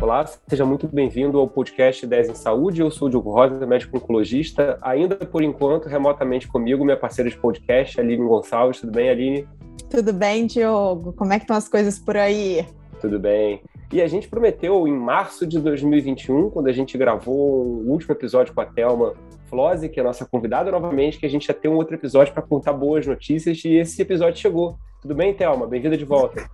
Olá, 0.00 0.24
seja 0.48 0.64
muito 0.64 0.88
bem-vindo 0.88 1.38
ao 1.38 1.46
podcast 1.46 2.06
10 2.06 2.30
em 2.30 2.34
Saúde. 2.34 2.80
Eu 2.80 2.90
sou 2.90 3.08
o 3.08 3.10
Diogo 3.10 3.30
Rosa, 3.30 3.66
médico 3.66 3.98
oncologista. 3.98 4.78
Ainda 4.80 5.14
por 5.16 5.42
enquanto, 5.42 5.88
remotamente 5.88 6.48
comigo, 6.48 6.84
minha 6.84 6.96
parceira 6.96 7.28
de 7.28 7.36
podcast, 7.36 8.00
Aline 8.00 8.24
Gonçalves. 8.26 8.80
Tudo 8.80 8.92
bem, 8.92 9.10
Aline? 9.10 9.46
Tudo 9.90 10.14
bem, 10.14 10.46
Diogo? 10.46 11.12
Como 11.12 11.34
é 11.34 11.38
que 11.38 11.44
estão 11.44 11.56
as 11.56 11.68
coisas 11.68 11.98
por 11.98 12.16
aí? 12.16 12.64
Tudo 13.00 13.18
bem. 13.18 13.60
E 13.92 14.00
a 14.00 14.06
gente 14.06 14.26
prometeu 14.26 14.88
em 14.88 14.92
março 14.92 15.46
de 15.46 15.60
2021, 15.60 16.50
quando 16.50 16.68
a 16.68 16.72
gente 16.72 16.96
gravou 16.96 17.64
o 17.64 17.90
último 17.90 18.12
episódio 18.12 18.54
com 18.54 18.60
a 18.60 18.66
Thelma 18.66 19.12
Flose, 19.48 19.88
que 19.88 19.98
é 19.98 20.02
a 20.02 20.06
nossa 20.06 20.24
convidada 20.24 20.70
novamente, 20.70 21.18
que 21.18 21.26
a 21.26 21.28
gente 21.28 21.46
ia 21.46 21.54
ter 21.54 21.68
um 21.68 21.74
outro 21.74 21.94
episódio 21.94 22.32
para 22.32 22.42
contar 22.42 22.72
boas 22.72 23.06
notícias 23.06 23.64
e 23.64 23.74
esse 23.76 24.00
episódio 24.00 24.40
chegou. 24.40 24.78
Tudo 25.00 25.14
bem, 25.14 25.34
Thelma? 25.34 25.66
Bem-vinda 25.66 25.96
de 25.96 26.04
volta. 26.04 26.48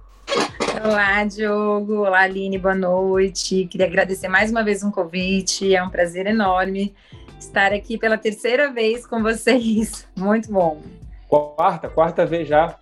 Olá, 0.84 1.24
Diogo. 1.24 2.04
Olá, 2.04 2.20
Aline. 2.20 2.58
Boa 2.58 2.74
noite. 2.74 3.66
Queria 3.66 3.86
agradecer 3.86 4.28
mais 4.28 4.50
uma 4.50 4.62
vez 4.62 4.82
um 4.82 4.90
convite. 4.90 5.74
É 5.74 5.82
um 5.82 5.90
prazer 5.90 6.26
enorme 6.26 6.94
estar 7.38 7.72
aqui 7.72 7.98
pela 7.98 8.16
terceira 8.16 8.70
vez 8.72 9.06
com 9.06 9.22
vocês. 9.22 10.08
Muito 10.16 10.50
bom. 10.52 10.80
Quarta, 11.28 11.88
quarta 11.88 12.26
vez 12.26 12.48
já. 12.48 12.76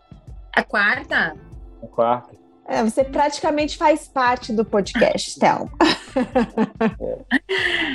A 0.55 0.63
quarta? 0.63 1.37
A 1.83 1.87
quarta. 1.87 2.40
É, 2.71 2.85
você 2.85 3.03
praticamente 3.03 3.77
faz 3.77 4.07
parte 4.07 4.53
do 4.53 4.65
podcast, 4.65 5.35
Thelma. 5.41 5.69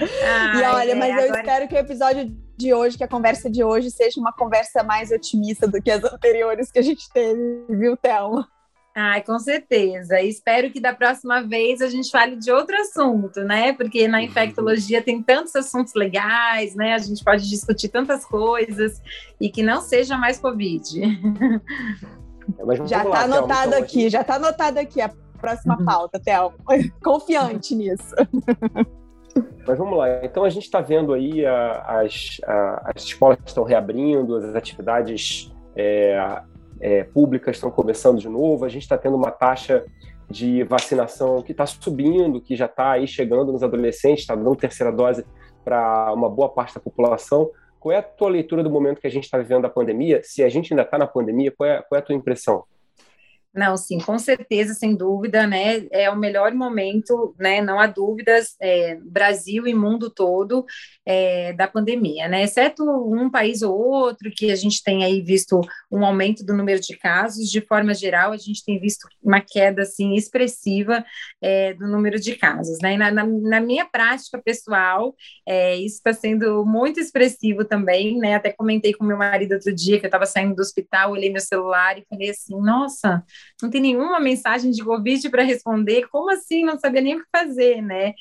É. 0.03 0.57
e 0.57 0.63
olha, 0.63 0.91
é, 0.91 0.95
mas 0.95 1.15
eu 1.15 1.23
agora... 1.23 1.39
espero 1.39 1.67
que 1.69 1.75
o 1.75 1.77
episódio 1.77 2.37
de 2.57 2.73
hoje, 2.73 2.97
que 2.97 3.03
a 3.05 3.07
conversa 3.07 3.49
de 3.49 3.63
hoje, 3.63 3.89
seja 3.89 4.19
uma 4.19 4.33
conversa 4.33 4.83
mais 4.83 5.11
otimista 5.11 5.65
do 5.65 5.81
que 5.81 5.89
as 5.89 6.03
anteriores 6.03 6.73
que 6.73 6.79
a 6.79 6.81
gente 6.81 7.09
teve, 7.09 7.65
viu, 7.69 7.95
Thelma? 7.95 8.49
Ai, 8.93 9.21
com 9.21 9.39
certeza. 9.39 10.19
Espero 10.21 10.69
que 10.69 10.81
da 10.81 10.93
próxima 10.93 11.41
vez 11.41 11.81
a 11.81 11.87
gente 11.87 12.11
fale 12.11 12.35
de 12.35 12.51
outro 12.51 12.75
assunto, 12.75 13.41
né? 13.45 13.71
Porque 13.71 14.09
na 14.09 14.17
uhum. 14.17 14.25
infectologia 14.25 15.01
tem 15.01 15.23
tantos 15.23 15.55
assuntos 15.55 15.93
legais, 15.93 16.75
né? 16.75 16.93
A 16.93 16.97
gente 16.97 17.23
pode 17.23 17.49
discutir 17.49 17.87
tantas 17.87 18.25
coisas 18.25 19.01
e 19.39 19.49
que 19.49 19.63
não 19.63 19.79
seja 19.81 20.17
mais 20.17 20.37
Covid. 20.37 20.99
já 22.85 23.03
está 23.03 23.21
anotado 23.21 23.67
então, 23.69 23.79
aqui, 23.79 24.09
já 24.09 24.21
está 24.21 24.35
anotado 24.35 24.79
aqui 24.79 25.01
a 25.01 25.09
próxima 25.39 25.77
uhum. 25.77 25.85
pauta, 25.85 26.19
Théo. 26.19 26.53
Confiante 27.03 27.75
nisso. 27.75 28.15
Mas 29.67 29.77
vamos 29.77 29.97
lá. 29.97 30.23
Então 30.23 30.43
a 30.43 30.49
gente 30.49 30.63
está 30.63 30.79
vendo 30.81 31.13
aí 31.13 31.45
a, 31.45 32.01
as, 32.01 32.37
a, 32.45 32.91
as 32.95 33.03
escolas 33.03 33.37
estão 33.45 33.63
reabrindo, 33.63 34.35
as 34.35 34.55
atividades 34.55 35.53
é, 35.75 36.41
é, 36.79 37.03
públicas 37.03 37.57
estão 37.57 37.69
começando 37.69 38.19
de 38.19 38.29
novo, 38.29 38.65
a 38.65 38.69
gente 38.69 38.83
está 38.83 38.97
tendo 38.97 39.15
uma 39.15 39.31
taxa 39.31 39.83
de 40.29 40.63
vacinação 40.63 41.41
que 41.41 41.51
está 41.51 41.65
subindo, 41.65 42.41
que 42.41 42.55
já 42.55 42.65
está 42.65 42.91
aí 42.91 43.07
chegando 43.07 43.51
nos 43.51 43.61
adolescentes, 43.61 44.21
está 44.21 44.35
dando 44.35 44.55
terceira 44.55 44.91
dose 44.91 45.25
para 45.63 46.11
uma 46.13 46.29
boa 46.29 46.49
parte 46.49 46.75
da 46.75 46.79
população. 46.79 47.49
Qual 47.85 47.93
é 47.93 47.99
a 47.99 48.01
tua 48.01 48.29
leitura 48.29 48.63
do 48.63 48.69
momento 48.71 48.99
que 48.99 49.05
a 49.05 49.11
gente 49.11 49.25
está 49.25 49.37
vivendo 49.37 49.65
a 49.65 49.69
pandemia? 49.69 50.19
Se 50.23 50.43
a 50.43 50.49
gente 50.49 50.73
ainda 50.73 50.81
está 50.81 50.97
na 50.97 51.05
pandemia, 51.05 51.51
qual 51.55 51.69
é, 51.69 51.83
qual 51.83 51.95
é 51.95 51.99
a 51.99 52.01
tua 52.01 52.15
impressão? 52.15 52.63
Não, 53.55 53.77
sim, 53.77 53.99
com 53.99 54.19
certeza, 54.19 54.73
sem 54.73 54.93
dúvida, 54.93 55.47
né? 55.47 55.87
É 55.89 56.09
o 56.11 56.17
melhor 56.17 56.53
momento, 56.53 57.33
né? 57.39 57.61
Não 57.61 57.79
há 57.79 57.87
dúvidas, 57.87 58.53
é, 58.61 58.95
Brasil 58.95 59.65
e 59.65 59.73
mundo 59.73 60.09
todo 60.09 60.65
é, 61.05 61.53
da 61.53 61.65
pandemia, 61.65 62.27
né? 62.27 62.43
Exceto 62.43 62.83
um 62.83 63.29
país 63.29 63.61
ou 63.61 63.73
outro 63.73 64.29
que 64.29 64.51
a 64.51 64.55
gente 64.57 64.83
tem 64.83 65.05
aí 65.05 65.21
visto 65.21 65.61
um 65.89 66.05
aumento 66.05 66.43
do 66.45 66.53
número 66.53 66.81
de 66.81 66.97
casos, 66.97 67.49
de 67.49 67.61
forma 67.61 67.93
geral, 67.93 68.33
a 68.33 68.37
gente 68.37 68.63
tem 68.65 68.77
visto 68.77 69.07
uma 69.23 69.39
queda 69.39 69.83
assim 69.83 70.15
expressiva 70.15 71.05
é, 71.41 71.73
do 71.75 71.87
número 71.87 72.19
de 72.19 72.35
casos, 72.35 72.77
né? 72.81 72.97
Na, 72.97 73.09
na, 73.09 73.25
na 73.25 73.61
minha 73.61 73.85
prática 73.85 74.37
pessoal, 74.37 75.15
é, 75.47 75.77
isso 75.77 75.95
está 75.95 76.11
sendo 76.11 76.65
muito 76.65 76.99
expressivo 76.99 77.63
também, 77.63 78.17
né? 78.17 78.35
Até 78.35 78.51
comentei 78.51 78.93
com 78.93 79.05
meu 79.05 79.17
marido 79.17 79.53
outro 79.53 79.73
dia 79.73 79.97
que 79.97 80.05
eu 80.05 80.09
estava 80.09 80.25
saindo 80.25 80.55
do 80.55 80.61
hospital, 80.61 81.11
olhei 81.11 81.31
meu 81.31 81.41
celular 81.41 81.97
e 81.97 82.05
falei 82.09 82.31
assim, 82.31 82.59
nossa 82.59 83.23
não 83.61 83.69
tem 83.69 83.81
nenhuma 83.81 84.19
mensagem 84.19 84.71
de 84.71 84.83
Covid 84.83 85.29
para 85.29 85.43
responder, 85.43 86.07
como 86.09 86.31
assim? 86.31 86.63
Não 86.63 86.79
sabia 86.79 87.01
nem 87.01 87.15
o 87.15 87.19
que 87.19 87.29
fazer, 87.31 87.81
né? 87.81 88.13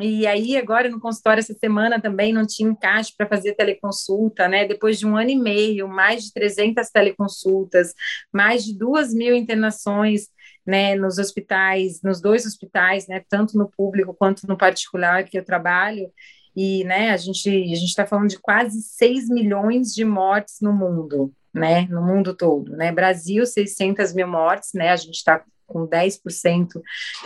E 0.00 0.28
aí, 0.28 0.56
agora 0.56 0.88
no 0.88 1.00
consultório, 1.00 1.40
essa 1.40 1.54
semana 1.54 2.00
também 2.00 2.32
não 2.32 2.46
tinha 2.46 2.70
encaixe 2.70 3.12
para 3.16 3.26
fazer 3.26 3.54
teleconsulta, 3.54 4.46
né? 4.46 4.64
Depois 4.64 4.96
de 4.98 5.04
um 5.06 5.16
ano 5.16 5.30
e 5.30 5.36
meio, 5.36 5.88
mais 5.88 6.24
de 6.24 6.32
300 6.32 6.88
teleconsultas, 6.90 7.94
mais 8.32 8.64
de 8.64 8.78
duas 8.78 9.12
mil 9.12 9.34
internações, 9.34 10.28
né? 10.64 10.94
Nos 10.94 11.18
hospitais, 11.18 12.00
nos 12.02 12.20
dois 12.20 12.46
hospitais, 12.46 13.08
né? 13.08 13.24
Tanto 13.28 13.58
no 13.58 13.68
público 13.68 14.14
quanto 14.14 14.46
no 14.46 14.56
particular 14.56 15.24
que 15.24 15.36
eu 15.36 15.44
trabalho. 15.44 16.12
E, 16.54 16.84
né, 16.84 17.10
a 17.10 17.16
gente 17.16 17.48
a 17.48 17.76
gente 17.76 17.84
está 17.84 18.06
falando 18.06 18.30
de 18.30 18.38
quase 18.38 18.82
6 18.82 19.28
milhões 19.28 19.94
de 19.94 20.04
mortes 20.04 20.56
no 20.60 20.72
mundo, 20.72 21.32
né, 21.52 21.86
no 21.88 22.02
mundo 22.02 22.34
todo, 22.34 22.72
né, 22.76 22.92
Brasil 22.92 23.44
600 23.46 24.12
mil 24.12 24.28
mortes, 24.28 24.70
né, 24.74 24.90
a 24.90 24.96
gente 24.96 25.16
está 25.16 25.42
com 25.68 25.86
10% 25.86 26.80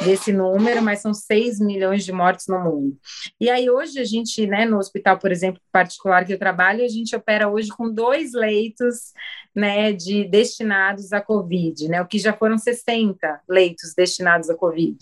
desse 0.04 0.32
número, 0.32 0.82
mas 0.82 1.00
são 1.00 1.14
6 1.14 1.60
milhões 1.60 2.04
de 2.04 2.12
mortes 2.12 2.48
no 2.48 2.58
mundo. 2.58 2.98
E 3.40 3.48
aí 3.48 3.70
hoje 3.70 4.00
a 4.00 4.04
gente, 4.04 4.46
né, 4.46 4.66
no 4.66 4.78
hospital, 4.78 5.16
por 5.18 5.30
exemplo, 5.30 5.62
particular 5.70 6.26
que 6.26 6.34
eu 6.34 6.38
trabalho, 6.38 6.84
a 6.84 6.88
gente 6.88 7.14
opera 7.14 7.48
hoje 7.48 7.68
com 7.68 7.88
dois 7.88 8.32
leitos, 8.32 9.12
né, 9.54 9.92
de 9.92 10.24
destinados 10.24 11.12
à 11.12 11.20
COVID, 11.20 11.88
né, 11.88 12.02
o 12.02 12.06
que 12.06 12.18
já 12.18 12.32
foram 12.32 12.58
60 12.58 13.40
leitos 13.48 13.94
destinados 13.96 14.50
à 14.50 14.56
COVID. 14.56 14.98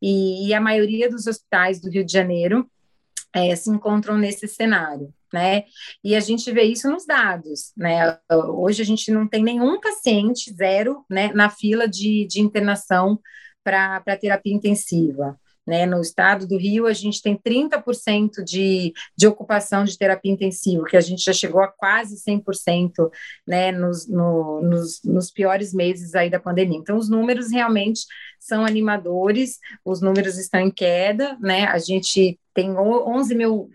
E, 0.00 0.48
e 0.48 0.54
a 0.54 0.60
maioria 0.60 1.10
dos 1.10 1.26
hospitais 1.26 1.80
do 1.80 1.90
Rio 1.90 2.04
de 2.04 2.12
Janeiro 2.12 2.70
é, 3.34 3.54
se 3.54 3.70
encontram 3.70 4.16
nesse 4.16 4.48
cenário. 4.48 5.12
Né? 5.32 5.64
E 6.02 6.14
a 6.14 6.20
gente 6.20 6.50
vê 6.52 6.62
isso 6.62 6.88
nos 6.88 7.04
dados, 7.04 7.72
né? 7.76 8.16
Hoje 8.30 8.80
a 8.80 8.84
gente 8.84 9.10
não 9.10 9.26
tem 9.26 9.42
nenhum 9.42 9.80
paciente, 9.80 10.54
zero, 10.54 11.04
né, 11.10 11.32
na 11.34 11.50
fila 11.50 11.88
de, 11.88 12.26
de 12.26 12.40
internação 12.40 13.20
para 13.62 14.16
terapia 14.18 14.54
intensiva. 14.54 15.38
Né, 15.66 15.84
no 15.84 16.00
estado 16.00 16.46
do 16.46 16.56
Rio, 16.56 16.86
a 16.86 16.92
gente 16.92 17.20
tem 17.20 17.36
30% 17.36 18.44
de, 18.44 18.92
de 19.16 19.26
ocupação 19.26 19.82
de 19.82 19.98
terapia 19.98 20.30
intensiva, 20.30 20.84
que 20.84 20.96
a 20.96 21.00
gente 21.00 21.24
já 21.24 21.32
chegou 21.32 21.60
a 21.60 21.66
quase 21.66 22.14
100% 22.22 23.10
né, 23.44 23.72
nos, 23.72 24.06
no, 24.06 24.62
nos, 24.62 25.02
nos 25.02 25.28
piores 25.32 25.74
meses 25.74 26.14
aí 26.14 26.30
da 26.30 26.38
pandemia. 26.38 26.78
Então, 26.78 26.96
os 26.96 27.08
números 27.08 27.50
realmente 27.50 28.02
são 28.38 28.64
animadores, 28.64 29.58
os 29.84 30.00
números 30.00 30.38
estão 30.38 30.60
em 30.60 30.70
queda, 30.70 31.36
né? 31.40 31.64
A 31.64 31.78
gente 31.78 32.38
tem 32.56 32.74
11 32.76 33.34
mil 33.34 33.70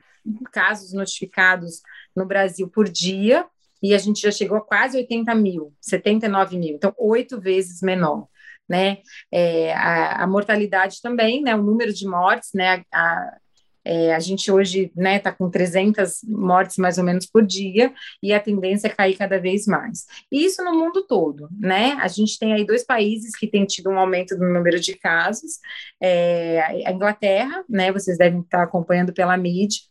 casos 0.52 0.92
notificados 0.92 1.82
no 2.16 2.26
Brasil 2.26 2.68
por 2.68 2.90
dia, 2.90 3.46
e 3.82 3.94
a 3.94 3.98
gente 3.98 4.22
já 4.22 4.32
chegou 4.32 4.58
a 4.58 4.66
quase 4.66 4.98
80 4.98 5.34
mil, 5.36 5.74
79 5.80 6.58
mil, 6.58 6.76
então 6.76 6.94
oito 6.98 7.40
vezes 7.40 7.82
menor. 7.82 8.28
Né? 8.68 9.00
É, 9.30 9.74
a, 9.74 10.24
a, 10.24 10.28
mortalidade 10.28 11.02
também, 11.02 11.42
né? 11.42 11.54
O 11.54 11.62
número 11.62 11.94
de 11.94 12.08
mortes, 12.08 12.52
né? 12.54 12.86
A, 12.94 13.38
é, 13.84 14.14
a 14.14 14.20
gente 14.20 14.52
hoje 14.52 14.84
está 14.86 15.02
né, 15.02 15.20
tá 15.20 15.32
com 15.32 15.50
300 15.50 16.24
mortes 16.28 16.78
mais 16.78 16.98
ou 16.98 17.04
menos 17.04 17.26
por 17.26 17.46
dia 17.46 17.94
e 18.22 18.34
a 18.34 18.40
tendência 18.40 18.88
é 18.88 18.92
cair 18.92 19.18
cada 19.18 19.40
vez 19.40 19.66
mais. 19.66 20.06
Isso 20.32 20.64
no 20.64 20.74
mundo 20.74 21.06
todo, 21.08 21.50
né? 21.60 21.94
A 22.00 22.08
gente 22.08 22.38
tem 22.38 22.54
aí 22.54 22.66
dois 22.66 22.84
países 22.84 23.36
que 23.36 23.48
têm 23.48 23.66
tido 23.66 23.90
um 23.90 24.00
aumento 24.00 24.38
do 24.38 24.46
número 24.46 24.80
de 24.80 24.96
casos, 24.96 25.60
é, 26.02 26.62
a 26.86 26.92
Inglaterra, 26.92 27.64
né? 27.68 27.92
Vocês 27.92 28.18
devem 28.18 28.42
estar 28.42 28.64
acompanhando 28.64 29.14
pela 29.14 29.36
mídia, 29.36 29.82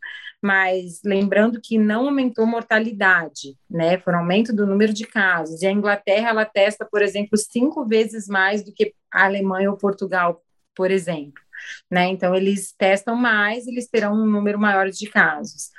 mas 0.43 1.01
lembrando 1.05 1.61
que 1.61 1.77
não 1.77 2.07
aumentou 2.07 2.47
mortalidade, 2.47 3.57
né? 3.69 3.99
Foi 3.99 4.15
um 4.15 4.19
aumento 4.19 4.55
do 4.55 4.67
número 4.67 4.93
de 4.93 5.05
casos. 5.05 5.63
E 5.63 5.67
a 5.67 5.73
Inglaterra, 5.73 6.31
ela 6.31 6.45
testa, 6.45 6.87
por 6.91 7.03
exemplo, 7.03 7.37
cinco 7.37 7.85
vezes 7.85 8.29
mais 8.29 8.65
do 8.65 8.73
que 8.73 8.95
a 9.13 9.25
Alemanha 9.25 9.71
ou 9.71 9.77
Portugal, 9.77 10.43
por 10.75 10.91
exemplo 10.91 11.43
né? 11.91 12.09
Então, 12.09 12.35
eles 12.35 12.73
testam 12.77 13.17
mais, 13.17 13.67
eles 13.67 13.89
terão 13.89 14.15
um 14.15 14.27
número 14.27 14.59
maior 14.59 14.91
de 14.91 15.09
casos. 15.09 15.71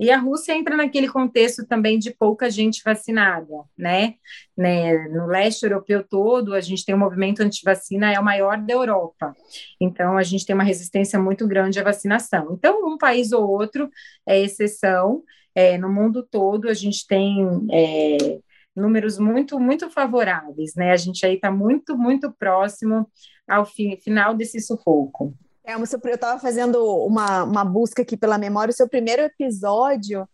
E 0.00 0.10
a 0.10 0.16
Rússia 0.16 0.56
entra 0.56 0.78
naquele 0.78 1.06
contexto 1.08 1.66
também 1.66 1.98
de 1.98 2.10
pouca 2.10 2.48
gente 2.48 2.80
vacinada, 2.82 3.46
né? 3.76 4.14
né? 4.56 4.96
No 5.08 5.26
leste 5.26 5.64
europeu 5.64 6.02
todo, 6.02 6.54
a 6.54 6.60
gente 6.62 6.86
tem 6.86 6.94
um 6.94 6.98
movimento 6.98 7.42
anti-vacina, 7.42 8.10
é 8.10 8.18
o 8.18 8.24
maior 8.24 8.56
da 8.56 8.72
Europa. 8.72 9.36
Então, 9.78 10.16
a 10.16 10.22
gente 10.22 10.46
tem 10.46 10.54
uma 10.54 10.64
resistência 10.64 11.18
muito 11.18 11.46
grande 11.46 11.78
à 11.78 11.82
vacinação. 11.82 12.54
Então, 12.58 12.82
um 12.88 12.96
país 12.96 13.30
ou 13.30 13.46
outro 13.46 13.90
é 14.26 14.40
exceção. 14.40 15.22
É, 15.54 15.76
no 15.76 15.92
mundo 15.92 16.22
todo, 16.22 16.70
a 16.70 16.74
gente 16.74 17.06
tem 17.06 17.46
é, 17.70 18.38
números 18.74 19.18
muito, 19.18 19.58
muito 19.58 19.90
favoráveis, 19.90 20.74
né? 20.74 20.92
A 20.92 20.96
gente 20.96 21.24
aí 21.26 21.34
está 21.34 21.50
muito, 21.50 21.96
muito 21.96 22.32
próximo 22.32 23.08
ao 23.48 23.66
fi, 23.66 23.98
final 24.02 24.34
desse 24.34 24.60
sufoco. 24.60 25.34
É, 25.64 25.74
eu 25.74 25.82
estava 25.84 26.40
fazendo 26.40 26.82
uma, 27.04 27.44
uma 27.44 27.64
busca 27.64 28.02
aqui 28.02 28.16
pela 28.16 28.38
memória. 28.38 28.72
O 28.72 28.74
seu 28.74 28.88
primeiro 28.88 29.22
episódio 29.22 30.28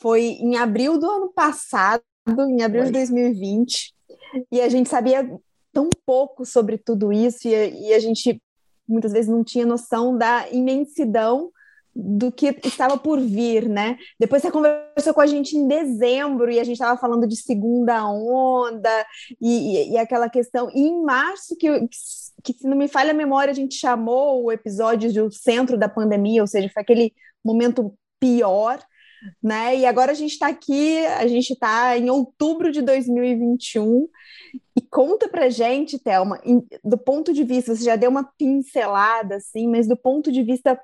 foi 0.00 0.22
em 0.22 0.56
abril 0.56 0.98
do 0.98 1.08
ano 1.08 1.32
passado, 1.32 2.02
em 2.50 2.62
abril 2.62 2.84
de 2.84 2.92
2020 2.92 3.94
e 4.52 4.60
a 4.60 4.68
gente 4.68 4.88
sabia 4.88 5.28
tão 5.72 5.88
pouco 6.04 6.44
sobre 6.44 6.76
tudo 6.76 7.12
isso 7.12 7.48
e, 7.48 7.88
e 7.88 7.94
a 7.94 7.98
gente 7.98 8.42
muitas 8.86 9.12
vezes 9.12 9.30
não 9.30 9.44
tinha 9.44 9.66
noção 9.66 10.16
da 10.16 10.48
imensidão 10.50 11.50
do 12.00 12.30
que 12.30 12.56
estava 12.62 12.96
por 12.96 13.18
vir, 13.20 13.68
né? 13.68 13.98
Depois 14.20 14.40
você 14.40 14.52
conversou 14.52 15.12
com 15.12 15.20
a 15.20 15.26
gente 15.26 15.56
em 15.56 15.66
dezembro 15.66 16.48
e 16.48 16.60
a 16.60 16.64
gente 16.64 16.74
estava 16.74 16.98
falando 16.98 17.26
de 17.26 17.34
segunda 17.34 18.08
onda 18.08 19.06
e, 19.40 19.48
e, 19.48 19.92
e, 19.94 19.98
aquela 19.98 20.30
questão. 20.30 20.70
E 20.72 20.80
em 20.80 21.02
março, 21.02 21.56
que, 21.56 21.68
que, 22.44 22.52
se 22.52 22.68
não 22.68 22.76
me 22.76 22.86
falha 22.86 23.10
a 23.10 23.14
memória, 23.14 23.50
a 23.50 23.54
gente 23.54 23.74
chamou 23.74 24.44
o 24.44 24.52
episódio 24.52 25.12
do 25.12 25.32
centro 25.32 25.76
da 25.76 25.88
pandemia, 25.88 26.40
ou 26.40 26.46
seja, 26.46 26.70
foi 26.72 26.82
aquele 26.82 27.12
momento 27.44 27.92
pior, 28.20 28.80
né? 29.42 29.76
E 29.76 29.84
agora 29.84 30.12
a 30.12 30.14
gente 30.14 30.34
está 30.34 30.46
aqui, 30.46 31.04
a 31.04 31.26
gente 31.26 31.52
está 31.52 31.98
em 31.98 32.08
outubro 32.10 32.70
de 32.70 32.80
2021 32.80 34.06
e 34.76 34.80
conta 34.82 35.28
pra 35.28 35.48
gente, 35.48 35.98
Thelma, 35.98 36.40
do 36.84 36.96
ponto 36.96 37.32
de 37.32 37.42
vista, 37.42 37.74
você 37.74 37.82
já 37.82 37.96
deu 37.96 38.08
uma 38.08 38.22
pincelada, 38.38 39.34
assim, 39.34 39.66
mas 39.66 39.88
do 39.88 39.96
ponto 39.96 40.30
de 40.30 40.44
vista 40.44 40.78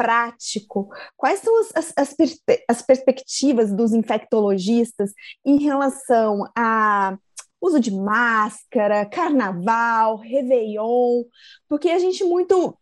prático? 0.00 0.88
Quais 1.14 1.40
são 1.40 1.60
as, 1.60 1.92
as, 1.94 2.16
as 2.66 2.82
perspectivas 2.82 3.70
dos 3.70 3.92
infectologistas 3.92 5.12
em 5.44 5.62
relação 5.62 6.50
a 6.56 7.18
uso 7.60 7.78
de 7.78 7.90
máscara, 7.90 9.04
carnaval, 9.04 10.16
réveillon, 10.16 11.24
porque 11.68 11.90
a 11.90 11.98
gente 11.98 12.24
muito 12.24 12.74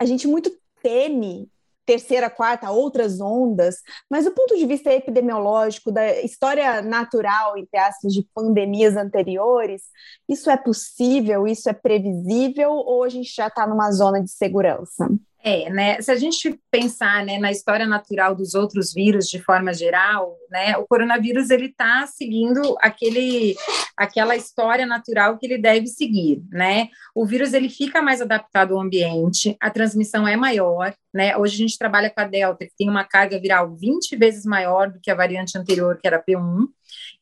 a 0.00 0.06
gente 0.06 0.26
muito 0.26 0.50
teme 0.82 1.46
terceira, 1.84 2.30
quarta, 2.30 2.70
outras 2.70 3.20
ondas, 3.20 3.82
mas 4.08 4.24
do 4.24 4.30
ponto 4.30 4.56
de 4.56 4.64
vista 4.64 4.90
epidemiológico, 4.90 5.92
da 5.92 6.22
história 6.22 6.80
natural, 6.80 7.58
entre 7.58 7.78
aspas, 7.78 8.14
de 8.14 8.26
pandemias 8.34 8.96
anteriores, 8.96 9.82
isso 10.26 10.48
é 10.48 10.56
possível, 10.56 11.46
isso 11.46 11.68
é 11.68 11.74
previsível, 11.74 12.70
ou 12.70 13.04
a 13.04 13.10
gente 13.10 13.30
já 13.34 13.48
está 13.48 13.66
numa 13.66 13.90
zona 13.90 14.22
de 14.22 14.30
segurança? 14.30 15.06
É, 15.42 15.70
né? 15.70 16.00
Se 16.02 16.10
a 16.10 16.16
gente 16.16 16.60
pensar 16.70 17.24
né, 17.24 17.38
na 17.38 17.50
história 17.50 17.86
natural 17.86 18.34
dos 18.34 18.54
outros 18.54 18.92
vírus 18.92 19.26
de 19.26 19.38
forma 19.38 19.72
geral, 19.72 20.36
né, 20.50 20.76
o 20.76 20.86
coronavírus 20.86 21.48
ele 21.48 21.66
está 21.66 22.06
seguindo 22.06 22.76
aquele, 22.78 23.56
aquela 23.96 24.36
história 24.36 24.84
natural 24.84 25.38
que 25.38 25.46
ele 25.46 25.56
deve 25.56 25.86
seguir, 25.86 26.42
né? 26.50 26.88
O 27.14 27.24
vírus 27.24 27.54
ele 27.54 27.70
fica 27.70 28.02
mais 28.02 28.20
adaptado 28.20 28.74
ao 28.74 28.82
ambiente, 28.82 29.56
a 29.60 29.70
transmissão 29.70 30.28
é 30.28 30.36
maior, 30.36 30.94
né? 31.12 31.34
Hoje 31.38 31.54
a 31.54 31.58
gente 31.58 31.78
trabalha 31.78 32.10
com 32.10 32.20
a 32.20 32.26
delta 32.26 32.66
que 32.66 32.76
tem 32.76 32.90
uma 32.90 33.04
carga 33.04 33.40
viral 33.40 33.74
20 33.74 34.16
vezes 34.16 34.44
maior 34.44 34.90
do 34.90 35.00
que 35.00 35.10
a 35.10 35.14
variante 35.14 35.56
anterior, 35.56 35.98
que 35.98 36.06
era 36.06 36.22
P1. 36.22 36.66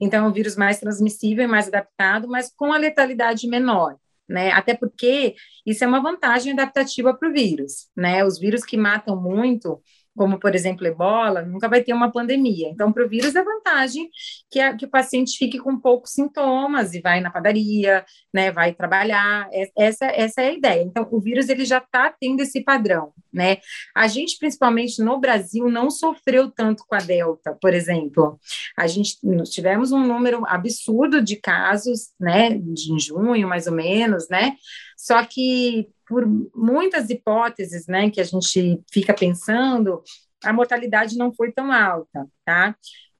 Então, 0.00 0.24
é 0.24 0.28
um 0.28 0.32
vírus 0.32 0.56
mais 0.56 0.80
transmissível 0.80 1.44
e 1.44 1.48
mais 1.48 1.68
adaptado, 1.68 2.26
mas 2.26 2.52
com 2.56 2.72
a 2.72 2.78
letalidade 2.78 3.46
menor 3.46 3.96
né? 4.28 4.50
Até 4.52 4.74
porque 4.74 5.34
isso 5.66 5.84
é 5.84 5.86
uma 5.86 6.02
vantagem 6.02 6.52
adaptativa 6.52 7.14
para 7.14 7.28
o 7.28 7.32
vírus, 7.32 7.88
né? 7.96 8.24
Os 8.24 8.38
vírus 8.38 8.64
que 8.64 8.76
matam 8.76 9.20
muito, 9.20 9.82
como 10.18 10.38
por 10.38 10.54
exemplo 10.54 10.86
ebola, 10.86 11.42
nunca 11.42 11.68
vai 11.68 11.82
ter 11.82 11.94
uma 11.94 12.12
pandemia. 12.12 12.68
Então, 12.68 12.92
para 12.92 13.06
o 13.06 13.08
vírus 13.08 13.34
é 13.36 13.42
vantagem 13.42 14.10
que, 14.50 14.60
a, 14.60 14.76
que 14.76 14.84
o 14.84 14.90
paciente 14.90 15.38
fique 15.38 15.58
com 15.58 15.78
poucos 15.78 16.12
sintomas 16.12 16.92
e 16.92 17.00
vai 17.00 17.20
na 17.20 17.30
padaria, 17.30 18.04
né, 18.34 18.50
vai 18.50 18.74
trabalhar. 18.74 19.48
Essa, 19.76 20.06
essa 20.06 20.42
é 20.42 20.48
a 20.48 20.52
ideia. 20.52 20.82
Então, 20.82 21.06
o 21.10 21.20
vírus 21.20 21.48
ele 21.48 21.64
já 21.64 21.78
está 21.78 22.12
tendo 22.20 22.40
esse 22.40 22.62
padrão, 22.62 23.12
né? 23.32 23.58
A 23.94 24.08
gente, 24.08 24.36
principalmente 24.38 25.02
no 25.02 25.18
Brasil, 25.20 25.70
não 25.70 25.90
sofreu 25.90 26.50
tanto 26.50 26.84
com 26.86 26.96
a 26.96 26.98
Delta, 26.98 27.56
por 27.60 27.72
exemplo. 27.72 28.38
A 28.76 28.86
gente 28.86 29.16
tivemos 29.44 29.92
um 29.92 30.04
número 30.04 30.42
absurdo 30.46 31.22
de 31.22 31.36
casos, 31.36 32.10
né, 32.18 32.50
de 32.50 32.98
junho, 32.98 33.46
mais 33.46 33.66
ou 33.66 33.72
menos, 33.72 34.28
né? 34.28 34.56
Só 34.98 35.24
que 35.24 35.88
por 36.08 36.26
muitas 36.54 37.08
hipóteses, 37.08 37.86
né, 37.86 38.10
que 38.10 38.20
a 38.20 38.24
gente 38.24 38.82
fica 38.92 39.14
pensando, 39.14 40.02
a 40.42 40.52
mortalidade 40.52 41.16
não 41.16 41.32
foi 41.32 41.52
tão 41.52 41.70
alta, 41.70 42.26
tá? 42.44 42.74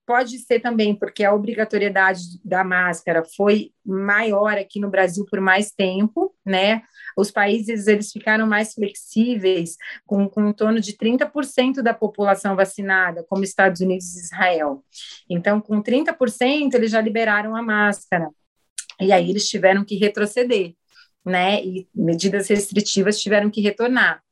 Pode 0.04 0.38
ser 0.38 0.60
também 0.60 0.94
porque 0.94 1.22
a 1.22 1.34
obrigatoriedade 1.34 2.20
da 2.42 2.64
máscara 2.64 3.22
foi 3.36 3.72
maior 3.84 4.56
aqui 4.56 4.80
no 4.80 4.90
Brasil 4.90 5.24
por 5.30 5.38
mais 5.38 5.70
tempo, 5.70 6.34
né? 6.44 6.82
Os 7.16 7.30
países 7.30 7.86
eles 7.86 8.10
ficaram 8.10 8.46
mais 8.46 8.72
flexíveis, 8.72 9.76
com, 10.06 10.26
com 10.26 10.48
em 10.48 10.52
torno 10.52 10.80
de 10.80 10.96
30% 10.96 11.82
da 11.82 11.92
população 11.92 12.56
vacinada, 12.56 13.24
como 13.28 13.44
Estados 13.44 13.82
Unidos 13.82 14.16
e 14.16 14.20
Israel. 14.20 14.82
Então, 15.28 15.60
com 15.60 15.82
30%, 15.82 16.74
eles 16.74 16.90
já 16.90 17.02
liberaram 17.02 17.54
a 17.54 17.62
máscara. 17.62 18.30
E 18.98 19.12
aí 19.12 19.28
eles 19.30 19.48
tiveram 19.48 19.84
que 19.84 19.96
retroceder 19.96 20.74
né? 21.28 21.62
E 21.62 21.88
medidas 21.94 22.48
restritivas 22.48 23.20
tiveram 23.20 23.50
que 23.50 23.60
retornar. 23.60 24.22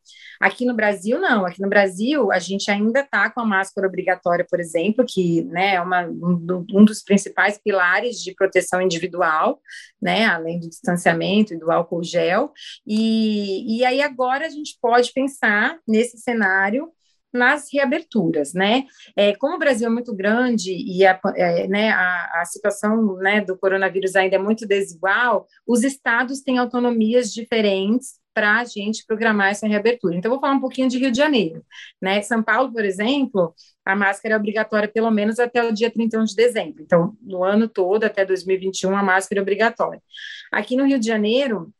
Aqui 0.40 0.64
no 0.66 0.74
Brasil, 0.74 1.18
não. 1.18 1.46
Aqui 1.46 1.62
no 1.62 1.68
Brasil, 1.68 2.30
a 2.30 2.38
gente 2.38 2.70
ainda 2.70 3.00
está 3.00 3.30
com 3.30 3.40
a 3.40 3.44
máscara 3.44 3.86
obrigatória, 3.86 4.46
por 4.48 4.60
exemplo, 4.60 5.04
que 5.06 5.42
né, 5.44 5.76
é 5.76 5.80
uma, 5.80 6.02
um, 6.06 6.84
dos 6.84 7.02
principais 7.02 7.58
pilares 7.58 8.22
de 8.22 8.34
proteção 8.34 8.82
individual, 8.82 9.60
né, 10.00 10.26
além 10.26 10.60
do 10.60 10.68
distanciamento 10.68 11.54
e 11.54 11.58
do 11.58 11.70
álcool 11.70 12.02
gel. 12.02 12.52
E, 12.86 13.78
e 13.78 13.84
aí 13.84 14.02
agora 14.02 14.46
a 14.46 14.50
gente 14.50 14.76
pode 14.80 15.12
pensar 15.12 15.78
nesse 15.88 16.18
cenário 16.18 16.92
nas 17.36 17.72
reaberturas, 17.72 18.52
né? 18.54 18.84
É, 19.14 19.34
como 19.36 19.56
o 19.56 19.58
Brasil 19.58 19.86
é 19.86 19.90
muito 19.90 20.14
grande 20.14 20.72
e 20.72 21.06
a, 21.06 21.20
é, 21.36 21.68
né, 21.68 21.90
a, 21.90 22.40
a 22.40 22.44
situação 22.44 23.16
né, 23.16 23.40
do 23.40 23.56
coronavírus 23.56 24.16
ainda 24.16 24.36
é 24.36 24.38
muito 24.38 24.66
desigual, 24.66 25.46
os 25.66 25.84
estados 25.84 26.40
têm 26.40 26.58
autonomias 26.58 27.32
diferentes 27.32 28.20
para 28.36 28.58
a 28.58 28.64
gente 28.64 29.06
programar 29.06 29.48
essa 29.48 29.66
reabertura. 29.66 30.14
Então, 30.14 30.30
vou 30.30 30.38
falar 30.38 30.52
um 30.52 30.60
pouquinho 30.60 30.90
de 30.90 30.98
Rio 30.98 31.10
de 31.10 31.16
Janeiro. 31.16 31.64
Né? 32.02 32.20
São 32.20 32.42
Paulo, 32.42 32.70
por 32.70 32.84
exemplo, 32.84 33.54
a 33.82 33.96
máscara 33.96 34.34
é 34.34 34.36
obrigatória 34.36 34.86
pelo 34.86 35.10
menos 35.10 35.38
até 35.38 35.64
o 35.64 35.72
dia 35.72 35.90
31 35.90 36.24
de 36.24 36.36
dezembro. 36.36 36.82
Então, 36.82 37.16
no 37.22 37.42
ano 37.42 37.66
todo, 37.66 38.04
até 38.04 38.26
2021, 38.26 38.94
a 38.94 39.02
máscara 39.02 39.40
é 39.40 39.42
obrigatória. 39.42 40.02
Aqui 40.52 40.76
no 40.76 40.84
Rio 40.84 40.98
de 40.98 41.06
Janeiro, 41.06 41.72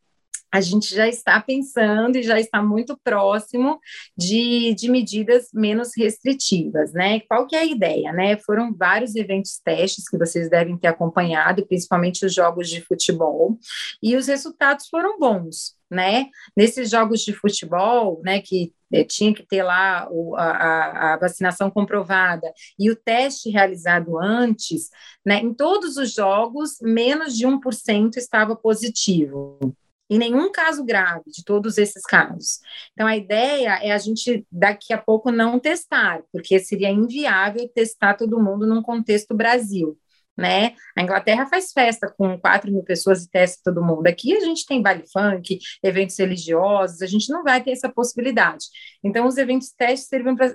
a 0.52 0.60
gente 0.60 0.94
já 0.94 1.08
está 1.08 1.40
pensando 1.40 2.16
e 2.16 2.22
já 2.22 2.38
está 2.38 2.62
muito 2.62 2.98
próximo 3.02 3.81
de, 4.16 4.75
de 4.75 4.90
medidas 4.90 5.48
menos 5.52 5.90
restritivas, 5.96 6.93
né? 6.93 7.20
Qual 7.20 7.47
que 7.47 7.56
é 7.56 7.61
a 7.61 7.64
ideia, 7.64 8.12
né? 8.12 8.37
Foram 8.38 8.75
vários 8.75 9.14
eventos 9.14 9.59
testes 9.62 10.09
que 10.09 10.18
vocês 10.18 10.49
devem 10.49 10.76
ter 10.76 10.88
acompanhado, 10.88 11.66
principalmente 11.66 12.25
os 12.25 12.35
jogos 12.35 12.68
de 12.68 12.80
futebol, 12.80 13.59
e 14.02 14.16
os 14.16 14.28
resultados 14.28 14.88
foram 14.88 15.18
bons, 15.18 15.76
né? 15.90 16.28
Nesses 16.56 16.90
jogos 16.90 17.20
de 17.20 17.32
futebol, 17.32 18.20
né, 18.25 18.40
que 18.40 18.73
é, 18.92 19.04
tinha 19.04 19.35
que 19.35 19.44
ter 19.44 19.62
lá 19.62 20.09
o, 20.11 20.37
a, 20.37 21.14
a, 21.14 21.16
vacinação 21.18 21.70
comprovada 21.70 22.52
e 22.78 22.90
o 22.90 22.97
teste 22.97 23.50
realizado 23.50 24.18
antes, 24.18 24.90
né, 25.25 25.40
em 25.40 25.52
todos 25.52 25.97
os 25.97 26.12
jogos, 26.12 26.78
menos 26.80 27.37
de 27.37 27.47
1% 27.47 28.16
estava 28.16 28.54
positivo 28.54 29.59
em 30.08 30.18
nenhum 30.18 30.50
caso 30.50 30.84
grave 30.84 31.25
de 31.28 31.44
todos 31.44 31.78
esses 31.78 32.02
casos. 32.04 32.60
Então, 32.92 33.06
a 33.06 33.16
ideia 33.16 33.80
é 33.82 33.92
a 33.92 33.98
gente, 33.98 34.46
daqui 34.50 34.92
a 34.92 34.98
pouco, 34.98 35.30
não 35.30 35.58
testar, 35.58 36.22
porque 36.32 36.58
seria 36.58 36.90
inviável 36.90 37.68
testar 37.75 38.14
todo 38.14 38.42
mundo 38.42 38.66
num 38.66 38.82
contexto 38.82 39.34
Brasil 39.34 39.98
né? 40.37 40.75
A 40.97 41.02
Inglaterra 41.02 41.47
faz 41.47 41.73
festa 41.73 42.12
com 42.16 42.38
4 42.38 42.71
mil 42.71 42.83
pessoas 42.83 43.25
e 43.25 43.31
testa 43.31 43.62
todo 43.64 43.85
mundo. 43.85 44.07
Aqui 44.07 44.37
a 44.37 44.40
gente 44.40 44.66
tem 44.66 44.83
baile 44.83 45.05
funk, 45.12 45.59
eventos 45.83 46.19
religiosos, 46.19 47.02
a 47.02 47.07
gente 47.07 47.31
não 47.31 47.43
vai 47.43 47.62
ter 47.62 47.71
essa 47.71 47.88
possibilidade. 47.88 48.66
Então, 49.02 49.26
os 49.26 49.37
eventos 49.37 49.71
testes 49.71 50.09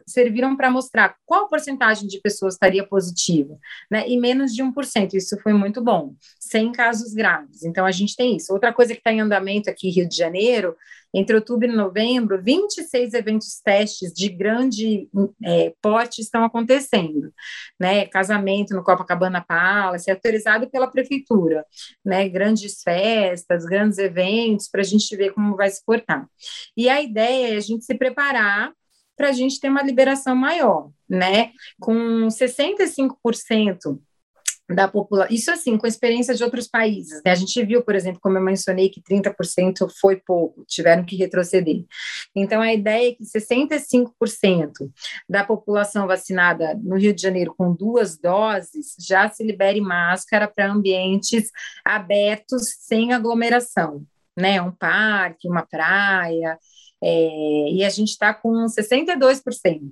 serviram 0.06 0.56
para 0.56 0.70
mostrar 0.70 1.16
qual 1.26 1.48
porcentagem 1.48 2.08
de 2.08 2.20
pessoas 2.22 2.54
estaria 2.54 2.86
positiva, 2.86 3.58
né? 3.90 4.08
E 4.08 4.20
menos 4.20 4.54
de 4.54 4.64
1%. 4.64 5.14
Isso 5.14 5.40
foi 5.42 5.54
muito 5.54 5.82
bom, 5.82 6.14
sem 6.40 6.72
casos 6.72 7.14
graves. 7.14 7.64
Então, 7.64 7.86
a 7.86 7.92
gente 7.92 8.16
tem 8.16 8.36
isso. 8.36 8.54
Outra 8.54 8.74
coisa 8.74 8.94
que 8.94 9.00
está 9.00 9.12
em 9.12 9.22
andamento 9.22 9.70
aqui 9.70 9.88
em 9.88 9.92
Rio 9.92 10.08
de 10.08 10.16
Janeiro 10.16 10.76
entre 11.14 11.36
outubro 11.36 11.68
e 11.68 11.76
novembro, 11.76 12.42
26 12.42 13.14
eventos 13.14 13.60
testes 13.62 14.14
de 14.14 14.30
grande 14.30 15.10
é, 15.44 15.74
porte 15.82 16.22
estão 16.22 16.44
acontecendo, 16.44 17.34
né? 17.80 18.06
Casamento 18.08 18.74
no 18.74 18.84
Copacabana 18.84 19.42
Palace, 19.42 20.10
autorizado 20.10 20.70
pela 20.70 20.90
prefeitura, 20.90 21.66
né? 22.04 22.28
Grandes 22.30 22.82
festas, 22.82 23.66
grandes 23.66 23.98
eventos, 23.98 24.70
para 24.70 24.82
a 24.82 24.86
gente 24.86 25.16
ver 25.16 25.34
como 25.34 25.56
vai 25.56 25.70
se 25.70 25.84
portar. 25.86 26.28
E 26.76 26.90
a 26.90 27.02
ideia 27.02 27.54
é 27.54 27.58
a 27.58 27.62
gente 27.62 27.86
se 27.86 27.96
preparar 27.96 28.72
para 29.16 29.30
a 29.30 29.34
gente 29.34 29.60
ter 29.60 29.70
uma 29.70 29.84
liberação 29.84 30.36
maior, 30.36 30.90
né? 31.10 31.52
Com 31.80 32.28
65% 32.28 34.00
da 34.70 34.88
população. 34.88 35.34
Isso 35.34 35.52
assim, 35.52 35.78
com 35.78 35.88
experiência 35.88 36.34
de 36.34 36.44
outros 36.44 36.68
países. 36.68 37.22
Né? 37.26 37.32
A 37.32 37.36
gente 37.36 37.64
viu, 37.66 37.84
por 37.84 37.96
exemplo, 37.96 38.20
como 38.22 38.38
eu 38.38 38.42
mencionei, 38.42 38.90
que 38.90 39.02
30% 39.02 39.90
foi 40.00 40.18
pouco, 40.18 40.66
tiveram 40.68 41.04
que 41.04 41.16
retroceder. 41.16 41.84
Então, 42.36 42.62
a 42.62 42.74
ideia 42.74 43.10
é 43.10 43.14
que 43.14 43.24
65% 43.24 44.92
da 45.30 45.44
população 45.44 46.08
vacinada 46.08 46.74
no 46.82 46.98
Rio 46.98 47.14
de 47.14 47.22
Janeiro 47.22 47.54
com 47.58 47.74
duas 47.74 48.18
doses 48.18 48.96
já 49.00 49.30
se 49.30 49.44
libere 49.44 49.82
máscara 49.82 50.48
para 50.48 50.72
ambientes 50.72 51.52
abertos 51.86 52.76
sem 52.80 53.14
aglomeração. 53.14 54.06
Né, 54.34 54.62
um 54.62 54.72
parque, 54.72 55.50
uma 55.50 55.66
praia, 55.66 56.58
é, 57.04 57.70
e 57.70 57.84
a 57.84 57.90
gente 57.90 58.12
está 58.12 58.34
com 58.34 58.66
62% 58.66 59.92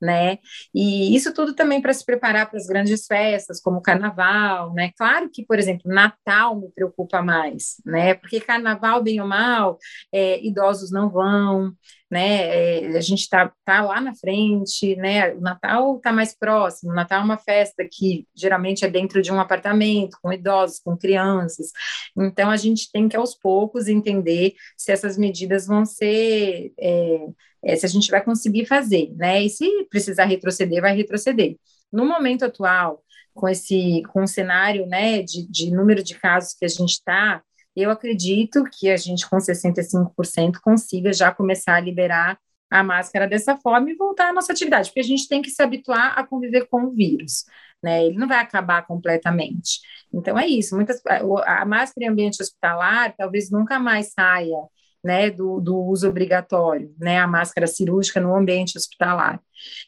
né? 0.00 0.38
E 0.74 1.14
isso 1.16 1.32
tudo 1.34 1.54
também 1.54 1.80
para 1.80 1.92
se 1.92 2.04
preparar 2.04 2.48
para 2.48 2.58
as 2.58 2.66
grandes 2.66 3.06
festas, 3.06 3.60
como 3.60 3.78
o 3.78 3.82
carnaval, 3.82 4.72
né? 4.74 4.90
Claro 4.96 5.30
que, 5.32 5.44
por 5.44 5.58
exemplo, 5.58 5.90
Natal 5.92 6.60
me 6.60 6.70
preocupa 6.72 7.22
mais, 7.22 7.76
né? 7.84 8.14
Porque 8.14 8.40
carnaval, 8.40 9.02
bem 9.02 9.20
ou 9.20 9.26
mal, 9.28 9.78
é, 10.12 10.44
idosos 10.46 10.90
não 10.90 11.10
vão, 11.10 11.72
né? 12.10 12.84
É, 12.84 12.96
a 12.96 13.00
gente 13.00 13.20
está 13.20 13.52
tá 13.64 13.82
lá 13.82 14.00
na 14.00 14.14
frente, 14.14 14.96
né? 14.96 15.34
O 15.34 15.40
Natal 15.40 15.96
está 15.96 16.12
mais 16.12 16.36
próximo. 16.36 16.92
O 16.92 16.94
Natal 16.94 17.20
é 17.20 17.24
uma 17.24 17.38
festa 17.38 17.84
que 17.90 18.26
geralmente 18.34 18.84
é 18.84 18.88
dentro 18.88 19.20
de 19.22 19.32
um 19.32 19.40
apartamento, 19.40 20.16
com 20.22 20.32
idosos, 20.32 20.78
com 20.78 20.96
crianças. 20.96 21.68
Então 22.16 22.50
a 22.50 22.56
gente 22.56 22.90
tem 22.92 23.08
que 23.08 23.16
aos 23.16 23.34
poucos 23.34 23.88
entender 23.88 24.54
se 24.76 24.92
essas 24.92 25.18
medidas 25.18 25.66
vão 25.66 25.84
ser 25.84 26.72
é, 26.78 27.26
é, 27.64 27.76
se 27.76 27.84
a 27.86 27.88
gente 27.88 28.10
vai 28.10 28.22
conseguir 28.22 28.66
fazer, 28.66 29.12
né? 29.16 29.42
E 29.42 29.50
se 29.50 29.68
precisar 29.90 30.24
retroceder, 30.26 30.80
vai 30.80 30.94
retroceder. 30.96 31.56
No 31.92 32.06
momento 32.06 32.44
atual, 32.44 33.02
com 33.34 33.48
esse 33.48 34.02
com 34.12 34.22
o 34.22 34.26
cenário, 34.26 34.86
né, 34.86 35.22
de, 35.22 35.46
de 35.48 35.70
número 35.70 36.02
de 36.02 36.14
casos 36.18 36.54
que 36.54 36.64
a 36.64 36.68
gente 36.68 36.92
está, 36.92 37.42
eu 37.82 37.90
acredito 37.90 38.64
que 38.64 38.90
a 38.90 38.96
gente 38.96 39.28
com 39.28 39.38
65% 39.38 40.60
consiga 40.62 41.12
já 41.12 41.32
começar 41.32 41.76
a 41.76 41.80
liberar 41.80 42.38
a 42.70 42.82
máscara 42.82 43.28
dessa 43.28 43.56
forma 43.56 43.90
e 43.90 43.94
voltar 43.94 44.30
à 44.30 44.32
nossa 44.32 44.52
atividade, 44.52 44.88
porque 44.88 45.00
a 45.00 45.04
gente 45.04 45.28
tem 45.28 45.40
que 45.40 45.50
se 45.50 45.62
habituar 45.62 46.18
a 46.18 46.26
conviver 46.26 46.66
com 46.66 46.84
o 46.84 46.92
vírus, 46.92 47.44
né? 47.82 48.04
Ele 48.06 48.18
não 48.18 48.26
vai 48.26 48.38
acabar 48.38 48.86
completamente. 48.86 49.80
Então 50.12 50.38
é 50.38 50.46
isso. 50.46 50.74
Muitas 50.74 51.00
a 51.44 51.64
máscara 51.64 52.06
em 52.06 52.08
ambiente 52.08 52.42
hospitalar 52.42 53.14
talvez 53.16 53.50
nunca 53.50 53.78
mais 53.78 54.12
saia 54.12 54.56
né, 55.04 55.30
do, 55.30 55.60
do, 55.60 55.76
uso 55.84 56.08
obrigatório, 56.08 56.92
né, 56.98 57.20
a 57.20 57.28
máscara 57.28 57.68
cirúrgica 57.68 58.20
no 58.20 58.34
ambiente 58.34 58.76
hospitalar. 58.76 59.40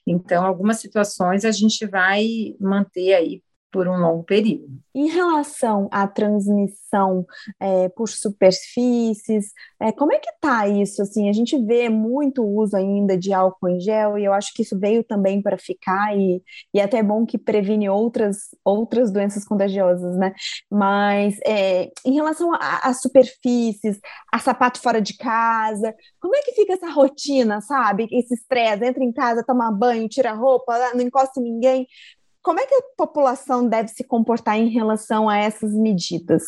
Então, 0.06 0.46
algumas 0.46 0.76
situações 0.80 1.44
a 1.44 1.50
gente 1.50 1.84
vai 1.86 2.54
manter 2.60 3.14
aí 3.14 3.42
por 3.70 3.86
um 3.86 3.96
longo 3.96 4.24
período. 4.24 4.68
Em 4.94 5.08
relação 5.08 5.88
à 5.92 6.06
transmissão 6.06 7.26
é, 7.60 7.88
por 7.90 8.08
superfícies, 8.08 9.52
é, 9.80 9.92
como 9.92 10.12
é 10.12 10.18
que 10.18 10.30
está 10.30 10.66
isso? 10.66 11.02
Assim, 11.02 11.28
a 11.28 11.32
gente 11.32 11.56
vê 11.64 11.88
muito 11.88 12.42
uso 12.42 12.76
ainda 12.76 13.16
de 13.16 13.32
álcool 13.32 13.68
em 13.68 13.80
gel 13.80 14.18
e 14.18 14.24
eu 14.24 14.32
acho 14.32 14.52
que 14.54 14.62
isso 14.62 14.78
veio 14.78 15.04
também 15.04 15.42
para 15.42 15.58
ficar 15.58 16.16
e, 16.16 16.42
e 16.74 16.80
é 16.80 16.82
até 16.82 17.02
bom 17.02 17.26
que 17.26 17.38
previne 17.38 17.88
outras, 17.88 18.38
outras 18.64 19.12
doenças 19.12 19.44
contagiosas, 19.44 20.16
né? 20.16 20.32
Mas 20.70 21.38
é, 21.46 21.90
em 22.04 22.14
relação 22.14 22.50
a 22.54 22.92
superfícies, 22.94 23.98
a 24.32 24.38
sapato 24.38 24.80
fora 24.80 25.00
de 25.00 25.16
casa, 25.16 25.94
como 26.20 26.34
é 26.34 26.40
que 26.42 26.52
fica 26.52 26.72
essa 26.72 26.90
rotina, 26.90 27.60
sabe? 27.60 28.08
Esse 28.10 28.34
estresse, 28.34 28.84
entra 28.84 29.04
em 29.04 29.12
casa, 29.12 29.44
toma 29.44 29.70
banho, 29.70 30.08
tira 30.08 30.32
roupa, 30.32 30.76
não 30.94 31.00
encosta 31.00 31.40
em 31.40 31.44
ninguém. 31.44 31.86
Como 32.48 32.60
é 32.60 32.66
que 32.66 32.74
a 32.74 32.82
população 32.96 33.68
deve 33.68 33.90
se 33.90 34.02
comportar 34.02 34.56
em 34.56 34.70
relação 34.70 35.28
a 35.28 35.36
essas 35.36 35.74
medidas? 35.74 36.44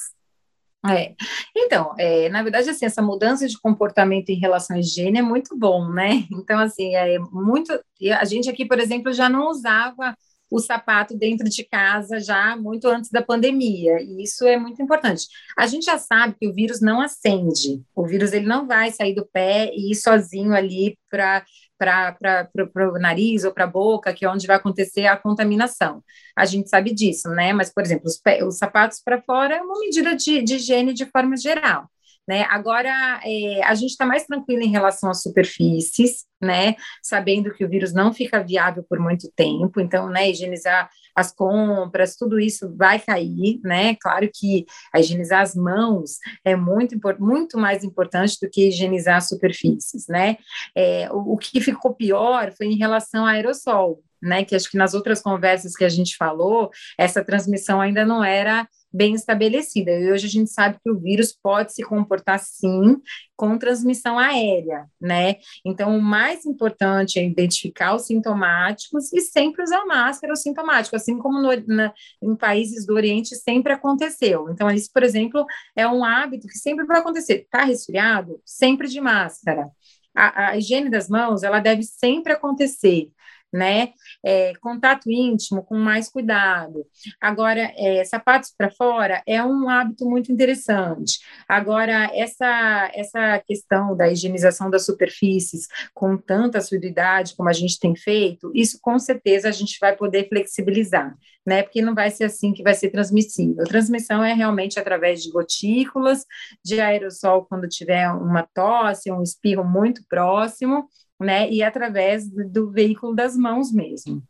É. 0.88 1.14
Então, 1.54 1.95
é, 1.99 2.30
na 2.30 2.42
verdade, 2.42 2.71
assim, 2.71 2.87
essa 2.87 3.02
mudança 3.02 3.47
de 3.47 3.61
comportamento 3.61 4.30
em 4.30 4.38
relação 4.38 4.76
à 4.76 4.80
higiene 4.80 5.19
é 5.19 5.23
muito 5.23 5.54
bom, 5.54 5.92
né? 5.92 6.25
Então, 6.33 6.59
assim, 6.59 6.95
é 6.95 7.19
muito. 7.19 7.78
A 8.19 8.25
gente 8.25 8.49
aqui, 8.49 8.64
por 8.64 8.78
exemplo, 8.78 9.12
já 9.12 9.28
não 9.28 9.49
usava 9.49 10.16
o 10.50 10.59
sapato 10.59 11.14
dentro 11.14 11.50
de 11.50 11.64
casa 11.64 12.19
já 12.19 12.57
muito 12.57 12.88
antes 12.88 13.11
da 13.11 13.21
pandemia, 13.21 14.00
e 14.00 14.23
isso 14.23 14.47
é 14.47 14.57
muito 14.57 14.80
importante. 14.80 15.26
A 15.54 15.66
gente 15.66 15.85
já 15.85 15.99
sabe 15.99 16.35
que 16.40 16.49
o 16.49 16.54
vírus 16.54 16.80
não 16.80 17.02
acende, 17.02 17.83
o 17.95 18.07
vírus 18.07 18.33
ele 18.33 18.47
não 18.47 18.66
vai 18.66 18.90
sair 18.90 19.14
do 19.14 19.28
pé 19.30 19.71
e 19.75 19.92
ir 19.92 19.97
sozinho 19.97 20.54
ali 20.54 20.99
para 21.11 21.45
para 21.80 22.46
o 22.76 22.99
nariz 22.99 23.44
ou 23.44 23.52
para 23.52 23.64
a 23.64 23.66
boca, 23.66 24.12
que 24.12 24.26
é 24.26 24.30
onde 24.30 24.46
vai 24.46 24.56
acontecer 24.56 25.06
a 25.06 25.16
contaminação. 25.16 26.04
A 26.37 26.44
gente 26.44 26.68
sabe 26.68 26.92
disso, 26.92 27.30
né? 27.30 27.54
Mas, 27.54 27.72
por 27.72 27.82
exemplo, 27.82 28.06
os, 28.06 28.18
pé, 28.18 28.44
os 28.44 28.58
sapatos 28.58 29.00
para 29.02 29.22
fora 29.22 29.56
é 29.56 29.62
uma 29.62 29.80
medida 29.80 30.14
de, 30.14 30.42
de 30.42 30.56
higiene 30.56 30.92
de 30.92 31.06
forma 31.06 31.38
geral. 31.38 31.88
Né? 32.28 32.46
Agora, 32.50 33.20
é, 33.25 33.64
a 33.64 33.75
gente 33.75 33.90
está 33.90 34.04
mais 34.04 34.25
tranquilo 34.25 34.62
em 34.62 34.70
relação 34.70 35.10
às 35.10 35.22
superfícies, 35.22 36.26
né? 36.40 36.76
Sabendo 37.02 37.52
que 37.52 37.64
o 37.64 37.68
vírus 37.68 37.92
não 37.92 38.12
fica 38.12 38.44
viável 38.44 38.84
por 38.88 39.00
muito 39.00 39.28
tempo, 39.34 39.80
então, 39.80 40.08
né, 40.08 40.30
higienizar 40.30 40.88
as 41.14 41.32
compras, 41.32 42.16
tudo 42.16 42.38
isso 42.38 42.74
vai 42.76 42.98
cair, 42.98 43.60
né? 43.62 43.94
Claro 43.96 44.28
que 44.32 44.66
higienizar 44.96 45.42
as 45.42 45.54
mãos 45.54 46.18
é 46.44 46.56
muito, 46.56 46.98
muito 47.18 47.58
mais 47.58 47.84
importante 47.84 48.38
do 48.40 48.48
que 48.48 48.68
higienizar 48.68 49.16
as 49.16 49.28
superfícies, 49.28 50.06
né? 50.08 50.36
É, 50.74 51.08
o, 51.12 51.34
o 51.34 51.36
que 51.36 51.60
ficou 51.60 51.94
pior 51.94 52.52
foi 52.56 52.66
em 52.66 52.76
relação 52.76 53.22
ao 53.22 53.28
aerossol, 53.28 54.02
né? 54.22 54.44
Que 54.44 54.54
acho 54.54 54.70
que 54.70 54.76
nas 54.76 54.94
outras 54.94 55.20
conversas 55.20 55.74
que 55.74 55.84
a 55.84 55.88
gente 55.88 56.16
falou, 56.16 56.70
essa 56.98 57.24
transmissão 57.24 57.80
ainda 57.80 58.04
não 58.04 58.22
era 58.22 58.68
bem 58.92 59.14
estabelecida. 59.14 59.90
E 59.92 60.11
hoje 60.11 60.26
a 60.26 60.30
gente 60.30 60.50
sabe 60.50 60.78
que 60.82 60.90
o 60.90 60.99
vírus 60.99 61.32
pode 61.32 61.73
se 61.73 61.82
comportar 61.82 62.38
sim 62.40 62.97
com 63.37 63.56
transmissão 63.56 64.18
aérea, 64.18 64.87
né? 65.00 65.37
Então, 65.64 65.97
o 65.97 66.02
mais 66.02 66.44
importante 66.44 67.18
é 67.18 67.25
identificar 67.25 67.94
os 67.94 68.06
sintomáticos 68.06 69.12
e 69.12 69.20
sempre 69.20 69.62
usar 69.62 69.87
máscara 69.87 70.32
os 70.32 70.42
sintomáticos, 70.42 71.00
assim 71.00 71.18
como 71.18 71.40
no, 71.40 71.50
na, 71.66 71.92
em 72.23 72.37
países 72.37 72.87
do 72.87 72.94
Oriente 72.94 73.37
sempre 73.37 73.73
aconteceu. 73.73 74.49
Então, 74.50 74.70
isso, 74.70 74.90
por 74.92 75.02
exemplo, 75.02 75.47
é 75.75 75.87
um 75.87 76.04
hábito 76.04 76.47
que 76.47 76.59
sempre 76.59 76.85
vai 76.85 76.99
acontecer. 76.99 77.42
Está 77.42 77.64
resfriado? 77.64 78.40
Sempre 78.44 78.88
de 78.88 79.00
máscara. 79.00 79.70
A, 80.14 80.49
a, 80.49 80.56
higiene 80.56 80.90
das 80.90 81.09
mãos, 81.09 81.42
ela 81.42 81.61
deve 81.61 81.85
sempre 81.85 82.32
acontecer 82.32 83.11
né? 83.52 83.92
É, 84.25 84.52
contato 84.61 85.11
íntimo 85.11 85.62
com 85.64 85.76
mais 85.76 86.09
cuidado. 86.09 86.87
Agora, 87.21 87.73
é, 87.76 88.04
sapatos 88.04 88.52
para 88.57 88.71
fora 88.71 89.23
é 89.26 89.42
um 89.42 89.69
hábito 89.69 90.09
muito 90.09 90.30
interessante. 90.30 91.19
Agora, 91.49 92.11
essa, 92.14 92.90
essa 92.95 93.38
questão 93.40 93.97
da 93.97 94.09
higienização 94.09 94.71
das 94.71 94.87
superfícies 94.87 95.66
com 95.95 96.16
tanta 96.16 96.59
assiduidade 96.59 97.35
como 97.37 97.49
a 97.49 97.52
gente 97.52 97.78
tem 97.78 97.95
feito, 97.97 98.52
isso 98.54 98.78
com 98.80 98.99
certeza 98.99 99.49
a 99.49 99.52
gente 99.52 99.78
vai 99.80 99.97
poder 99.97 100.28
flexibilizar, 100.28 101.16
né? 101.47 101.62
Porque 101.62 101.83
não 101.83 101.95
vai 101.95 102.11
ser 102.11 102.25
assim 102.25 102.52
que 102.52 102.62
vai 102.62 102.75
ser 102.75 102.90
transmissível. 102.90 103.62
A 103.62 103.66
transmissão 103.66 104.23
é 104.23 104.33
realmente 104.33 104.78
através 104.78 105.23
de 105.23 105.30
gotículas, 105.30 106.25
de 106.64 106.80
aerossol 106.80 107.47
quando 107.47 107.69
tiver 107.69 108.09
uma 108.11 108.47
tosse, 108.54 109.11
um 109.11 109.23
espirro 109.23 109.64
muito 109.64 110.02
próximo, 110.09 110.88
né? 111.20 111.50
E 111.50 111.62
através 111.62 112.28
do 112.28 112.70
veículo 112.70 113.14
das 113.14 113.36
mãos 113.36 113.72
mesmo. 113.72 114.22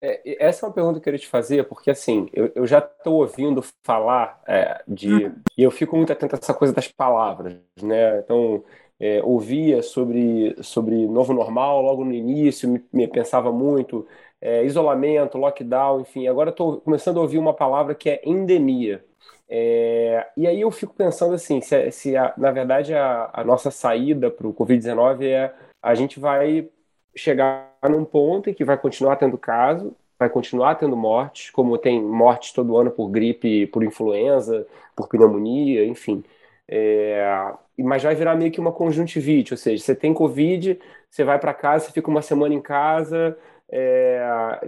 É, 0.00 0.46
essa 0.46 0.64
é 0.64 0.68
uma 0.68 0.74
pergunta 0.74 0.94
que 0.94 1.00
eu 1.00 1.04
queria 1.04 1.18
te 1.18 1.26
fazer, 1.26 1.64
porque 1.64 1.90
assim, 1.90 2.28
eu, 2.32 2.52
eu 2.54 2.66
já 2.66 2.78
estou 2.78 3.20
ouvindo 3.20 3.64
falar 3.82 4.40
é, 4.46 4.82
de. 4.86 5.12
Uhum. 5.12 5.34
E 5.56 5.62
eu 5.62 5.70
fico 5.70 5.96
muito 5.96 6.12
atento 6.12 6.36
a 6.36 6.38
essa 6.38 6.54
coisa 6.54 6.72
das 6.72 6.88
palavras, 6.88 7.56
né? 7.82 8.20
Então, 8.20 8.64
é, 9.00 9.20
ouvia 9.22 9.82
sobre, 9.82 10.56
sobre 10.62 11.06
novo 11.06 11.32
normal 11.32 11.82
logo 11.82 12.04
no 12.04 12.12
início, 12.12 12.68
me, 12.68 12.84
me 12.92 13.08
pensava 13.08 13.52
muito, 13.52 14.06
é, 14.40 14.64
isolamento, 14.64 15.38
lockdown, 15.38 16.00
enfim. 16.00 16.28
Agora 16.28 16.50
estou 16.50 16.80
começando 16.80 17.18
a 17.18 17.22
ouvir 17.22 17.38
uma 17.38 17.54
palavra 17.54 17.94
que 17.94 18.08
é 18.10 18.20
endemia. 18.24 19.04
É, 19.48 20.26
e 20.36 20.46
aí 20.46 20.60
eu 20.60 20.70
fico 20.70 20.94
pensando 20.94 21.34
assim, 21.34 21.60
se, 21.60 21.90
se 21.90 22.16
a, 22.16 22.34
na 22.36 22.50
verdade 22.50 22.94
a, 22.94 23.30
a 23.32 23.42
nossa 23.44 23.70
saída 23.70 24.30
para 24.30 24.46
o 24.46 24.52
Covid-19 24.52 25.24
é 25.24 25.54
a 25.82 25.94
gente 25.94 26.20
vai 26.20 26.68
chegar 27.14 27.72
num 27.88 28.04
ponto 28.04 28.50
em 28.50 28.54
que 28.54 28.64
vai 28.64 28.78
continuar 28.78 29.16
tendo 29.16 29.38
caso, 29.38 29.94
vai 30.18 30.28
continuar 30.28 30.74
tendo 30.74 30.96
mortes, 30.96 31.50
como 31.50 31.78
tem 31.78 32.02
mortes 32.02 32.52
todo 32.52 32.76
ano 32.76 32.90
por 32.90 33.08
gripe, 33.08 33.66
por 33.68 33.84
influenza, 33.84 34.66
por 34.96 35.08
pneumonia, 35.08 35.84
enfim. 35.86 36.24
É, 36.66 37.54
mas 37.78 38.02
vai 38.02 38.14
virar 38.14 38.34
meio 38.36 38.50
que 38.50 38.60
uma 38.60 38.72
conjuntivite, 38.72 39.54
ou 39.54 39.58
seja, 39.58 39.82
você 39.82 39.94
tem 39.94 40.12
Covid, 40.12 40.78
você 41.08 41.24
vai 41.24 41.38
para 41.38 41.54
casa, 41.54 41.86
você 41.86 41.92
fica 41.92 42.10
uma 42.10 42.20
semana 42.22 42.54
em 42.54 42.60
casa, 42.60 43.36
é, 43.70 44.20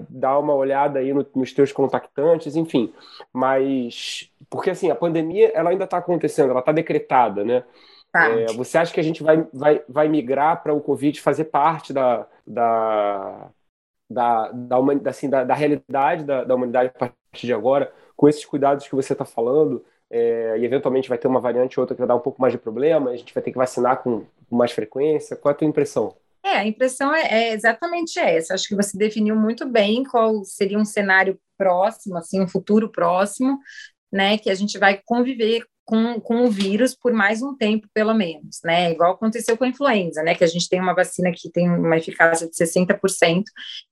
dá 0.09 0.38
uma 0.38 0.55
olhada 0.55 0.99
aí 0.99 1.12
no, 1.12 1.26
nos 1.35 1.52
teus 1.52 1.73
contactantes, 1.73 2.57
enfim. 2.57 2.93
Mas, 3.33 4.31
porque 4.49 4.71
assim, 4.71 4.90
a 4.90 4.95
pandemia 4.95 5.50
ela 5.55 5.71
ainda 5.71 5.85
está 5.85 5.99
acontecendo, 5.99 6.50
ela 6.50 6.61
está 6.61 6.73
decretada, 6.73 7.45
né? 7.45 7.64
Tá. 8.12 8.29
É, 8.29 8.47
você 8.47 8.79
acha 8.79 8.93
que 8.93 9.00
a 9.00 9.05
gente 9.05 9.23
vai, 9.23 9.47
vai, 9.52 9.83
vai 9.88 10.09
migrar 10.09 10.62
para 10.62 10.75
o 10.75 10.81
Covid 10.81 11.21
fazer 11.21 11.45
parte 11.45 11.93
da, 11.93 12.26
da, 12.47 13.50
da, 14.11 14.50
da, 14.52 14.76
assim, 15.07 15.31
da, 15.31 15.45
da 15.45 15.55
realidade 15.55 16.25
da, 16.25 16.45
da 16.45 16.55
humanidade 16.55 16.90
a 16.95 16.99
partir 16.99 17.47
de 17.47 17.52
agora? 17.52 17.93
com 18.21 18.29
esses 18.29 18.45
cuidados 18.45 18.87
que 18.87 18.95
você 18.95 19.14
está 19.14 19.25
falando, 19.25 19.83
é, 20.11 20.59
e 20.59 20.64
eventualmente 20.67 21.09
vai 21.09 21.17
ter 21.17 21.26
uma 21.26 21.40
variante 21.40 21.81
ou 21.81 21.83
outra 21.83 21.95
que 21.95 22.00
vai 22.00 22.07
dar 22.07 22.17
um 22.17 22.21
pouco 22.21 22.38
mais 22.38 22.52
de 22.52 22.59
problema, 22.59 23.09
a 23.09 23.17
gente 23.17 23.33
vai 23.33 23.43
ter 23.43 23.50
que 23.50 23.57
vacinar 23.57 24.02
com 24.02 24.26
mais 24.50 24.73
frequência? 24.73 25.35
Qual 25.35 25.50
é 25.50 25.55
a 25.55 25.57
tua 25.57 25.67
impressão? 25.67 26.14
É, 26.45 26.59
a 26.59 26.67
impressão 26.67 27.14
é, 27.14 27.23
é, 27.23 27.52
exatamente 27.55 28.19
essa. 28.19 28.52
Acho 28.52 28.69
que 28.69 28.76
você 28.76 28.99
definiu 28.99 29.35
muito 29.35 29.67
bem 29.67 30.05
qual 30.05 30.45
seria 30.45 30.79
um 30.79 30.85
cenário 30.85 31.40
próximo, 31.57 32.19
assim, 32.19 32.43
um 32.43 32.47
futuro 32.47 32.90
próximo, 32.90 33.59
né, 34.12 34.37
que 34.37 34.50
a 34.50 34.55
gente 34.55 34.79
vai 34.79 35.00
conviver 35.02 35.64
com, 35.90 36.20
com 36.20 36.44
o 36.44 36.50
vírus 36.50 36.94
por 36.94 37.12
mais 37.12 37.42
um 37.42 37.56
tempo, 37.56 37.88
pelo 37.92 38.14
menos, 38.14 38.61
né? 38.64 38.92
Igual 38.92 39.14
aconteceu 39.14 39.56
com 39.56 39.64
a 39.64 39.68
influenza, 39.68 40.23
né? 40.23 40.37
Que 40.37 40.44
a 40.44 40.47
gente 40.47 40.68
tem 40.68 40.80
uma 40.80 40.94
vacina 40.94 41.32
que 41.35 41.50
tem 41.50 41.68
uma 41.68 41.97
eficácia 41.97 42.49
de 42.49 42.54
60%. 42.54 43.42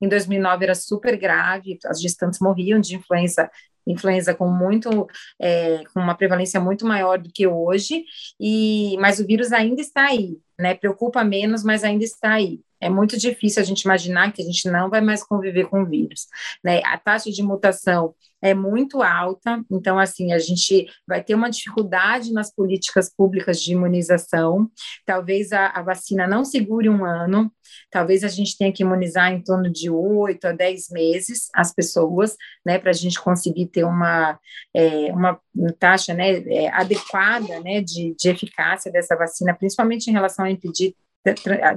Em 0.01 0.07
2009 0.07 0.63
era 0.63 0.75
super 0.75 1.17
grave, 1.17 1.77
as 1.85 2.01
gestantes 2.01 2.39
morriam 2.39 2.79
de 2.79 2.95
influenza 2.95 3.51
influenza 3.87 4.35
com 4.35 4.47
muito 4.47 5.07
é, 5.41 5.83
com 5.93 5.99
uma 5.99 6.13
prevalência 6.13 6.59
muito 6.59 6.85
maior 6.85 7.17
do 7.17 7.31
que 7.33 7.47
hoje 7.47 8.03
e 8.39 8.95
mas 8.99 9.19
o 9.19 9.25
vírus 9.25 9.51
ainda 9.51 9.81
está 9.81 10.05
aí 10.09 10.37
né 10.59 10.75
preocupa 10.75 11.23
menos 11.23 11.63
mas 11.63 11.83
ainda 11.83 12.03
está 12.03 12.33
aí 12.33 12.59
é 12.81 12.89
muito 12.89 13.17
difícil 13.17 13.61
a 13.61 13.65
gente 13.65 13.81
imaginar 13.81 14.31
que 14.31 14.41
a 14.41 14.45
gente 14.45 14.69
não 14.69 14.89
vai 14.89 15.01
mais 15.01 15.23
conviver 15.23 15.65
com 15.65 15.83
o 15.83 15.85
vírus 15.85 16.27
né? 16.63 16.81
A 16.85 16.97
taxa 16.97 17.31
de 17.31 17.41
mutação 17.43 18.13
é 18.41 18.53
muito 18.53 19.01
alta, 19.01 19.61
então, 19.69 19.99
assim, 19.99 20.31
a 20.31 20.39
gente 20.39 20.87
vai 21.05 21.21
ter 21.21 21.35
uma 21.35 21.49
dificuldade 21.49 22.31
nas 22.31 22.53
políticas 22.53 23.13
públicas 23.13 23.61
de 23.61 23.73
imunização, 23.73 24.71
talvez 25.05 25.51
a, 25.51 25.67
a 25.67 25.81
vacina 25.81 26.25
não 26.25 26.45
segure 26.45 26.87
um 26.89 27.03
ano, 27.03 27.51
talvez 27.91 28.23
a 28.23 28.29
gente 28.29 28.57
tenha 28.57 28.71
que 28.71 28.81
imunizar 28.81 29.33
em 29.33 29.43
torno 29.43 29.69
de 29.69 29.89
oito 29.89 30.45
a 30.45 30.53
dez 30.53 30.89
meses 30.89 31.49
as 31.53 31.73
pessoas, 31.73 32.37
né, 32.65 32.79
para 32.79 32.91
a 32.91 32.93
gente 32.93 33.19
conseguir 33.19 33.67
ter 33.67 33.83
uma, 33.83 34.39
é, 34.73 35.11
uma 35.11 35.37
taxa 35.77 36.13
né, 36.13 36.37
é, 36.47 36.69
adequada 36.69 37.59
né, 37.59 37.81
de, 37.81 38.15
de 38.17 38.29
eficácia 38.29 38.89
dessa 38.89 39.17
vacina, 39.17 39.53
principalmente 39.53 40.07
em 40.07 40.13
relação 40.13 40.45
a 40.45 40.51
impedir 40.51 40.95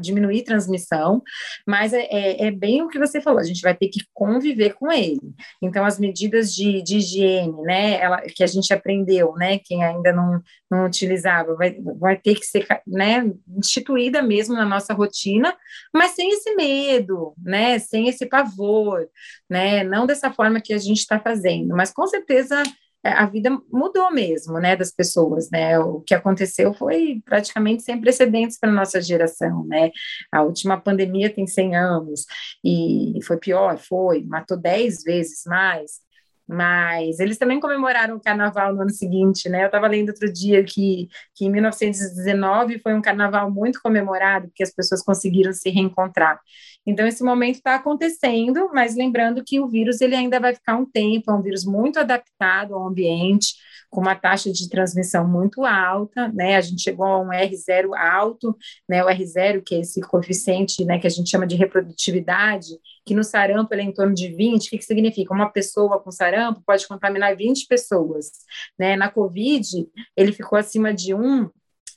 diminuir 0.00 0.44
transmissão, 0.44 1.22
mas 1.66 1.92
é, 1.92 2.02
é, 2.10 2.46
é, 2.46 2.50
bem 2.50 2.82
o 2.82 2.88
que 2.88 2.98
você 2.98 3.20
falou, 3.20 3.40
a 3.40 3.44
gente 3.44 3.60
vai 3.60 3.74
ter 3.74 3.88
que 3.88 4.00
conviver 4.12 4.74
com 4.74 4.90
ele. 4.90 5.20
Então, 5.60 5.84
as 5.84 5.98
medidas 5.98 6.54
de, 6.54 6.82
de 6.82 6.98
higiene, 6.98 7.62
né, 7.62 8.00
ela, 8.00 8.20
que 8.20 8.42
a 8.42 8.46
gente 8.46 8.72
aprendeu, 8.72 9.34
né, 9.34 9.58
quem 9.58 9.84
ainda 9.84 10.12
não, 10.12 10.40
não 10.70 10.86
utilizava, 10.86 11.54
vai, 11.54 11.76
vai 11.98 12.16
ter 12.16 12.36
que 12.36 12.46
ser, 12.46 12.66
né, 12.86 13.30
instituída 13.56 14.22
mesmo 14.22 14.54
na 14.54 14.64
nossa 14.64 14.94
rotina, 14.94 15.54
mas 15.92 16.12
sem 16.12 16.30
esse 16.30 16.54
medo, 16.54 17.34
né, 17.42 17.78
sem 17.78 18.08
esse 18.08 18.26
pavor, 18.26 19.08
né, 19.50 19.82
não 19.84 20.06
dessa 20.06 20.30
forma 20.32 20.60
que 20.60 20.72
a 20.72 20.78
gente 20.78 20.98
está 20.98 21.18
fazendo, 21.18 21.74
mas 21.76 21.92
com 21.92 22.06
certeza 22.06 22.62
a 23.02 23.26
vida 23.26 23.50
mudou 23.70 24.10
mesmo, 24.12 24.58
né, 24.58 24.76
das 24.76 24.92
pessoas, 24.92 25.50
né, 25.50 25.78
o 25.78 26.00
que 26.00 26.14
aconteceu 26.14 26.72
foi 26.74 27.20
praticamente 27.24 27.82
sem 27.82 28.00
precedentes 28.00 28.58
para 28.58 28.70
nossa 28.70 29.00
geração, 29.00 29.64
né, 29.66 29.90
a 30.30 30.42
última 30.42 30.80
pandemia 30.80 31.32
tem 31.32 31.46
100 31.46 31.76
anos, 31.76 32.26
e 32.64 33.18
foi 33.24 33.36
pior, 33.38 33.78
foi, 33.78 34.22
matou 34.24 34.56
10 34.56 35.02
vezes 35.02 35.42
mais, 35.46 36.00
mas 36.52 37.18
eles 37.18 37.38
também 37.38 37.58
comemoraram 37.58 38.16
o 38.16 38.20
carnaval 38.20 38.74
no 38.74 38.82
ano 38.82 38.90
seguinte, 38.90 39.48
né? 39.48 39.62
Eu 39.62 39.66
estava 39.66 39.86
lendo 39.88 40.10
outro 40.10 40.30
dia 40.32 40.62
que, 40.62 41.08
que 41.34 41.46
em 41.46 41.50
1919 41.50 42.78
foi 42.78 42.94
um 42.94 43.02
carnaval 43.02 43.50
muito 43.50 43.80
comemorado, 43.82 44.48
porque 44.48 44.62
as 44.62 44.74
pessoas 44.74 45.02
conseguiram 45.02 45.52
se 45.52 45.70
reencontrar. 45.70 46.38
Então, 46.86 47.06
esse 47.06 47.22
momento 47.22 47.56
está 47.56 47.76
acontecendo, 47.76 48.70
mas 48.74 48.96
lembrando 48.96 49.42
que 49.44 49.60
o 49.60 49.68
vírus 49.68 50.00
ele 50.00 50.16
ainda 50.16 50.40
vai 50.40 50.54
ficar 50.54 50.76
um 50.76 50.84
tempo, 50.84 51.30
é 51.30 51.34
um 51.34 51.42
vírus 51.42 51.64
muito 51.64 51.98
adaptado 51.98 52.74
ao 52.74 52.86
ambiente, 52.86 53.54
com 53.88 54.00
uma 54.00 54.14
taxa 54.14 54.50
de 54.50 54.68
transmissão 54.68 55.28
muito 55.28 55.64
alta, 55.64 56.28
né? 56.28 56.56
A 56.56 56.60
gente 56.60 56.82
chegou 56.82 57.06
a 57.06 57.20
um 57.20 57.28
R0 57.28 57.94
alto, 57.94 58.56
né? 58.88 59.04
O 59.04 59.08
R0, 59.08 59.62
que 59.64 59.74
é 59.74 59.80
esse 59.80 60.00
coeficiente, 60.00 60.84
né, 60.84 60.98
que 60.98 61.06
a 61.06 61.10
gente 61.10 61.30
chama 61.30 61.46
de 61.46 61.56
reprodutividade, 61.56 62.68
que 63.04 63.14
no 63.14 63.24
sarampo 63.24 63.74
ele 63.74 63.82
é 63.82 63.84
em 63.84 63.92
torno 63.92 64.14
de 64.14 64.28
20, 64.28 64.66
o 64.66 64.70
que, 64.70 64.78
que 64.78 64.84
significa? 64.84 65.34
Uma 65.34 65.50
pessoa 65.50 66.00
com 66.00 66.10
sarampo 66.10 66.62
pode 66.66 66.86
contaminar 66.86 67.36
20 67.36 67.66
pessoas, 67.66 68.30
né? 68.78 68.96
Na 68.96 69.10
Covid, 69.10 69.88
ele 70.16 70.32
ficou 70.32 70.58
acima 70.58 70.94
de 70.94 71.14
1, 71.14 71.50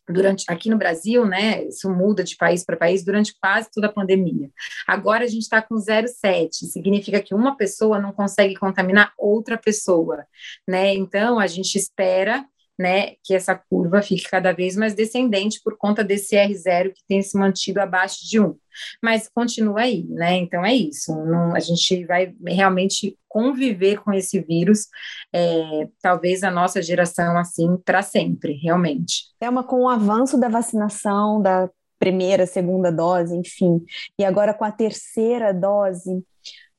durante 0.07 0.45
aqui 0.47 0.69
no 0.69 0.77
Brasil, 0.77 1.25
né? 1.25 1.63
Isso 1.63 1.89
muda 1.89 2.23
de 2.23 2.35
país 2.35 2.63
para 2.63 2.77
país 2.77 3.03
durante 3.03 3.35
quase 3.39 3.69
toda 3.71 3.87
a 3.87 3.91
pandemia. 3.91 4.49
Agora 4.87 5.23
a 5.23 5.27
gente 5.27 5.43
está 5.43 5.61
com 5.61 5.75
0,7, 5.75 6.51
significa 6.71 7.21
que 7.21 7.33
uma 7.33 7.55
pessoa 7.55 7.99
não 7.99 8.11
consegue 8.11 8.55
contaminar 8.55 9.13
outra 9.17 9.57
pessoa, 9.57 10.25
né? 10.67 10.93
Então 10.93 11.39
a 11.39 11.47
gente 11.47 11.75
espera 11.75 12.45
né, 12.77 13.13
que 13.23 13.33
essa 13.33 13.55
curva 13.55 14.01
fique 14.01 14.29
cada 14.29 14.51
vez 14.51 14.75
mais 14.75 14.93
descendente 14.93 15.61
por 15.63 15.77
conta 15.77 16.03
desse 16.03 16.35
R0 16.35 16.91
que 16.93 17.03
tem 17.07 17.21
se 17.21 17.37
mantido 17.37 17.79
abaixo 17.79 18.27
de 18.27 18.39
1. 18.39 18.53
Mas 19.01 19.29
continua 19.33 19.81
aí, 19.81 20.03
né? 20.09 20.37
Então 20.37 20.65
é 20.65 20.73
isso. 20.73 21.13
Não, 21.25 21.55
a 21.55 21.59
gente 21.59 22.05
vai 22.05 22.33
realmente 22.45 23.17
conviver 23.27 23.97
com 24.01 24.13
esse 24.13 24.39
vírus, 24.39 24.87
é, 25.33 25.89
talvez 26.01 26.41
a 26.41 26.49
nossa 26.49 26.81
geração 26.81 27.37
assim 27.37 27.77
para 27.83 28.01
sempre, 28.01 28.53
realmente. 28.53 29.25
É 29.41 29.49
uma 29.49 29.63
com 29.63 29.81
o 29.83 29.89
avanço 29.89 30.39
da 30.39 30.47
vacinação, 30.47 31.41
da 31.41 31.69
primeira, 31.99 32.45
segunda 32.45 32.91
dose, 32.91 33.35
enfim, 33.35 33.83
e 34.17 34.23
agora 34.23 34.53
com 34.53 34.63
a 34.63 34.71
terceira 34.71 35.53
dose, 35.53 36.23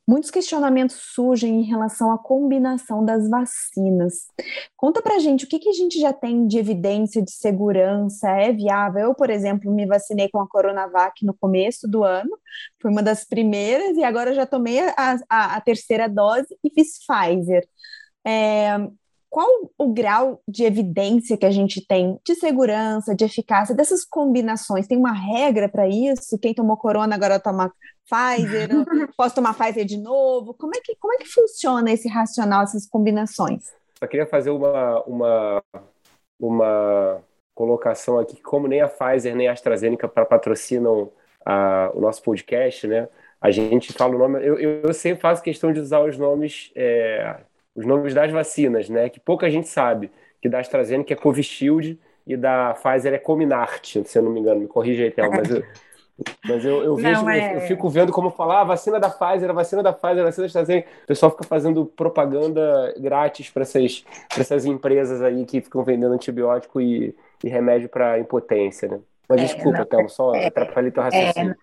muitos 0.07 0.31
questionamentos 0.31 0.97
surgem 1.15 1.61
em 1.61 1.65
relação 1.65 2.13
à 2.13 2.19
combinação 2.19 3.05
das 3.05 3.29
vacinas. 3.29 4.27
Conta 4.77 5.03
pra 5.03 5.19
gente 5.19 5.45
o 5.45 5.49
que, 5.49 5.59
que 5.59 5.69
a 5.69 5.73
gente 5.73 5.99
já 5.99 6.13
tem 6.13 6.47
de 6.47 6.59
evidência 6.59 7.23
de 7.23 7.33
segurança, 7.33 8.31
é 8.31 8.53
viável? 8.53 9.07
Eu, 9.07 9.15
por 9.15 9.31
exemplo, 9.31 9.73
me 9.73 9.87
vacinei 9.87 10.29
com 10.29 10.41
a 10.41 10.49
Coronavac 10.49 11.25
no 11.25 11.35
começo 11.35 11.89
do 11.89 12.05
ano, 12.05 12.39
fui 12.81 12.91
uma 12.91 13.03
das 13.03 13.25
primeiras, 13.25 13.97
e 13.97 14.05
agora 14.05 14.35
já 14.35 14.47
tomei 14.47 14.81
a, 14.81 15.19
a, 15.29 15.57
a 15.57 15.61
terceira 15.61 16.09
dose 16.09 16.57
e 16.63 16.71
fiz 16.71 16.99
Pfizer. 17.05 17.67
É, 18.25 18.77
qual 19.29 19.49
o 19.77 19.93
grau 19.93 20.41
de 20.49 20.65
evidência 20.65 21.37
que 21.37 21.47
a 21.47 21.51
gente 21.51 21.85
tem 21.87 22.19
de 22.25 22.35
segurança, 22.35 23.15
de 23.15 23.25
eficácia 23.25 23.75
dessas 23.75 24.05
combinações? 24.05 24.87
Tem 24.87 24.97
uma 24.97 25.13
regra 25.13 25.69
para 25.69 25.89
isso? 25.89 26.39
Quem 26.39 26.55
tomou 26.55 26.77
corona 26.77 27.15
agora 27.15 27.41
toma 27.41 27.73
Pfizer? 28.09 28.69
posso 29.17 29.35
tomar 29.35 29.55
Pfizer 29.55 29.85
de 29.85 29.99
novo? 29.99 30.55
Como 30.55 30.73
é 30.75 30.81
que, 30.83 30.97
como 30.97 31.15
é 31.15 31.19
que 31.19 31.29
funciona 31.29 31.93
esse 31.93 32.09
racional, 32.09 32.63
essas 32.63 32.87
combinações? 32.87 33.73
Só 33.99 34.07
queria 34.07 34.27
fazer 34.27 34.51
uma, 34.51 35.03
uma, 35.05 35.63
uma 36.39 37.23
colocação 37.55 38.19
aqui, 38.19 38.41
como 38.41 38.69
nem 38.69 38.81
a 38.81 38.89
Pfizer 38.89 39.35
nem 39.35 39.49
a 39.49 39.53
AstraZeneca 39.53 40.09
patrocinam 40.09 41.11
a, 41.45 41.91
o 41.95 42.01
nosso 42.01 42.23
podcast, 42.23 42.87
né? 42.87 43.09
A 43.41 43.51
gente 43.51 43.93
fala 43.93 44.15
o 44.15 44.19
nome. 44.19 44.45
Eu, 44.45 44.59
eu, 44.59 44.93
sempre 44.95 45.21
faço 45.21 45.43
questão 45.43 45.73
de 45.73 45.79
usar 45.81 46.01
os 46.01 46.19
nomes 46.19 46.71
é, 46.75 47.37
os 47.77 47.85
nomes 47.85 48.15
das 48.15 48.33
vacinas, 48.33 48.89
né? 48.89 49.09
Que 49.09 49.21
pouca 49.21 49.51
gente 49.51 49.69
sabe. 49.69 50.11
Que 50.41 50.49
da 50.49 50.59
AstraZeneca 50.59 51.13
é 51.13 51.17
Covishield 51.17 51.99
e 52.27 52.37
da 52.37 52.75
Pfizer 52.75 53.13
é 53.13 53.19
Cominart, 53.19 53.97
se 54.05 54.19
eu 54.19 54.23
não 54.23 54.31
me 54.31 54.41
engano. 54.41 54.61
Me 54.61 54.67
corrija 54.67 55.05
aí, 55.05 55.11
Théo, 55.11 55.31
mas 55.31 55.51
eu, 55.51 55.63
mas 56.45 56.65
eu, 56.65 56.83
eu 56.83 56.97
vejo, 56.97 57.23
não, 57.23 57.31
é... 57.31 57.57
eu, 57.57 57.61
fico 57.63 57.89
vendo 57.91 58.11
como 58.11 58.31
falar 58.31 58.63
ah, 58.63 58.65
vacina 58.65 58.99
da 58.99 59.11
Pfizer, 59.11 59.53
vacina 59.53 59.83
da 59.83 59.93
Pfizer, 59.93 60.25
vacina 60.25 60.43
da 60.43 60.47
AstraZeneca. 60.47 60.89
O 61.05 61.07
pessoal 61.07 61.31
fica 61.31 61.45
fazendo 61.45 61.85
propaganda 61.85 62.95
grátis 62.99 63.51
para 63.51 63.63
essas, 63.63 64.05
essas 64.37 64.65
empresas 64.65 65.21
aí 65.21 65.45
que 65.45 65.61
ficam 65.61 65.85
vendendo 65.85 66.15
antibiótico 66.15 66.81
e, 66.81 67.15
e 67.45 67.49
remédio 67.49 67.89
para 67.89 68.19
impotência, 68.19 68.89
né? 68.89 69.01
Mas 69.29 69.41
é, 69.41 69.45
desculpa, 69.45 69.85
Thelma, 69.85 70.09
só 70.09 70.35
é, 70.35 70.47
atrapalhei 70.47 70.91
teu 70.91 71.03
raciocínio. 71.03 71.53
É, 71.53 71.57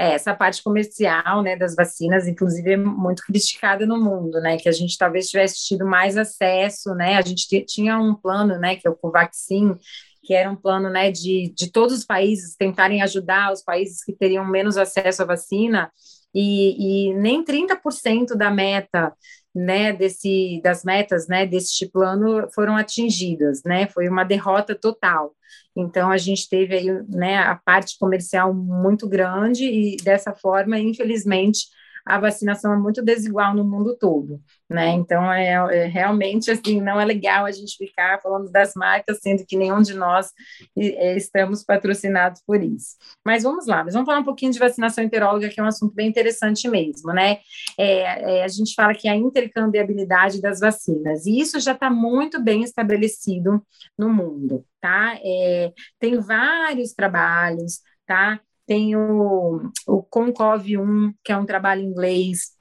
é, 0.00 0.14
essa 0.14 0.34
parte 0.34 0.62
comercial 0.62 1.42
né, 1.42 1.56
das 1.56 1.74
vacinas, 1.74 2.26
inclusive, 2.26 2.72
é 2.72 2.76
muito 2.78 3.22
criticada 3.22 3.84
no 3.84 4.02
mundo, 4.02 4.40
né? 4.40 4.56
Que 4.56 4.66
a 4.66 4.72
gente 4.72 4.96
talvez 4.96 5.28
tivesse 5.28 5.66
tido 5.66 5.84
mais 5.84 6.16
acesso, 6.16 6.94
né? 6.94 7.16
A 7.16 7.20
gente 7.20 7.46
tinha 7.66 7.98
um 7.98 8.14
plano, 8.14 8.58
né, 8.58 8.76
que 8.76 8.88
é 8.88 8.90
o 8.90 8.96
Covaxin, 8.96 9.76
que 10.24 10.32
era 10.32 10.50
um 10.50 10.56
plano 10.56 10.88
né, 10.88 11.10
de, 11.10 11.52
de 11.54 11.70
todos 11.70 11.98
os 11.98 12.04
países 12.06 12.56
tentarem 12.56 13.02
ajudar 13.02 13.52
os 13.52 13.62
países 13.62 14.02
que 14.02 14.14
teriam 14.14 14.46
menos 14.46 14.78
acesso 14.78 15.20
à 15.22 15.26
vacina, 15.26 15.92
e, 16.34 17.10
e 17.10 17.14
nem 17.14 17.44
30% 17.44 18.36
da 18.36 18.50
meta 18.50 19.12
né, 19.54 19.92
desse, 19.92 20.60
das 20.62 20.84
metas 20.84 21.26
né, 21.26 21.46
deste 21.46 21.86
plano 21.88 22.48
foram 22.54 22.76
atingidas, 22.76 23.62
né, 23.64 23.88
foi 23.88 24.08
uma 24.08 24.24
derrota 24.24 24.74
total. 24.74 25.34
Então, 25.76 26.10
a 26.10 26.16
gente 26.16 26.48
teve 26.48 26.74
aí 26.74 26.86
né, 27.08 27.38
a 27.38 27.56
parte 27.56 27.98
comercial 27.98 28.54
muito 28.54 29.08
grande 29.08 29.64
e, 29.64 29.96
dessa 29.96 30.34
forma, 30.34 30.78
infelizmente, 30.78 31.66
a 32.06 32.18
vacinação 32.18 32.72
é 32.72 32.76
muito 32.76 33.02
desigual 33.02 33.54
no 33.54 33.64
mundo 33.64 33.96
todo, 33.96 34.40
né? 34.68 34.90
Então, 34.90 35.32
é, 35.32 35.52
é, 35.52 35.86
realmente, 35.86 36.50
assim, 36.50 36.80
não 36.80 37.00
é 37.00 37.04
legal 37.04 37.44
a 37.44 37.52
gente 37.52 37.76
ficar 37.76 38.20
falando 38.20 38.50
das 38.50 38.74
marcas, 38.74 39.18
sendo 39.22 39.44
que 39.46 39.56
nenhum 39.56 39.82
de 39.82 39.94
nós 39.94 40.30
é, 40.76 41.16
estamos 41.16 41.62
patrocinados 41.62 42.42
por 42.46 42.62
isso. 42.62 42.96
Mas 43.24 43.42
vamos 43.42 43.66
lá, 43.66 43.82
vamos 43.82 44.06
falar 44.06 44.20
um 44.20 44.24
pouquinho 44.24 44.52
de 44.52 44.58
vacinação 44.58 45.04
interóloga, 45.04 45.48
que 45.48 45.60
é 45.60 45.62
um 45.62 45.66
assunto 45.66 45.94
bem 45.94 46.08
interessante 46.08 46.68
mesmo, 46.68 47.12
né? 47.12 47.38
É, 47.78 48.38
é, 48.38 48.44
a 48.44 48.48
gente 48.48 48.74
fala 48.74 48.94
que 48.94 49.08
é 49.08 49.12
a 49.12 49.16
intercambiabilidade 49.16 50.40
das 50.40 50.60
vacinas, 50.60 51.26
e 51.26 51.38
isso 51.40 51.60
já 51.60 51.72
está 51.72 51.90
muito 51.90 52.42
bem 52.42 52.62
estabelecido 52.62 53.62
no 53.98 54.08
mundo, 54.08 54.64
tá? 54.80 55.18
É, 55.22 55.72
tem 55.98 56.18
vários 56.18 56.92
trabalhos, 56.92 57.80
tá? 58.06 58.40
Tem 58.70 58.94
o, 58.94 59.68
o 59.84 60.00
Concov1, 60.04 61.12
que 61.24 61.32
é 61.32 61.36
um 61.36 61.44
trabalho 61.44 61.82
inglês, 61.82 62.52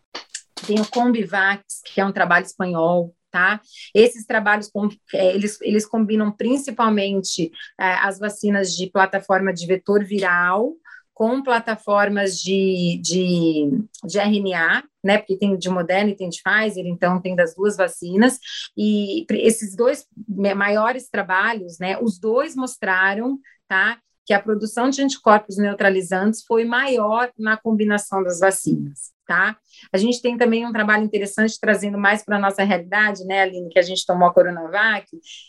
tem 0.65 0.81
o 0.81 0.89
Combivax, 0.89 1.83
que 1.85 2.01
é 2.01 2.05
um 2.05 2.11
trabalho 2.11 2.47
espanhol, 2.47 3.15
tá? 3.29 3.61
Esses 3.93 4.25
trabalhos, 4.25 4.71
é, 5.13 5.35
eles, 5.35 5.61
eles 5.61 5.85
combinam 5.85 6.31
principalmente 6.31 7.51
é, 7.79 7.93
as 7.93 8.17
vacinas 8.17 8.75
de 8.75 8.89
plataforma 8.89 9.53
de 9.53 9.67
vetor 9.67 10.03
viral 10.03 10.73
com 11.13 11.43
plataformas 11.43 12.39
de, 12.39 12.99
de, 13.03 13.69
de 14.03 14.17
RNA, 14.17 14.83
né? 15.03 15.19
Porque 15.19 15.37
tem 15.37 15.55
de 15.55 15.69
Moderna 15.69 16.09
e 16.09 16.15
tem 16.15 16.29
de 16.29 16.41
Pfizer, 16.41 16.87
então 16.87 17.21
tem 17.21 17.35
das 17.35 17.53
duas 17.53 17.77
vacinas. 17.77 18.39
E 18.75 19.27
esses 19.33 19.75
dois 19.75 20.07
maiores 20.27 21.07
trabalhos, 21.07 21.77
né? 21.77 21.99
Os 22.01 22.17
dois 22.17 22.55
mostraram, 22.55 23.37
tá? 23.67 23.99
Que 24.29 24.33
a 24.35 24.39
produção 24.39 24.91
de 24.91 25.01
anticorpos 25.01 25.57
neutralizantes 25.57 26.43
foi 26.45 26.63
maior 26.63 27.31
na 27.35 27.57
combinação 27.57 28.21
das 28.21 28.39
vacinas, 28.39 29.11
tá? 29.25 29.57
A 29.91 29.97
gente 29.97 30.21
tem 30.21 30.37
também 30.37 30.67
um 30.67 30.71
trabalho 30.71 31.03
interessante 31.03 31.57
trazendo 31.59 31.97
mais 31.97 32.23
para 32.23 32.37
a 32.37 32.39
nossa 32.39 32.63
realidade, 32.63 33.25
né, 33.25 33.41
Aline, 33.41 33.69
que 33.69 33.79
a 33.79 33.81
gente 33.81 34.05
tomou 34.05 34.27
a 34.27 34.31
Coronavac, 34.31 35.07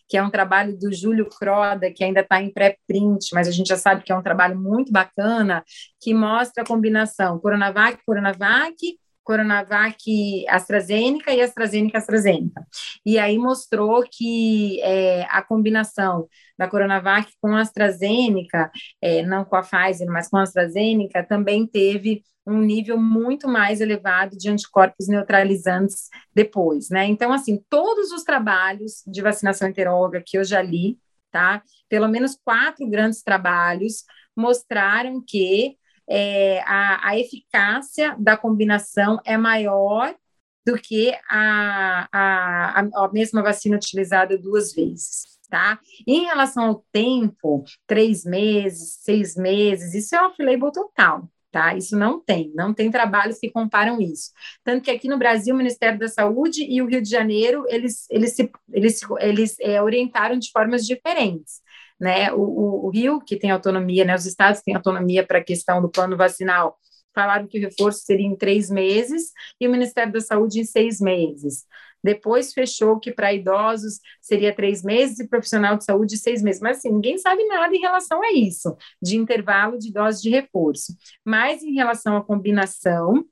que 0.09 0.17
é 0.17 0.23
um 0.23 0.31
trabalho 0.31 0.79
do 0.79 0.91
Júlio 0.95 1.29
Croda, 1.29 1.93
que 1.93 2.03
ainda 2.03 2.21
está 2.21 2.41
em 2.41 2.51
pré-print, 2.51 3.35
mas 3.35 3.47
a 3.47 3.51
gente 3.51 3.67
já 3.67 3.77
sabe 3.77 4.03
que 4.03 4.13
é 4.13 4.17
um 4.17 4.23
trabalho 4.23 4.59
muito 4.59 4.91
bacana, 4.91 5.63
que 6.01 6.15
mostra 6.15 6.63
a 6.63 6.67
combinação 6.67 7.39
Coronavac, 7.39 8.03
Coronavac, 8.07 8.75
Coronavac 9.31 10.45
AstraZeneca 10.49 11.33
e 11.33 11.41
AstraZeneca 11.41 11.99
AstraZeneca. 11.99 12.67
E 13.07 13.17
aí 13.17 13.39
mostrou 13.39 14.03
que 14.03 14.81
é, 14.83 15.23
a 15.31 15.41
combinação 15.41 16.27
da 16.59 16.67
Coronavac 16.67 17.31
com 17.41 17.55
a 17.55 17.61
AstraZeneca, 17.61 18.73
é, 19.01 19.23
não 19.23 19.45
com 19.45 19.55
a 19.55 19.63
Pfizer, 19.63 20.09
mas 20.09 20.29
com 20.29 20.37
a 20.37 20.43
AstraZeneca, 20.43 21.23
também 21.23 21.65
teve 21.65 22.25
um 22.45 22.59
nível 22.61 22.99
muito 22.99 23.47
mais 23.47 23.81
elevado 23.81 24.37
de 24.37 24.51
anticorpos 24.51 25.07
neutralizantes 25.07 26.09
depois, 26.35 26.91
né? 26.91 27.07
Então, 27.07 27.33
assim, 27.33 27.63
todos 27.69 28.11
os 28.11 28.25
trabalhos 28.25 29.05
de 29.07 29.23
vacinação 29.23 29.69
heteróloga 29.69 30.21
que 30.27 30.39
eu 30.39 30.43
já 30.43 30.61
li, 30.61 30.99
tá? 31.31 31.63
Pelo 31.89 32.09
menos 32.09 32.37
quatro 32.45 32.85
grandes 32.89 33.23
trabalhos 33.23 34.03
mostraram 34.37 35.23
que 35.25 35.77
é, 36.11 36.61
a, 36.67 37.11
a 37.11 37.19
eficácia 37.19 38.17
da 38.19 38.37
combinação 38.37 39.21
é 39.25 39.37
maior 39.37 40.13
do 40.67 40.75
que 40.75 41.15
a, 41.31 42.09
a, 42.13 42.81
a 42.81 43.11
mesma 43.13 43.43
vacina 43.43 43.77
utilizada 43.77 44.37
duas 44.37 44.75
vezes. 44.75 45.39
Tá? 45.49 45.81
Em 46.07 46.27
relação 46.27 46.65
ao 46.65 46.85
tempo, 46.93 47.65
três 47.87 48.25
meses, 48.25 48.99
seis 49.01 49.35
meses, 49.37 49.95
isso 49.95 50.15
é 50.15 50.23
off-label 50.25 50.71
total, 50.71 51.29
tá? 51.51 51.75
Isso 51.75 51.99
não 51.99 52.21
tem, 52.21 52.53
não 52.55 52.73
tem 52.73 52.89
trabalhos 52.89 53.41
que 53.41 53.51
comparam 53.51 54.01
isso. 54.01 54.31
Tanto 54.63 54.85
que 54.85 54.93
aqui 54.93 55.09
no 55.09 55.19
Brasil, 55.19 55.53
o 55.53 55.59
Ministério 55.59 55.99
da 55.99 56.07
Saúde 56.07 56.63
e 56.63 56.81
o 56.81 56.87
Rio 56.87 57.03
de 57.03 57.11
Janeiro, 57.11 57.65
eles, 57.69 58.07
eles, 58.11 58.37
se, 58.37 58.49
eles, 58.73 59.01
eles 59.19 59.57
é, 59.59 59.83
orientaram 59.83 60.39
de 60.39 60.53
formas 60.53 60.87
diferentes 60.87 61.61
né? 62.01 62.33
O, 62.33 62.41
o, 62.41 62.87
o, 62.87 62.91
Rio, 62.91 63.21
que 63.21 63.37
tem 63.37 63.51
autonomia, 63.51 64.05
né? 64.05 64.15
Os 64.15 64.27
estados 64.27 64.63
têm 64.63 64.75
autonomia 64.75 65.27
para 65.27 65.39
a 65.39 65.45
questão 65.45 65.83
do 65.83 65.91
plano 65.91 66.17
vacinal, 66.17 66.79
falaram 67.15 67.47
que 67.47 67.59
o 67.59 67.61
reforço 67.61 68.01
seria 68.01 68.27
em 68.27 68.37
três 68.37 68.71
meses 68.71 69.33
e 69.61 69.69
o 69.69 69.71
Ministério 69.71 70.13
da 70.13 70.21
Saúde 70.21 70.61
em 70.61 70.65
seis 70.65 71.01
meses. 71.01 71.67
Depois 72.03 72.55
fechou 72.55 72.99
que 72.99 73.13
para 73.13 73.35
idosos 73.35 74.01
seria 74.23 74.55
três 74.55 74.83
meses 74.83 75.19
e 75.21 75.29
profissional 75.29 75.77
de 75.77 75.85
saúde 75.85 76.17
seis 76.17 76.43
meses. 76.43 76.61
Mas 76.61 76.79
assim, 76.79 76.91
ninguém 76.91 77.19
sabe 77.19 77.45
nada 77.45 77.75
em 77.75 77.81
relação 77.81 78.23
a 78.23 78.33
isso, 78.33 78.75
de 79.03 79.17
intervalo 79.17 79.79
de 79.79 79.93
dose 79.93 80.23
de 80.23 80.31
reforço. 80.31 80.97
Mas 81.23 81.63
em 81.63 81.75
relação 81.75 82.17
à 82.17 82.25
combinação, 82.25 83.25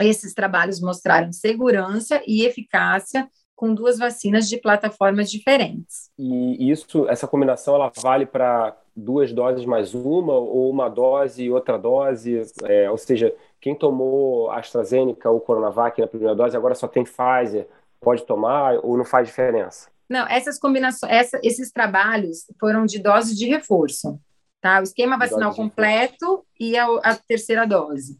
esses 0.00 0.34
trabalhos 0.34 0.80
mostraram 0.80 1.32
segurança 1.32 2.20
e 2.26 2.44
eficácia 2.44 3.28
com 3.62 3.72
duas 3.72 3.96
vacinas 3.96 4.48
de 4.48 4.56
plataformas 4.56 5.30
diferentes. 5.30 6.10
E 6.18 6.68
isso, 6.68 7.08
essa 7.08 7.28
combinação, 7.28 7.76
ela 7.76 7.92
vale 8.02 8.26
para 8.26 8.76
duas 8.96 9.32
doses 9.32 9.64
mais 9.64 9.94
uma, 9.94 10.32
ou 10.32 10.68
uma 10.68 10.88
dose 10.88 11.44
e 11.44 11.50
outra 11.52 11.78
dose? 11.78 12.42
É, 12.64 12.90
ou 12.90 12.98
seja, 12.98 13.32
quem 13.60 13.72
tomou 13.72 14.50
AstraZeneca 14.50 15.30
ou 15.30 15.38
Coronavac 15.38 16.00
na 16.00 16.08
primeira 16.08 16.34
dose, 16.34 16.56
agora 16.56 16.74
só 16.74 16.88
tem 16.88 17.04
Pfizer, 17.04 17.68
pode 18.00 18.26
tomar 18.26 18.80
ou 18.82 18.96
não 18.96 19.04
faz 19.04 19.28
diferença? 19.28 19.88
Não, 20.10 20.26
essas 20.26 20.58
combinações, 20.58 21.12
essa, 21.12 21.38
esses 21.40 21.70
trabalhos 21.70 22.38
foram 22.58 22.84
de 22.84 22.98
dose 22.98 23.32
de 23.32 23.46
reforço, 23.46 24.18
tá? 24.60 24.80
O 24.80 24.82
esquema 24.82 25.16
vacinal 25.16 25.54
completo 25.54 26.44
e 26.58 26.76
a, 26.76 26.86
a 27.04 27.14
terceira 27.14 27.64
dose. 27.64 28.18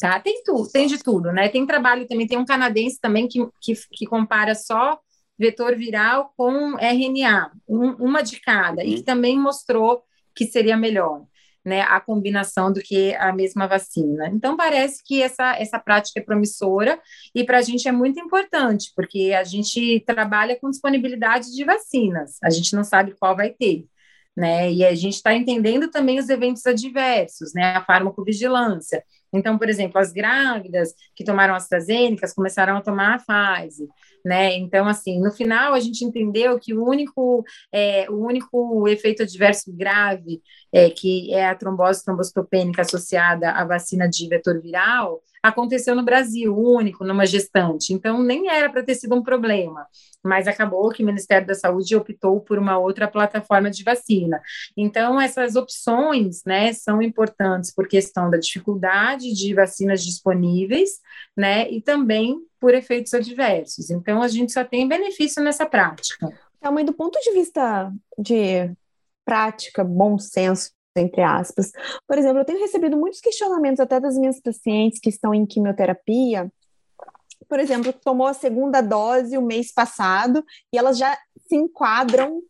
Tá? 0.00 0.20
Tem 0.20 0.42
tudo, 0.44 0.70
tem 0.70 0.86
de 0.86 0.98
tudo, 0.98 1.32
né? 1.32 1.48
Tem 1.48 1.66
trabalho 1.66 2.06
também, 2.06 2.26
tem 2.26 2.38
um 2.38 2.44
canadense 2.44 3.00
também 3.00 3.26
que, 3.26 3.40
que, 3.60 3.74
que 3.90 4.06
compara 4.06 4.54
só 4.54 4.98
vetor 5.38 5.76
viral 5.76 6.32
com 6.36 6.76
RNA, 6.78 7.50
um, 7.68 7.90
uma 7.94 8.22
de 8.22 8.40
cada, 8.40 8.84
e 8.84 8.94
que 8.94 8.98
uhum. 8.98 9.04
também 9.04 9.38
mostrou 9.38 10.02
que 10.34 10.46
seria 10.46 10.76
melhor, 10.76 11.24
né, 11.64 11.82
a 11.82 12.00
combinação 12.00 12.72
do 12.72 12.80
que 12.80 13.14
a 13.16 13.32
mesma 13.32 13.66
vacina. 13.66 14.28
Então, 14.28 14.56
parece 14.56 15.02
que 15.04 15.20
essa, 15.20 15.56
essa 15.56 15.78
prática 15.78 16.20
é 16.20 16.22
promissora 16.22 17.00
e 17.34 17.44
para 17.44 17.58
a 17.58 17.62
gente 17.62 17.88
é 17.88 17.92
muito 17.92 18.20
importante, 18.20 18.92
porque 18.94 19.32
a 19.36 19.44
gente 19.44 20.00
trabalha 20.06 20.58
com 20.58 20.70
disponibilidade 20.70 21.52
de 21.54 21.64
vacinas, 21.64 22.38
a 22.42 22.50
gente 22.50 22.74
não 22.74 22.84
sabe 22.84 23.14
qual 23.18 23.36
vai 23.36 23.50
ter. 23.50 23.84
Né, 24.34 24.72
e 24.72 24.82
a 24.82 24.94
gente 24.94 25.16
está 25.16 25.34
entendendo 25.34 25.90
também 25.90 26.18
os 26.18 26.30
eventos 26.30 26.64
adversos, 26.64 27.52
né, 27.52 27.76
a 27.76 27.84
farmacovigilância. 27.84 29.04
Então, 29.32 29.58
por 29.58 29.68
exemplo, 29.68 29.98
as 29.98 30.12
grávidas 30.12 30.94
que 31.14 31.24
tomaram 31.24 31.54
AstraZeneca 31.54 32.26
começaram 32.34 32.76
a 32.76 32.82
tomar 32.82 33.14
a 33.14 33.18
Pfizer, 33.18 33.88
né? 34.24 34.54
Então, 34.56 34.86
assim, 34.86 35.20
no 35.20 35.30
final 35.30 35.74
a 35.74 35.80
gente 35.80 36.04
entendeu 36.04 36.58
que 36.58 36.74
o 36.74 36.84
único, 36.84 37.44
é, 37.72 38.10
o 38.10 38.16
único 38.26 38.88
efeito 38.88 39.22
adverso 39.22 39.72
grave, 39.72 40.42
é, 40.72 40.90
que 40.90 41.32
é 41.32 41.48
a 41.48 41.54
trombose 41.54 42.04
trombocitopênica 42.04 42.82
associada 42.82 43.50
à 43.50 43.64
vacina 43.64 44.08
de 44.08 44.28
vetor 44.28 44.60
viral, 44.60 45.22
aconteceu 45.42 45.96
no 45.96 46.04
Brasil, 46.04 46.56
único, 46.56 47.04
numa 47.04 47.26
gestante. 47.26 47.92
Então, 47.92 48.22
nem 48.22 48.48
era 48.48 48.70
para 48.70 48.82
ter 48.82 48.94
sido 48.94 49.16
um 49.16 49.22
problema, 49.22 49.86
mas 50.22 50.46
acabou 50.46 50.88
que 50.90 51.02
o 51.02 51.06
Ministério 51.06 51.46
da 51.46 51.54
Saúde 51.54 51.96
optou 51.96 52.40
por 52.40 52.58
uma 52.58 52.78
outra 52.78 53.08
plataforma 53.08 53.68
de 53.68 53.82
vacina. 53.82 54.40
Então, 54.76 55.20
essas 55.20 55.56
opções, 55.56 56.44
né, 56.46 56.72
são 56.72 57.02
importantes 57.02 57.74
por 57.74 57.88
questão 57.88 58.30
da 58.30 58.38
dificuldade 58.38 59.32
de 59.34 59.52
vacinas 59.52 60.04
disponíveis, 60.04 61.00
né, 61.36 61.68
e 61.70 61.80
também 61.82 62.36
por 62.62 62.72
efeitos 62.76 63.12
adversos. 63.12 63.90
Então, 63.90 64.22
a 64.22 64.28
gente 64.28 64.52
só 64.52 64.62
tem 64.62 64.86
benefício 64.86 65.42
nessa 65.42 65.66
prática. 65.66 66.32
Tamanho 66.60 66.86
do 66.86 66.92
ponto 66.92 67.18
de 67.20 67.32
vista 67.32 67.92
de 68.16 68.72
prática, 69.24 69.82
bom 69.82 70.16
senso, 70.16 70.70
entre 70.96 71.22
aspas. 71.22 71.72
Por 72.06 72.16
exemplo, 72.16 72.38
eu 72.38 72.44
tenho 72.44 72.60
recebido 72.60 72.96
muitos 72.96 73.20
questionamentos 73.20 73.80
até 73.80 73.98
das 73.98 74.16
minhas 74.16 74.40
pacientes 74.40 75.00
que 75.00 75.08
estão 75.08 75.34
em 75.34 75.44
quimioterapia, 75.44 76.52
por 77.48 77.58
exemplo, 77.58 77.92
tomou 77.92 78.28
a 78.28 78.32
segunda 78.32 78.80
dose 78.80 79.36
o 79.36 79.42
mês 79.42 79.72
passado 79.72 80.44
e 80.72 80.78
elas 80.78 80.96
já 80.96 81.18
se 81.48 81.56
enquadram 81.56 82.40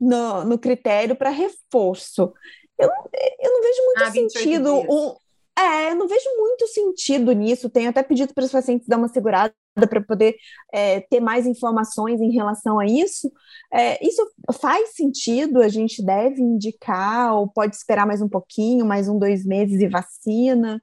no, 0.00 0.44
no 0.44 0.58
critério 0.58 1.14
para 1.14 1.30
reforço. 1.30 2.34
Eu, 2.76 2.90
eu 3.38 3.52
não 3.52 3.62
vejo 3.62 3.84
muito 3.84 4.02
ah, 4.02 4.10
sentido. 4.10 4.74
Um, 4.80 5.14
é, 5.60 5.90
eu 5.90 5.96
não 5.96 6.08
vejo 6.08 6.28
muito 6.36 6.66
sentido 6.68 7.32
nisso. 7.32 7.70
Tenho 7.70 7.90
até 7.90 8.02
pedido 8.02 8.32
para 8.34 8.44
os 8.44 8.52
pacientes 8.52 8.86
dar 8.86 8.98
uma 8.98 9.08
segurada 9.08 9.54
para 9.88 10.00
poder 10.00 10.36
é, 10.72 11.00
ter 11.00 11.20
mais 11.20 11.46
informações 11.46 12.20
em 12.20 12.32
relação 12.32 12.78
a 12.78 12.86
isso. 12.86 13.30
É, 13.72 14.04
isso 14.04 14.22
faz 14.60 14.94
sentido? 14.94 15.60
A 15.60 15.68
gente 15.68 16.04
deve 16.04 16.40
indicar 16.40 17.34
ou 17.34 17.48
pode 17.48 17.76
esperar 17.76 18.06
mais 18.06 18.20
um 18.20 18.28
pouquinho, 18.28 18.84
mais 18.84 19.08
um, 19.08 19.18
dois 19.18 19.44
meses 19.44 19.80
e 19.80 19.88
vacina? 19.88 20.82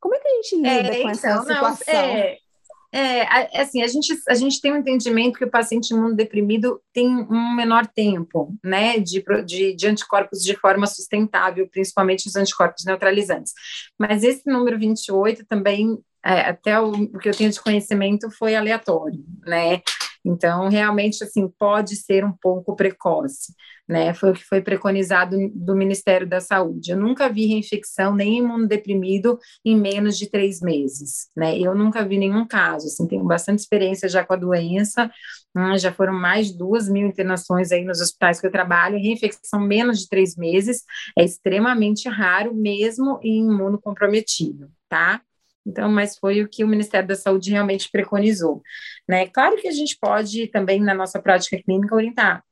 Como 0.00 0.14
é 0.14 0.18
que 0.18 0.28
a 0.28 0.34
gente 0.34 0.56
lida 0.56 0.68
é, 0.68 1.02
com 1.02 1.10
então, 1.10 1.10
essa 1.10 1.40
situação? 1.40 1.94
Não, 1.94 2.47
é, 2.92 3.58
é, 3.58 3.60
assim, 3.60 3.82
a 3.82 3.86
gente, 3.86 4.18
a 4.28 4.34
gente 4.34 4.60
tem 4.60 4.72
um 4.72 4.76
entendimento 4.76 5.38
que 5.38 5.44
o 5.44 5.50
paciente 5.50 5.90
imunodeprimido 5.90 6.80
tem 6.92 7.06
um 7.06 7.54
menor 7.54 7.86
tempo, 7.86 8.54
né, 8.64 8.98
de, 8.98 9.22
de, 9.44 9.74
de, 9.74 9.86
anticorpos 9.86 10.42
de 10.42 10.56
forma 10.56 10.86
sustentável, 10.86 11.68
principalmente 11.68 12.26
os 12.26 12.36
anticorpos 12.36 12.84
neutralizantes. 12.84 13.52
Mas 13.98 14.22
esse 14.22 14.50
número 14.50 14.78
28 14.78 15.44
também 15.46 15.98
é, 16.24 16.40
até 16.40 16.80
o, 16.80 16.90
o 16.92 17.18
que 17.18 17.28
eu 17.28 17.36
tenho 17.36 17.50
de 17.50 17.60
conhecimento 17.60 18.30
foi 18.30 18.54
aleatório, 18.54 19.22
né? 19.46 19.82
Então, 20.28 20.68
realmente, 20.68 21.24
assim, 21.24 21.48
pode 21.58 21.96
ser 21.96 22.22
um 22.22 22.32
pouco 22.32 22.76
precoce, 22.76 23.54
né? 23.88 24.12
Foi 24.12 24.30
o 24.30 24.34
que 24.34 24.44
foi 24.44 24.60
preconizado 24.60 25.36
do 25.54 25.74
Ministério 25.74 26.28
da 26.28 26.38
Saúde. 26.38 26.90
Eu 26.92 26.98
nunca 26.98 27.28
vi 27.30 27.46
reinfecção 27.46 28.14
nem 28.14 28.38
imunodeprimido 28.38 29.38
em 29.64 29.74
menos 29.74 30.18
de 30.18 30.30
três 30.30 30.60
meses, 30.60 31.30
né? 31.34 31.58
Eu 31.58 31.74
nunca 31.74 32.04
vi 32.04 32.18
nenhum 32.18 32.46
caso, 32.46 32.88
assim, 32.88 33.06
tenho 33.06 33.24
bastante 33.24 33.60
experiência 33.60 34.06
já 34.06 34.22
com 34.22 34.34
a 34.34 34.36
doença, 34.36 35.10
hum, 35.56 35.78
já 35.78 35.90
foram 35.92 36.12
mais 36.12 36.48
de 36.48 36.58
duas 36.58 36.88
mil 36.90 37.06
internações 37.08 37.72
aí 37.72 37.82
nos 37.82 38.00
hospitais 38.02 38.38
que 38.38 38.46
eu 38.46 38.52
trabalho, 38.52 38.98
reinfecção 38.98 39.60
menos 39.60 40.00
de 40.00 40.08
três 40.08 40.36
meses 40.36 40.82
é 41.18 41.24
extremamente 41.24 42.06
raro, 42.08 42.54
mesmo 42.54 43.18
em 43.22 43.46
imunocomprometido, 43.46 44.70
tá? 44.90 45.22
Então, 45.68 45.90
mas 45.90 46.16
foi 46.16 46.42
o 46.42 46.48
que 46.48 46.64
o 46.64 46.68
Ministério 46.68 47.06
da 47.06 47.14
Saúde 47.14 47.50
realmente 47.50 47.90
preconizou. 47.90 48.62
Né? 49.06 49.26
Claro 49.28 49.56
que 49.56 49.68
a 49.68 49.72
gente 49.72 49.98
pode 50.00 50.48
também, 50.48 50.80
na 50.80 50.94
nossa 50.94 51.20
prática 51.20 51.60
clínica, 51.62 51.94
orientar. 51.94 52.42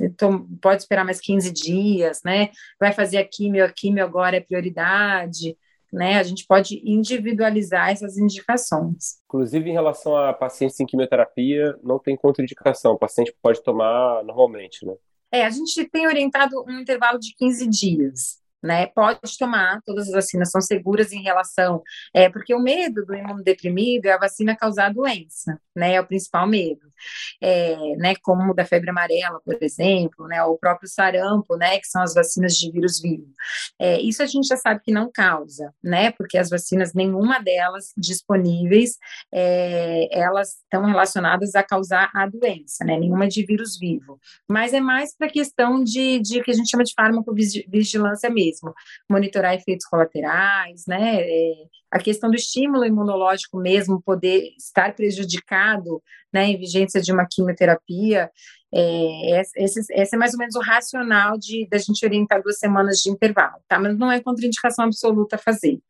Então, 0.00 0.46
pode 0.60 0.82
esperar 0.82 1.04
mais 1.04 1.20
15 1.20 1.52
dias, 1.52 2.20
né? 2.24 2.50
Vai 2.78 2.92
fazer 2.92 3.18
a 3.18 3.24
químio, 3.24 3.64
a 3.64 3.68
químio 3.68 4.04
agora 4.04 4.36
é 4.36 4.40
prioridade, 4.40 5.56
né? 5.92 6.18
A 6.18 6.22
gente 6.22 6.46
pode 6.46 6.80
individualizar 6.84 7.90
essas 7.90 8.16
indicações. 8.16 9.18
Inclusive, 9.26 9.70
em 9.70 9.72
relação 9.72 10.16
a 10.16 10.32
pacientes 10.32 10.78
em 10.80 10.86
quimioterapia, 10.86 11.76
não 11.82 11.98
tem 11.98 12.16
contraindicação, 12.16 12.92
o 12.92 12.98
paciente 12.98 13.34
pode 13.42 13.62
tomar 13.62 14.22
normalmente, 14.24 14.84
né? 14.84 14.94
É, 15.30 15.44
a 15.44 15.50
gente 15.50 15.84
tem 15.90 16.06
orientado 16.06 16.64
um 16.66 16.80
intervalo 16.80 17.18
de 17.18 17.34
15 17.36 17.68
dias, 17.68 18.38
né? 18.62 18.86
Pode 18.86 19.20
tomar, 19.38 19.80
todas 19.84 20.08
as 20.08 20.12
vacinas 20.12 20.50
são 20.50 20.60
seguras 20.60 21.12
em 21.12 21.22
relação, 21.22 21.82
é, 22.12 22.28
porque 22.28 22.54
o 22.54 22.60
medo 22.60 23.04
do 23.06 23.14
imunodeprimido 23.14 24.08
é 24.08 24.12
a 24.12 24.18
vacina 24.18 24.56
causar 24.56 24.92
doença, 24.92 25.60
né? 25.74 25.94
É 25.94 26.00
o 26.00 26.06
principal 26.06 26.46
medo, 26.46 26.92
é, 27.40 27.76
né? 27.96 28.14
Como 28.22 28.54
da 28.54 28.64
febre 28.64 28.90
amarela, 28.90 29.40
por 29.44 29.56
exemplo, 29.62 30.26
né? 30.26 30.42
O 30.42 30.56
próprio 30.58 30.88
sarampo, 30.88 31.56
né? 31.56 31.78
Que 31.78 31.86
são 31.86 32.02
as 32.02 32.14
vacinas 32.14 32.54
de 32.56 32.70
vírus 32.70 33.00
vivo. 33.00 33.32
É, 33.78 34.00
isso 34.00 34.22
a 34.22 34.26
gente 34.26 34.48
já 34.48 34.56
sabe 34.56 34.80
que 34.82 34.92
não 34.92 35.10
causa, 35.10 35.72
né? 35.82 36.10
Porque 36.10 36.36
as 36.36 36.50
vacinas, 36.50 36.92
nenhuma 36.94 37.40
delas 37.40 37.92
disponíveis, 37.96 38.98
é, 39.32 40.08
elas 40.10 40.56
estão 40.62 40.84
relacionadas 40.84 41.54
a 41.54 41.62
causar 41.62 42.10
a 42.14 42.26
doença, 42.26 42.84
né? 42.84 42.98
Nenhuma 42.98 43.28
de 43.28 43.44
vírus 43.46 43.78
vivo. 43.78 44.18
Mas 44.48 44.72
é 44.74 44.80
mais 44.80 45.16
para 45.16 45.28
questão 45.28 45.82
de, 45.82 46.18
de 46.20 46.42
que 46.42 46.50
a 46.50 46.54
gente 46.54 46.70
chama 46.70 46.82
de 46.82 46.92
farmacovigilância 46.94 48.28
mesmo 48.28 48.47
mesmo, 48.48 48.74
monitorar 49.08 49.54
efeitos 49.54 49.86
colaterais, 49.86 50.84
né? 50.86 51.20
É, 51.20 51.52
a 51.90 51.98
questão 51.98 52.30
do 52.30 52.36
estímulo 52.36 52.84
imunológico 52.84 53.58
mesmo 53.58 54.02
poder 54.02 54.52
estar 54.58 54.94
prejudicado, 54.94 56.02
né, 56.32 56.44
em 56.44 56.58
vigência 56.58 57.00
de 57.00 57.10
uma 57.10 57.26
quimioterapia, 57.26 58.30
é, 58.72 59.40
esse, 59.40 59.80
esse, 59.90 60.14
é 60.14 60.18
mais 60.18 60.34
ou 60.34 60.38
menos 60.38 60.54
o 60.54 60.60
racional 60.60 61.38
de 61.38 61.66
da 61.68 61.78
gente 61.78 62.04
orientar 62.04 62.42
duas 62.42 62.58
semanas 62.58 62.98
de 62.98 63.10
intervalo, 63.10 63.56
tá? 63.66 63.78
Mas 63.78 63.96
não 63.96 64.12
é 64.12 64.20
contraindicação 64.20 64.84
absoluta 64.84 65.38
fazer, 65.38 65.80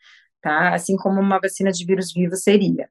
tá? 0.41 0.75
Assim 0.75 0.97
como 0.97 1.21
uma 1.21 1.41
vacina 1.41 1.73
de 1.73 1.85
vírus 1.85 2.13
vivo 2.13 2.37
seria. 2.37 2.89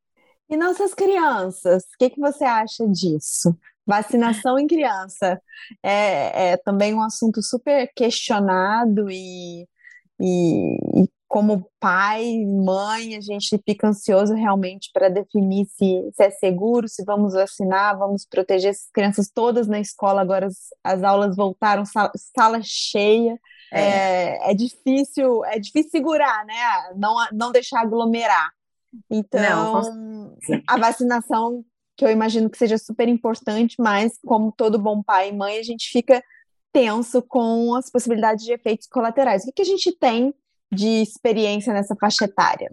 E 0.49 0.58
nossas 0.58 0.93
crianças, 0.93 1.84
o 1.84 1.97
que, 1.97 2.10
que 2.10 2.19
você 2.19 2.43
acha 2.43 2.88
disso? 2.88 3.56
Vacinação 3.88 4.60
em 4.60 4.67
criança 4.67 5.41
é, 5.82 6.52
é 6.52 6.58
também 6.58 6.93
um 6.93 7.02
assunto 7.02 7.41
super 7.41 7.89
questionado 7.95 9.10
e, 9.10 9.65
e, 10.19 11.04
e 11.04 11.10
como 11.28 11.69
pai, 11.80 12.45
mãe, 12.45 13.15
a 13.15 13.21
gente 13.21 13.62
fica 13.65 13.88
ansioso 13.88 14.34
realmente 14.34 14.89
para 14.93 15.10
definir 15.10 15.65
se, 15.67 16.10
se, 16.13 16.23
é 16.23 16.30
seguro, 16.32 16.88
se 16.88 17.04
vamos 17.06 17.34
vacinar, 17.34 17.97
vamos 17.97 18.26
proteger 18.26 18.71
essas 18.71 18.89
crianças 18.91 19.30
todas 19.34 19.67
na 19.67 19.80
escola. 19.80 20.21
Agora 20.21 20.47
as, 20.47 20.67
as 20.84 21.04
aulas 21.04 21.36
voltaram, 21.36 21.86
sala, 21.86 22.12
sala 22.15 22.60
cheia. 22.63 23.38
É. 23.71 23.82
É, 23.82 24.52
é. 24.52 24.54
difícil, 24.54 25.43
é 25.45 25.60
difícil 25.60 25.91
segurar, 25.91 26.45
né? 26.45 26.93
Não, 26.95 27.15
não 27.34 27.52
deixar 27.52 27.82
aglomerar. 27.82 28.50
Então, 29.10 29.82
não, 29.82 30.38
a 30.65 30.78
vacinação 30.78 31.63
que 31.97 32.05
eu 32.05 32.12
imagino 32.12 32.49
que 32.49 32.57
seja 32.57 32.77
super 32.77 33.10
importante, 33.10 33.75
mas 33.79 34.19
como 34.23 34.53
todo 34.55 34.77
bom 34.77 35.01
pai 35.01 35.29
e 35.29 35.33
mãe, 35.33 35.57
a 35.57 35.63
gente 35.63 35.89
fica 35.89 36.23
tenso 36.71 37.23
com 37.23 37.73
as 37.73 37.89
possibilidades 37.89 38.45
de 38.45 38.53
efeitos 38.53 38.88
colaterais. 38.88 39.41
O 39.41 39.45
que, 39.47 39.53
que 39.53 39.62
a 39.63 39.65
gente 39.65 39.91
tem 39.91 40.31
de 40.71 41.01
experiência 41.01 41.73
nessa 41.73 41.95
faixa 41.95 42.25
etária? 42.25 42.71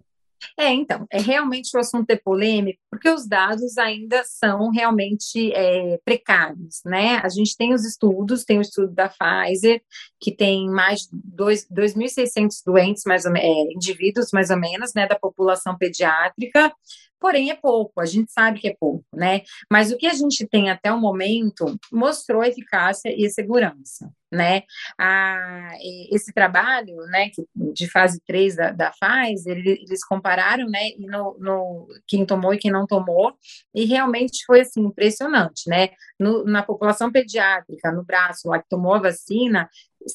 É, 0.58 0.68
então, 0.68 1.06
é 1.10 1.18
realmente 1.18 1.74
o 1.74 1.80
assunto 1.80 2.10
é 2.10 2.16
polêmico, 2.16 2.78
porque 2.94 3.10
os 3.10 3.26
dados 3.26 3.76
ainda 3.76 4.22
são 4.24 4.70
realmente 4.70 5.52
é, 5.52 5.98
precários, 6.04 6.80
né? 6.84 7.16
A 7.16 7.28
gente 7.28 7.56
tem 7.56 7.74
os 7.74 7.84
estudos, 7.84 8.44
tem 8.44 8.58
o 8.58 8.62
estudo 8.62 8.92
da 8.92 9.08
Pfizer, 9.08 9.82
que 10.20 10.34
tem 10.34 10.68
mais 10.70 11.00
de 11.00 11.08
2.600 11.70 12.62
doentes, 12.64 13.02
mais 13.04 13.24
ou 13.24 13.36
é, 13.36 13.48
indivíduos, 13.74 14.30
mais 14.32 14.50
ou 14.50 14.58
menos, 14.58 14.94
né, 14.94 15.06
da 15.06 15.18
população 15.18 15.76
pediátrica, 15.76 16.72
porém 17.24 17.50
é 17.50 17.54
pouco, 17.54 18.02
a 18.02 18.04
gente 18.04 18.30
sabe 18.30 18.60
que 18.60 18.68
é 18.68 18.76
pouco, 18.78 19.02
né? 19.14 19.40
Mas 19.70 19.90
o 19.90 19.96
que 19.96 20.06
a 20.06 20.12
gente 20.12 20.46
tem 20.46 20.68
até 20.68 20.92
o 20.92 21.00
momento 21.00 21.74
mostrou 21.90 22.44
eficácia 22.44 23.08
e 23.16 23.30
segurança, 23.30 24.12
né? 24.30 24.62
A, 25.00 25.70
esse 26.12 26.34
trabalho, 26.34 26.96
né, 27.06 27.30
de 27.72 27.90
fase 27.90 28.20
3 28.26 28.56
da, 28.56 28.72
da 28.72 28.90
Pfizer, 28.90 29.56
eles 29.56 30.04
compararam, 30.04 30.66
né, 30.68 30.90
no, 30.98 31.34
no, 31.38 31.88
quem 32.06 32.26
tomou 32.26 32.52
e 32.52 32.58
quem 32.58 32.70
não 32.70 32.83
tomou, 32.86 33.34
e 33.74 33.84
realmente 33.84 34.44
foi, 34.46 34.60
assim, 34.60 34.82
impressionante, 34.82 35.68
né? 35.68 35.90
No, 36.18 36.44
na 36.44 36.62
população 36.62 37.10
pediátrica, 37.10 37.92
no 37.92 38.04
braço 38.04 38.48
lá 38.48 38.58
que 38.58 38.68
tomou 38.68 38.94
a 38.94 39.00
vacina, 39.00 39.68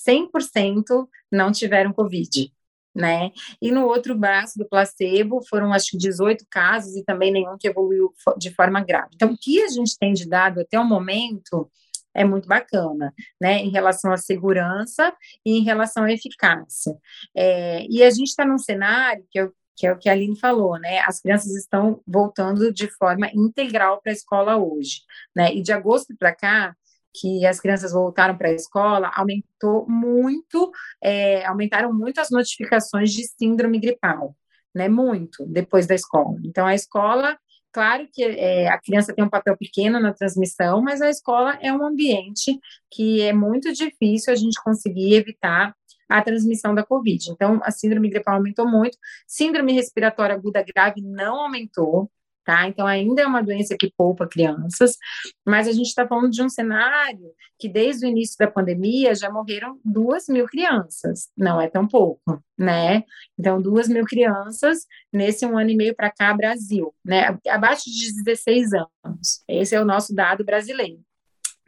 100% 0.08 1.08
não 1.32 1.52
tiveram 1.52 1.94
Covid, 1.94 2.52
né? 2.96 3.32
E 3.62 3.72
no 3.72 3.86
outro 3.86 4.16
braço 4.16 4.58
do 4.58 4.68
placebo 4.68 5.42
foram 5.48 5.74
acho 5.74 5.92
que 5.92 5.98
18 5.98 6.46
casos 6.50 6.96
e 6.96 7.04
também 7.04 7.32
nenhum 7.32 7.58
que 7.58 7.68
evoluiu 7.68 8.14
de 8.38 8.54
forma 8.54 8.82
grave. 8.84 9.10
Então, 9.16 9.32
o 9.32 9.38
que 9.38 9.62
a 9.62 9.68
gente 9.68 9.98
tem 9.98 10.14
de 10.14 10.28
dado 10.28 10.60
até 10.62 10.80
o 10.80 10.86
momento 10.86 11.70
é 12.14 12.26
muito 12.26 12.48
bacana, 12.48 13.14
né, 13.40 13.60
em 13.60 13.70
relação 13.70 14.12
à 14.12 14.18
segurança 14.18 15.14
e 15.46 15.58
em 15.58 15.64
relação 15.64 16.04
à 16.04 16.12
eficácia. 16.12 16.98
É, 17.36 17.86
e 17.90 18.04
a 18.04 18.10
gente 18.10 18.28
está 18.28 18.46
num 18.46 18.58
cenário 18.58 19.26
que, 19.32 19.40
eu, 19.40 19.54
que 19.80 19.88
é 19.88 19.94
o 19.94 19.98
que 19.98 20.10
a 20.10 20.12
Aline 20.12 20.38
falou, 20.38 20.78
né, 20.78 21.00
as 21.00 21.22
crianças 21.22 21.56
estão 21.56 22.02
voltando 22.06 22.74
de 22.74 22.88
forma 22.98 23.30
integral 23.34 24.02
para 24.02 24.12
a 24.12 24.14
escola 24.14 24.58
hoje, 24.58 25.04
né, 25.34 25.54
e 25.56 25.62
de 25.62 25.72
agosto 25.72 26.14
para 26.20 26.36
cá, 26.36 26.76
que 27.14 27.46
as 27.46 27.60
crianças 27.60 27.94
voltaram 27.94 28.38
para 28.38 28.50
a 28.50 28.54
escola, 28.54 29.12
aumentou 29.16 29.88
muito, 29.88 30.72
é, 31.02 31.46
aumentaram 31.46 31.94
muito 31.94 32.20
as 32.20 32.30
notificações 32.30 33.12
de 33.12 33.26
síndrome 33.26 33.80
gripal, 33.80 34.36
né? 34.76 34.88
Muito 34.88 35.46
depois 35.48 35.88
da 35.88 35.96
escola. 35.96 36.38
Então 36.46 36.66
a 36.66 36.76
escola, 36.76 37.38
claro 37.72 38.08
que 38.14 38.24
é, 38.24 38.68
a 38.68 38.80
criança 38.80 39.14
tem 39.14 39.24
um 39.24 39.30
papel 39.30 39.58
pequeno 39.58 40.00
na 40.00 40.14
transmissão, 40.14 40.82
mas 40.82 41.02
a 41.02 41.10
escola 41.10 41.58
é 41.62 41.74
um 41.74 41.84
ambiente 41.84 42.60
que 42.92 43.22
é 43.22 43.34
muito 43.34 43.74
difícil 43.74 44.32
a 44.32 44.36
gente 44.36 44.62
conseguir 44.64 45.16
evitar 45.16 45.74
a 46.10 46.22
transmissão 46.22 46.74
da 46.74 46.84
Covid. 46.84 47.32
Então, 47.32 47.62
a 47.64 47.72
síndrome 47.72 48.10
gripal 48.10 48.36
aumentou 48.36 48.68
muito, 48.68 48.98
síndrome 49.28 49.74
respiratória 49.74 50.36
aguda 50.36 50.64
grave 50.64 51.02
não 51.02 51.42
aumentou, 51.42 52.12
tá? 52.44 52.68
Então, 52.68 52.88
ainda 52.88 53.22
é 53.22 53.28
uma 53.28 53.44
doença 53.44 53.78
que 53.78 53.94
poupa 53.96 54.28
crianças, 54.28 54.98
mas 55.46 55.68
a 55.68 55.72
gente 55.72 55.88
está 55.88 56.08
falando 56.08 56.32
de 56.32 56.42
um 56.42 56.50
cenário 56.50 57.32
que, 57.60 57.70
desde 57.70 58.06
o 58.06 58.10
início 58.10 58.36
da 58.40 58.50
pandemia, 58.50 59.14
já 59.14 59.30
morreram 59.32 59.80
duas 59.86 60.28
mil 60.28 60.48
crianças, 60.48 61.30
não 61.38 61.62
é 61.62 61.70
tão 61.70 61.88
pouco, 61.88 62.44
né? 62.58 63.04
Então, 63.38 63.62
duas 63.62 63.88
mil 63.88 64.04
crianças 64.06 64.88
nesse 65.14 65.46
um 65.46 65.58
ano 65.58 65.70
e 65.70 65.76
meio 65.78 65.96
para 65.96 66.10
cá, 66.12 66.34
Brasil, 66.34 66.94
né? 67.06 67.38
Abaixo 67.48 67.84
de 67.86 68.24
16 68.24 68.74
anos. 68.74 69.44
Esse 69.48 69.76
é 69.76 69.82
o 69.82 69.86
nosso 69.86 70.16
dado 70.16 70.44
brasileiro 70.44 71.00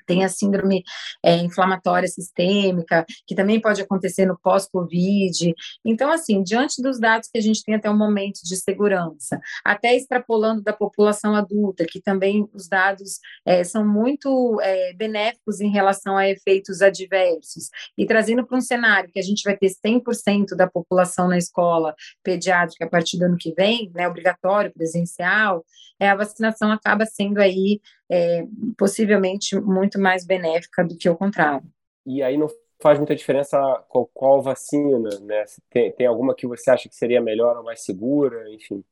tem 0.05 0.23
a 0.23 0.29
síndrome 0.29 0.83
é, 1.23 1.35
inflamatória 1.35 2.07
sistêmica, 2.07 3.05
que 3.25 3.35
também 3.35 3.59
pode 3.59 3.81
acontecer 3.81 4.25
no 4.25 4.37
pós-Covid. 4.37 5.53
Então, 5.85 6.11
assim, 6.11 6.43
diante 6.43 6.81
dos 6.81 6.99
dados 6.99 7.29
que 7.29 7.37
a 7.37 7.41
gente 7.41 7.63
tem 7.63 7.75
até 7.75 7.89
o 7.89 7.97
momento 7.97 8.41
de 8.43 8.55
segurança, 8.55 9.39
até 9.63 9.95
extrapolando 9.95 10.61
da 10.61 10.73
população 10.73 11.35
adulta, 11.35 11.85
que 11.85 12.01
também 12.01 12.47
os 12.53 12.67
dados 12.67 13.19
é, 13.45 13.63
são 13.63 13.87
muito 13.87 14.59
é, 14.61 14.93
benéficos 14.93 15.59
em 15.59 15.69
relação 15.69 16.17
a 16.17 16.27
efeitos 16.27 16.81
adversos, 16.81 17.69
e 17.97 18.05
trazendo 18.05 18.45
para 18.45 18.57
um 18.57 18.61
cenário 18.61 19.09
que 19.11 19.19
a 19.19 19.23
gente 19.23 19.43
vai 19.43 19.55
ter 19.57 19.71
100% 19.85 20.55
da 20.55 20.67
população 20.67 21.27
na 21.27 21.37
escola 21.37 21.95
pediátrica 22.23 22.85
a 22.85 22.89
partir 22.89 23.17
do 23.17 23.25
ano 23.25 23.37
que 23.37 23.53
vem, 23.53 23.91
né, 23.93 24.07
obrigatório, 24.07 24.71
presencial, 24.71 25.65
é, 25.99 26.09
a 26.09 26.15
vacinação 26.15 26.71
acaba 26.71 27.05
sendo 27.05 27.39
aí 27.39 27.79
é, 28.11 28.45
possivelmente 28.77 29.59
muito 29.59 29.99
mais 29.99 30.25
benéfica 30.25 30.83
do 30.83 30.97
que 30.97 31.09
o 31.09 31.15
contrário. 31.15 31.65
E 32.05 32.21
aí 32.21 32.37
não 32.37 32.47
faz 32.81 32.97
muita 32.97 33.15
diferença 33.15 33.57
qual, 33.87 34.09
qual 34.13 34.41
vacina, 34.41 35.09
né? 35.21 35.45
Tem, 35.69 35.91
tem 35.93 36.07
alguma 36.07 36.35
que 36.35 36.45
você 36.45 36.69
acha 36.69 36.89
que 36.89 36.95
seria 36.95 37.21
melhor 37.21 37.57
ou 37.57 37.63
mais 37.63 37.85
segura, 37.85 38.51
enfim? 38.51 38.83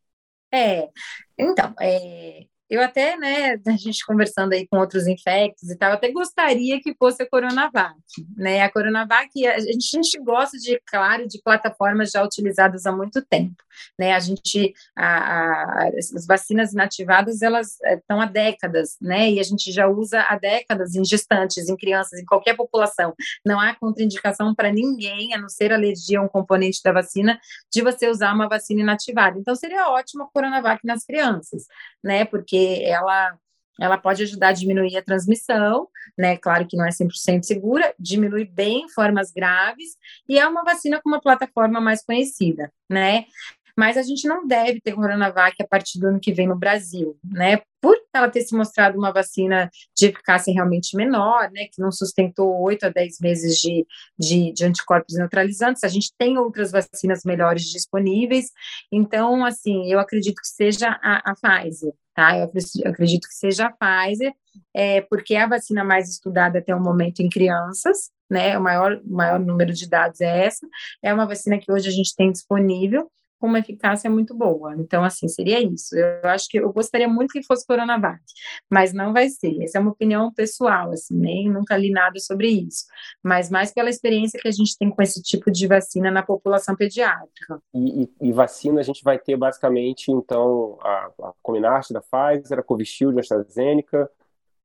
É, 0.52 0.90
então, 1.38 1.76
é, 1.80 2.46
eu 2.70 2.82
até, 2.84 3.18
né, 3.18 3.60
a 3.66 3.78
gente 3.78 4.06
conversando 4.06 4.54
aí 4.54 4.68
com 4.68 4.78
outros 4.78 5.08
infectos 5.08 5.72
e 5.72 5.76
tal, 5.76 5.94
até 5.94 6.12
gostaria 6.12 6.80
que 6.80 6.94
fosse 6.94 7.24
a 7.24 7.28
Coronavac, 7.28 7.96
né? 8.38 8.62
A 8.62 8.72
Coronavac, 8.72 9.30
a 9.48 9.60
gente, 9.60 9.98
a 9.98 10.02
gente 10.02 10.20
gosta 10.20 10.56
de, 10.58 10.80
claro, 10.86 11.28
de 11.28 11.42
plataformas 11.42 12.12
já 12.12 12.24
utilizadas 12.24 12.86
há 12.86 12.92
muito 12.92 13.26
tempo, 13.26 13.56
né? 13.98 14.14
A 14.14 14.20
gente, 14.20 14.72
a, 14.96 15.08
a, 15.08 15.90
as 16.16 16.28
vacinas 16.28 16.72
inativadas, 16.72 17.42
elas 17.42 17.82
eh, 17.84 17.96
estão 17.96 18.22
há 18.22 18.26
décadas, 18.26 18.98
né? 19.02 19.32
E 19.32 19.40
a 19.40 19.44
gente 19.44 19.72
já 19.72 19.88
usa 19.88 20.22
há 20.22 20.38
décadas 20.38 20.94
em 20.94 21.04
gestantes, 21.04 21.70
em 21.70 21.76
crianças, 21.76 22.20
em 22.20 22.26
qualquer 22.26 22.56
população. 22.56 23.16
Não 23.44 23.60
há 23.60 23.74
contraindicação 23.74 24.54
para 24.54 24.72
ninguém, 24.72 25.34
a 25.34 25.40
não 25.40 25.50
ser 25.50 25.74
alergia 25.74 26.20
a 26.20 26.22
um 26.22 26.28
componente 26.28 26.82
da 26.84 26.92
vacina, 26.92 27.40
de 27.74 27.82
você 27.82 28.08
usar 28.08 28.32
uma 28.32 28.48
vacina 28.48 28.82
inativada. 28.82 29.40
Então, 29.40 29.56
seria 29.56 29.90
ótimo 29.90 30.24
a 30.24 30.28
Coronavac 30.28 30.86
nas 30.86 31.04
crianças, 31.04 31.66
né? 32.04 32.26
Porque 32.26 32.59
ela 32.84 33.38
ela 33.82 33.98
pode 33.98 34.24
ajudar 34.24 34.50
a 34.50 34.54
diminuir 34.54 34.98
a 34.98 35.02
transmissão, 35.02 35.88
né? 36.18 36.36
Claro 36.38 36.68
que 36.68 36.76
não 36.76 36.86
é 36.86 36.90
100% 36.92 37.44
segura, 37.44 37.94
diminui 37.98 38.44
bem 38.44 38.90
formas 38.90 39.32
graves 39.32 39.96
e 40.28 40.38
é 40.38 40.46
uma 40.46 40.64
vacina 40.64 41.00
com 41.02 41.10
uma 41.10 41.22
plataforma 41.22 41.80
mais 41.80 42.04
conhecida, 42.04 42.72
né? 42.90 43.26
Mas 43.78 43.96
a 43.96 44.04
gente 44.04 44.28
não 44.28 44.46
deve 44.46 44.82
ter 44.82 44.92
Coronavac 44.92 45.56
a 45.62 45.66
partir 45.66 46.00
do 46.00 46.08
ano 46.08 46.20
que 46.20 46.34
vem 46.34 46.46
no 46.46 46.58
Brasil, 46.58 47.18
né? 47.24 47.62
Por 47.80 47.98
ela 48.14 48.30
ter 48.30 48.42
se 48.42 48.54
mostrado 48.54 48.98
uma 48.98 49.14
vacina 49.14 49.70
de 49.96 50.08
eficácia 50.08 50.54
realmente 50.54 50.98
menor, 50.98 51.50
né? 51.52 51.68
Que 51.72 51.82
não 51.82 51.90
sustentou 51.90 52.62
8 52.62 52.88
a 52.88 52.90
10 52.90 53.22
meses 53.22 53.58
de, 53.58 53.88
de, 54.18 54.52
de 54.52 54.66
anticorpos 54.66 55.16
neutralizantes, 55.16 55.86
a 55.86 55.88
gente 55.88 56.12
tem 56.18 56.38
outras 56.38 56.72
vacinas 56.72 57.24
melhores 57.24 57.64
disponíveis. 57.64 58.52
Então, 58.92 59.46
assim, 59.46 59.90
eu 59.90 59.98
acredito 59.98 60.42
que 60.42 60.48
seja 60.50 61.00
a, 61.02 61.32
a 61.32 61.34
Pfizer, 61.34 61.94
tá? 62.20 62.38
Eu 62.38 62.52
acredito 62.92 63.30
que 63.30 63.34
seja 63.34 63.68
a 63.68 63.72
Pfizer, 63.72 64.34
é, 64.76 65.00
porque 65.00 65.36
é 65.36 65.44
a 65.44 65.48
vacina 65.48 65.86
mais 65.86 66.10
estudada 66.10 66.60
até 66.60 66.76
o 66.76 66.82
momento 66.82 67.22
em 67.22 67.30
crianças, 67.30 68.12
né? 68.30 68.58
O 68.58 68.62
maior, 68.62 69.00
maior 69.06 69.40
número 69.40 69.72
de 69.72 69.88
dados 69.88 70.20
é 70.20 70.46
essa. 70.46 70.68
É 71.02 71.14
uma 71.14 71.26
vacina 71.26 71.58
que 71.58 71.72
hoje 71.72 71.88
a 71.88 71.92
gente 71.92 72.14
tem 72.14 72.30
disponível 72.30 73.10
com 73.40 73.48
uma 73.48 73.60
eficácia 73.60 74.10
muito 74.10 74.36
boa. 74.36 74.76
Então, 74.78 75.04
assim, 75.04 75.28
seria 75.28 75.62
isso. 75.62 75.96
Eu 75.96 76.30
acho 76.30 76.48
que 76.50 76.60
eu 76.60 76.72
gostaria 76.72 77.08
muito 77.08 77.32
que 77.32 77.44
fosse 77.44 77.66
Coronavac, 77.66 78.22
mas 78.70 78.94
não 78.94 79.14
vai 79.14 79.30
ser. 79.30 79.64
Essa 79.64 79.78
é 79.78 79.82
uma 79.82 79.92
opinião 79.92 80.32
pessoal, 80.34 80.92
assim, 80.92 81.16
nem 81.16 81.50
nunca 81.50 81.78
li 81.78 81.92
nada 81.92 82.20
sobre 82.20 82.50
isso. 82.50 82.86
Mas 83.24 83.50
mais 83.50 83.74
pela 83.74 83.90
experiência 83.90 84.40
que 84.40 84.48
a 84.48 84.52
gente 84.52 84.78
tem 84.78 84.90
com 84.90 85.02
esse 85.02 85.22
tipo 85.22 85.50
de 85.50 85.68
vacina 85.68 86.12
na 86.12 86.22
população 86.22 86.76
pediátrica. 86.76 87.60
E, 87.74 88.04
e, 88.04 88.30
e 88.30 88.32
vacina 88.32 88.82
a 88.82 88.84
gente 88.84 89.04
vai 89.04 89.18
ter 89.18 89.38
basicamente, 89.38 90.12
então, 90.12 90.78
a, 90.82 91.12
a 91.22 91.34
da 91.92 92.02
Pfizer, 92.02 92.60
a 92.60 92.64
Covishield 92.64 93.16
da 93.16 93.22
AstraZeneca 93.22 94.10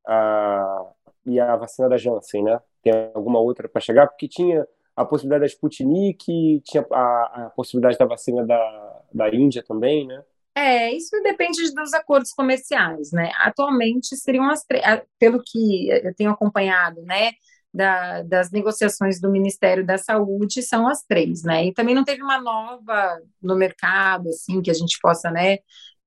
a, 0.07 0.87
e 1.25 1.39
a 1.39 1.57
vacina 1.57 1.89
da 1.89 1.97
Janssen, 1.97 2.43
né? 2.43 2.61
Tem 2.83 2.93
alguma 3.15 3.39
outra 3.39 3.69
para 3.69 3.81
chegar? 3.81 4.07
Porque 4.09 4.29
tinha 4.29 4.67
a 4.97 5.05
possibilidade 5.05 5.41
da 5.43 5.47
Sputnik, 5.47 6.61
tinha 6.65 6.87
a, 6.93 7.47
a 7.47 7.51
possibilidade 7.55 7.99
da 7.99 8.07
vacina 8.07 8.47
da, 8.47 9.03
da 9.13 9.35
Índia 9.35 9.63
também, 9.63 10.07
né? 10.07 10.23
É, 10.57 10.93
isso 10.93 11.21
depende 11.23 11.61
dos 11.75 11.93
acordos 11.93 12.33
comerciais, 12.33 13.11
né? 13.11 13.33
Atualmente 13.39 14.17
seriam 14.17 14.49
as 14.49 14.63
três, 14.65 14.85
pelo 15.19 15.43
que 15.45 15.89
eu 15.89 16.15
tenho 16.15 16.31
acompanhado, 16.31 17.03
né? 17.03 17.33
Da, 17.73 18.23
das 18.23 18.53
negociações 18.53 19.21
do 19.21 19.29
Ministério 19.29 19.85
da 19.85 19.99
Saúde 19.99 20.63
são 20.63 20.87
as 20.87 21.03
três, 21.03 21.43
né? 21.43 21.67
E 21.67 21.75
também 21.75 21.93
não 21.93 22.05
teve 22.05 22.23
uma 22.23 22.41
nova 22.41 23.21
no 23.43 23.57
mercado, 23.57 24.29
assim, 24.29 24.63
que 24.63 24.71
a 24.71 24.75
gente 24.75 24.97
possa, 25.03 25.29
né, 25.29 25.59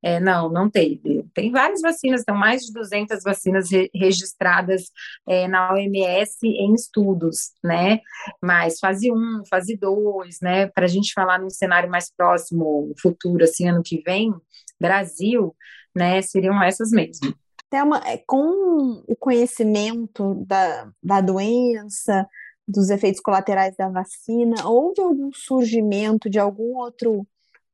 é, 0.08 0.22
não, 0.22 0.50
não 0.50 0.70
teve. 0.70 1.26
Tem 1.34 1.52
várias 1.52 1.82
vacinas, 1.82 2.22
então 2.22 2.34
mais 2.34 2.62
de 2.62 2.72
200 2.72 3.22
vacinas 3.22 3.70
re 3.70 3.90
registradas 3.94 4.84
é, 5.28 5.50
na 5.50 5.74
OMS 5.74 6.38
em 6.44 6.74
estudos, 6.74 7.52
né? 7.62 8.00
Mas 8.42 8.80
fase 8.80 9.12
1, 9.12 9.44
fase 9.50 9.76
2, 9.76 10.40
né? 10.42 10.68
Para 10.68 10.86
a 10.86 10.88
gente 10.88 11.12
falar 11.14 11.40
num 11.40 11.50
cenário 11.50 11.90
mais 11.90 12.10
próximo, 12.10 12.94
futuro, 13.02 13.44
assim, 13.44 13.68
ano 13.68 13.84
que 13.84 14.02
vem, 14.02 14.34
Brasil, 14.80 15.54
né? 15.94 16.22
Seriam 16.22 16.64
essas 16.64 16.90
mesmo. 16.92 17.36
Thelma, 17.70 18.02
é, 18.06 18.18
com 18.26 19.04
o 19.06 19.16
conhecimento 19.18 20.36
da, 20.48 20.90
da 21.04 21.20
doença, 21.20 22.26
dos 22.66 22.90
efeitos 22.90 23.20
colaterais 23.20 23.76
da 23.76 23.90
vacina, 23.90 24.66
houve 24.66 25.02
algum 25.02 25.32
surgimento 25.34 26.30
de 26.30 26.40
algum 26.40 26.78
outro 26.78 27.28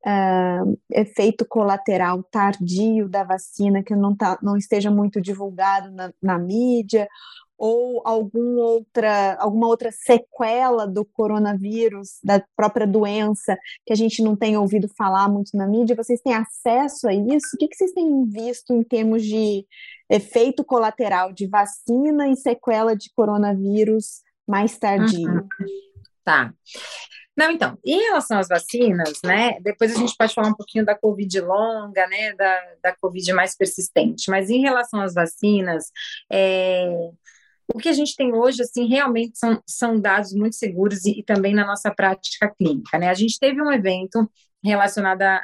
uh, 0.06 0.78
efeito 0.90 1.46
colateral 1.46 2.22
tardio 2.24 3.08
da 3.08 3.24
vacina 3.24 3.82
que 3.82 3.94
não, 3.94 4.14
tá, 4.14 4.38
não 4.42 4.56
esteja 4.56 4.90
muito 4.90 5.20
divulgado 5.20 5.90
na, 5.90 6.12
na 6.22 6.38
mídia, 6.38 7.08
ou 7.56 8.02
algum 8.04 8.58
outra, 8.58 9.36
alguma 9.36 9.68
outra 9.68 9.90
sequela 9.92 10.86
do 10.86 11.04
coronavírus, 11.04 12.18
da 12.22 12.42
própria 12.56 12.86
doença, 12.86 13.56
que 13.86 13.92
a 13.92 13.96
gente 13.96 14.22
não 14.22 14.36
tem 14.36 14.56
ouvido 14.56 14.88
falar 14.96 15.28
muito 15.28 15.56
na 15.56 15.66
mídia, 15.66 15.96
vocês 15.96 16.20
têm 16.20 16.34
acesso 16.34 17.08
a 17.08 17.14
isso? 17.14 17.54
O 17.54 17.58
que, 17.58 17.68
que 17.68 17.76
vocês 17.76 17.92
têm 17.92 18.24
visto 18.28 18.72
em 18.72 18.82
termos 18.82 19.24
de 19.24 19.64
efeito 20.10 20.64
colateral 20.64 21.32
de 21.32 21.46
vacina 21.46 22.28
e 22.28 22.36
sequela 22.36 22.94
de 22.94 23.10
coronavírus 23.14 24.22
mais 24.46 24.76
tardio? 24.76 25.30
Uhum. 25.30 25.48
Tá. 26.24 26.52
Não, 27.36 27.50
então, 27.50 27.76
em 27.84 27.98
relação 28.00 28.38
às 28.38 28.48
vacinas, 28.48 29.20
né, 29.24 29.58
depois 29.60 29.94
a 29.94 29.98
gente 29.98 30.16
pode 30.16 30.32
falar 30.32 30.48
um 30.48 30.54
pouquinho 30.54 30.84
da 30.84 30.94
Covid 30.96 31.40
longa, 31.40 32.06
né, 32.06 32.32
da, 32.34 32.60
da 32.82 32.96
Covid 32.96 33.32
mais 33.32 33.56
persistente, 33.56 34.30
mas 34.30 34.50
em 34.50 34.60
relação 34.60 35.00
às 35.00 35.14
vacinas, 35.14 35.90
é, 36.30 36.86
o 37.72 37.78
que 37.78 37.88
a 37.88 37.92
gente 37.92 38.14
tem 38.14 38.32
hoje, 38.34 38.62
assim, 38.62 38.86
realmente 38.86 39.38
são, 39.38 39.60
são 39.66 40.00
dados 40.00 40.32
muito 40.32 40.54
seguros 40.54 41.04
e, 41.04 41.20
e 41.20 41.22
também 41.24 41.54
na 41.54 41.66
nossa 41.66 41.92
prática 41.92 42.48
clínica, 42.56 42.98
né, 42.98 43.08
a 43.08 43.14
gente 43.14 43.38
teve 43.38 43.60
um 43.60 43.72
evento 43.72 44.30
relacionada 44.64 45.42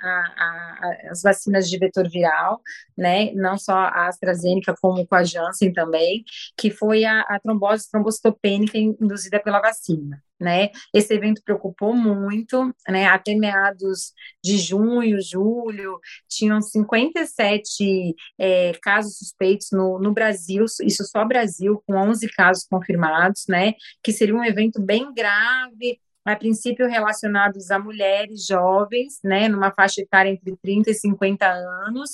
às 1.11 1.23
vacinas 1.23 1.69
de 1.69 1.79
vetor 1.79 2.09
viral, 2.09 2.61
né, 2.97 3.33
não 3.33 3.59
só 3.59 3.75
a 3.75 4.09
AstraZeneca, 4.09 4.75
como 4.81 5.07
com 5.07 5.15
a 5.15 5.25
Janssen 5.25 5.73
também, 5.73 6.25
que 6.57 6.71
foi 6.71 7.05
a, 7.05 7.21
a 7.23 7.39
trombose 7.39 7.91
trombocitopênica 7.91 8.79
induzida 8.79 9.39
pela 9.41 9.61
vacina, 9.61 10.23
né, 10.41 10.71
esse 10.95 11.13
evento 11.13 11.43
preocupou 11.45 11.95
muito, 11.95 12.75
né, 12.89 13.07
até 13.07 13.35
meados 13.35 14.13
de 14.43 14.57
junho, 14.57 15.21
julho, 15.21 16.01
tinham 16.29 16.63
57 16.63 18.15
é, 18.39 18.73
casos 18.81 19.19
suspeitos 19.19 19.69
no, 19.71 19.99
no 19.99 20.13
Brasil, 20.13 20.65
isso 20.83 21.05
só 21.05 21.25
Brasil, 21.27 21.83
com 21.87 21.95
11 21.95 22.27
casos 22.31 22.65
confirmados, 22.65 23.45
né, 23.49 23.75
que 24.03 24.13
seria 24.13 24.35
um 24.35 24.45
evento 24.45 24.81
bem 24.81 25.13
grave, 25.13 26.01
a 26.25 26.37
princípio 26.37 26.87
relacionados 26.89 27.71
a 27.71 27.79
mulheres 27.79 28.47
jovens, 28.47 29.21
né, 29.25 29.49
numa 29.49 29.73
faixa 29.73 30.01
etária 30.03 30.31
entre 30.31 30.57
30 30.63 30.91
e 30.91 30.95
50 30.95 31.47
anos, 31.47 32.11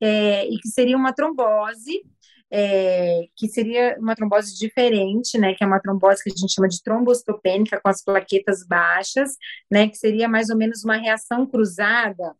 é, 0.00 0.46
e 0.46 0.58
que 0.58 0.68
seria 0.68 0.96
uma 0.96 1.12
trombose, 1.12 2.02
é, 2.50 3.26
que 3.36 3.48
seria 3.48 3.96
uma 4.00 4.14
trombose 4.16 4.58
diferente, 4.58 5.38
né, 5.38 5.54
que 5.54 5.62
é 5.62 5.66
uma 5.66 5.80
trombose 5.80 6.22
que 6.22 6.30
a 6.30 6.36
gente 6.36 6.52
chama 6.52 6.68
de 6.68 6.82
trombostopênica, 6.82 7.80
com 7.80 7.88
as 7.88 8.02
plaquetas 8.02 8.66
baixas, 8.66 9.36
né, 9.70 9.88
que 9.88 9.96
seria 9.96 10.28
mais 10.28 10.50
ou 10.50 10.56
menos 10.56 10.84
uma 10.84 10.96
reação 10.96 11.46
cruzada 11.46 12.34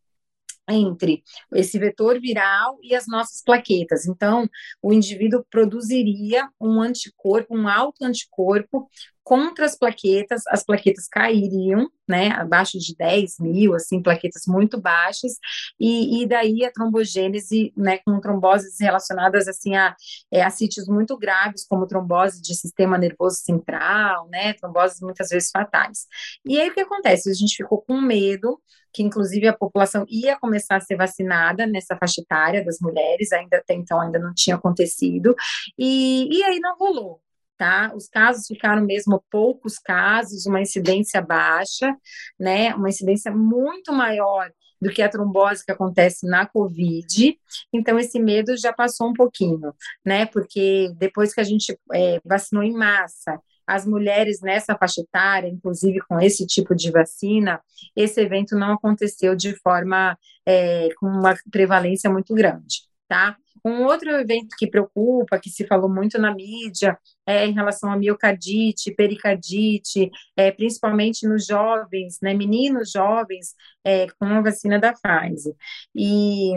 entre 0.69 1.23
esse 1.55 1.79
vetor 1.79 2.21
viral 2.21 2.79
e 2.83 2.95
as 2.95 3.07
nossas 3.07 3.43
plaquetas. 3.43 4.07
Então, 4.07 4.49
o 4.83 4.93
indivíduo 4.93 5.45
produziria 5.51 6.49
um 6.61 6.81
anticorpo, 6.81 7.57
um 7.57 7.69
autoanticorpo 7.69 8.89
contra 9.23 9.67
as 9.67 9.77
plaquetas, 9.77 10.43
as 10.49 10.65
plaquetas 10.65 11.07
cairiam, 11.09 11.89
né, 12.09 12.31
abaixo 12.31 12.79
de 12.79 12.97
10 12.97 13.39
mil, 13.39 13.75
assim, 13.75 14.03
plaquetas 14.03 14.43
muito 14.47 14.81
baixas, 14.81 15.35
e, 15.79 16.23
e 16.23 16.27
daí 16.27 16.65
a 16.65 16.73
trombogênese, 16.73 17.73
né, 17.77 17.99
com 18.05 18.21
tromboses 18.21 18.81
relacionadas, 18.81 19.47
assim, 19.47 19.77
a, 19.77 19.95
é, 20.33 20.43
a 20.43 20.51
sítios 20.51 20.89
muito 20.89 21.17
graves, 21.17 21.65
como 21.67 21.87
trombose 21.87 22.43
de 22.43 22.55
sistema 22.55 22.99
nervoso 22.99 23.37
central, 23.37 24.29
né, 24.29 24.55
tromboses 24.55 25.01
muitas 25.01 25.29
vezes 25.29 25.51
fatais. 25.51 26.07
E 26.45 26.61
aí 26.61 26.69
o 26.71 26.75
que 26.75 26.81
acontece? 26.81 27.31
A 27.31 27.35
gente 27.35 27.57
ficou 27.57 27.83
com 27.83 28.01
medo, 28.01 28.61
que 28.93 29.03
inclusive 29.03 29.47
a 29.47 29.57
população 29.57 30.05
ia 30.09 30.37
começar 30.39 30.77
a 30.77 30.81
ser 30.81 30.97
vacinada 30.97 31.67
nessa 31.67 31.97
faixa 31.97 32.21
etária 32.21 32.65
das 32.65 32.79
mulheres, 32.81 33.33
ainda 33.33 33.59
até 33.59 33.75
então 33.75 34.01
ainda 34.01 34.19
não 34.19 34.35
tinha 34.35 34.57
acontecido, 34.57 35.35
e, 35.79 36.29
e 36.39 36.43
aí 36.43 36.59
não 36.61 36.77
rolou, 36.77 37.21
tá? 37.61 37.93
Os 37.95 38.09
casos 38.09 38.47
ficaram 38.47 38.83
mesmo 38.87 39.23
poucos 39.31 39.79
casos, 39.79 40.47
uma 40.47 40.63
incidência 40.63 41.21
baixa, 41.21 41.95
né? 42.39 42.75
Uma 42.75 42.89
incidência 42.89 43.31
muito 43.31 43.93
maior 43.93 44.51
do 44.81 44.89
que 44.89 45.03
a 45.03 45.11
trombose 45.11 45.63
que 45.63 45.71
acontece 45.71 46.27
na 46.27 46.47
COVID. 46.47 47.39
Então, 47.71 47.99
esse 47.99 48.19
medo 48.19 48.57
já 48.57 48.73
passou 48.73 49.11
um 49.11 49.13
pouquinho, 49.13 49.75
né? 50.03 50.25
Porque 50.25 50.91
depois 50.97 51.35
que 51.35 51.41
a 51.43 51.45
gente 51.45 51.79
é, 51.93 52.19
vacinou 52.25 52.63
em 52.63 52.73
massa, 52.73 53.39
as 53.67 53.85
mulheres 53.85 54.41
nessa 54.41 54.75
faixa 54.75 55.03
etária, 55.03 55.47
inclusive 55.47 56.01
com 56.09 56.19
esse 56.19 56.47
tipo 56.47 56.75
de 56.75 56.91
vacina, 56.91 57.61
esse 57.95 58.23
evento 58.23 58.57
não 58.57 58.73
aconteceu 58.73 59.37
de 59.37 59.55
forma 59.57 60.17
é, 60.49 60.89
com 60.99 61.07
uma 61.07 61.37
prevalência 61.53 62.09
muito 62.09 62.35
grande, 62.35 62.85
tá? 63.07 63.37
Um 63.65 63.85
outro 63.85 64.11
evento 64.11 64.57
que 64.59 64.67
preocupa, 64.67 65.39
que 65.39 65.51
se 65.51 65.67
falou 65.67 65.89
muito 65.89 66.19
na 66.19 66.35
mídia, 66.35 66.99
é 67.27 67.47
em 67.47 67.53
relação 67.53 67.91
a 67.91 67.97
miocardite, 67.97 68.95
pericardite, 68.95 70.11
é, 70.37 70.51
principalmente 70.51 71.27
nos 71.27 71.47
jovens, 71.47 72.19
né, 72.23 72.35
meninos 72.35 72.91
jovens 72.91 73.55
é, 73.85 74.07
com 74.19 74.27
a 74.27 74.41
vacina 74.41 74.79
da 74.79 74.93
Pfizer. 74.93 75.55
E 75.95 76.53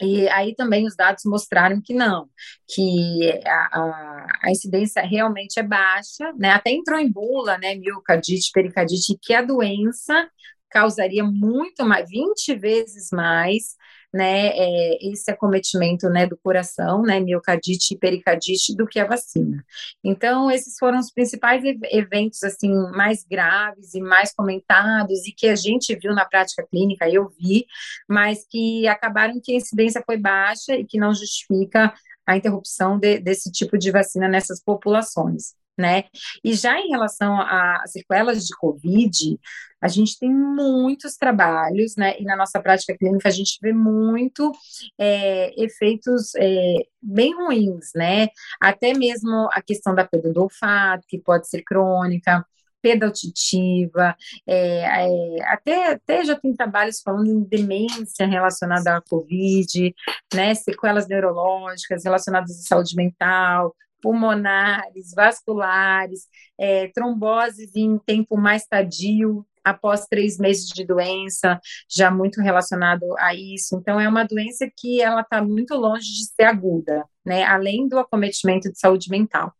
e 0.00 0.28
aí 0.28 0.54
também 0.54 0.86
os 0.86 0.94
dados 0.94 1.24
mostraram 1.24 1.80
que 1.82 1.92
não, 1.92 2.28
que 2.68 3.42
a, 3.44 3.80
a, 3.80 4.26
a, 4.44 4.50
incidência 4.50 5.02
realmente 5.02 5.58
é 5.58 5.62
baixa, 5.62 6.32
né? 6.36 6.50
Até 6.52 6.70
entrou 6.70 6.98
em 7.00 7.10
bula, 7.10 7.58
né? 7.58 7.74
Miocardite, 7.74 8.52
pericardite, 8.52 9.18
que 9.20 9.34
a 9.34 9.42
doença 9.42 10.30
causaria 10.70 11.24
muito 11.24 11.84
mais, 11.84 12.08
20 12.08 12.54
vezes 12.54 13.08
mais 13.12 13.76
né, 14.12 14.48
é, 14.48 15.10
esse 15.10 15.30
acometimento, 15.30 16.08
né, 16.08 16.26
do 16.26 16.36
coração, 16.36 17.02
né, 17.02 17.20
miocardite 17.20 17.94
e 17.94 17.98
pericardite, 17.98 18.74
do 18.74 18.86
que 18.86 18.98
a 18.98 19.06
vacina. 19.06 19.64
Então, 20.02 20.50
esses 20.50 20.76
foram 20.78 20.98
os 20.98 21.10
principais 21.10 21.62
eventos, 21.90 22.42
assim, 22.42 22.72
mais 22.92 23.24
graves 23.24 23.94
e 23.94 24.00
mais 24.00 24.32
comentados 24.34 25.26
e 25.26 25.32
que 25.32 25.48
a 25.48 25.56
gente 25.56 25.94
viu 25.96 26.14
na 26.14 26.24
prática 26.24 26.66
clínica, 26.70 27.08
eu 27.08 27.28
vi, 27.28 27.66
mas 28.08 28.46
que 28.48 28.86
acabaram 28.88 29.40
que 29.42 29.52
a 29.52 29.56
incidência 29.56 30.02
foi 30.04 30.16
baixa 30.16 30.74
e 30.74 30.84
que 30.84 30.98
não 30.98 31.14
justifica 31.14 31.92
a 32.26 32.36
interrupção 32.36 32.98
de, 32.98 33.18
desse 33.18 33.50
tipo 33.50 33.78
de 33.78 33.90
vacina 33.90 34.28
nessas 34.28 34.62
populações 34.62 35.58
né? 35.78 36.04
E 36.44 36.52
já 36.54 36.78
em 36.80 36.88
relação 36.88 37.40
às 37.40 37.92
sequelas 37.92 38.46
de 38.46 38.54
Covid, 38.56 39.38
a 39.80 39.88
gente 39.88 40.18
tem 40.18 40.30
muitos 40.30 41.16
trabalhos, 41.16 41.94
né? 41.96 42.18
E 42.18 42.24
na 42.24 42.36
nossa 42.36 42.60
prática 42.60 42.96
clínica 42.98 43.28
a 43.28 43.32
gente 43.32 43.58
vê 43.62 43.72
muito 43.72 44.52
é, 44.98 45.54
efeitos 45.62 46.34
é, 46.36 46.76
bem 47.00 47.34
ruins, 47.34 47.90
né? 47.94 48.28
Até 48.60 48.92
mesmo 48.92 49.48
a 49.52 49.62
questão 49.62 49.94
da 49.94 50.04
perda 50.04 50.32
do 50.32 50.42
olfato, 50.42 51.06
que 51.08 51.18
pode 51.18 51.48
ser 51.48 51.62
crônica, 51.62 52.44
perda 52.82 53.06
auditiva, 53.06 54.16
é, 54.46 54.80
é, 54.82 55.44
até, 55.46 55.92
até 55.92 56.24
já 56.24 56.36
tem 56.38 56.54
trabalhos 56.54 57.00
falando 57.00 57.28
em 57.28 57.42
demência 57.42 58.26
relacionada 58.26 58.96
à 58.96 59.02
Covid, 59.02 59.94
né, 60.34 60.54
sequelas 60.54 61.08
neurológicas 61.08 62.04
relacionadas 62.04 62.50
à 62.50 62.62
saúde 62.62 62.94
mental, 62.96 63.74
pulmonares, 64.00 65.12
vasculares, 65.14 66.26
é, 66.58 66.88
tromboses 66.88 67.74
em 67.74 67.98
tempo 67.98 68.36
mais 68.36 68.66
tardio, 68.66 69.46
após 69.68 70.06
três 70.06 70.38
meses 70.38 70.68
de 70.68 70.84
doença, 70.84 71.60
já 71.88 72.10
muito 72.10 72.40
relacionado 72.40 73.04
a 73.18 73.34
isso. 73.34 73.76
Então, 73.76 74.00
é 74.00 74.08
uma 74.08 74.24
doença 74.24 74.70
que 74.76 75.00
ela 75.00 75.20
está 75.20 75.42
muito 75.42 75.74
longe 75.74 76.06
de 76.06 76.26
ser 76.26 76.44
aguda, 76.44 77.04
né? 77.24 77.44
Além 77.44 77.86
do 77.86 77.98
acometimento 77.98 78.70
de 78.70 78.78
saúde 78.78 79.10
mental. 79.10 79.52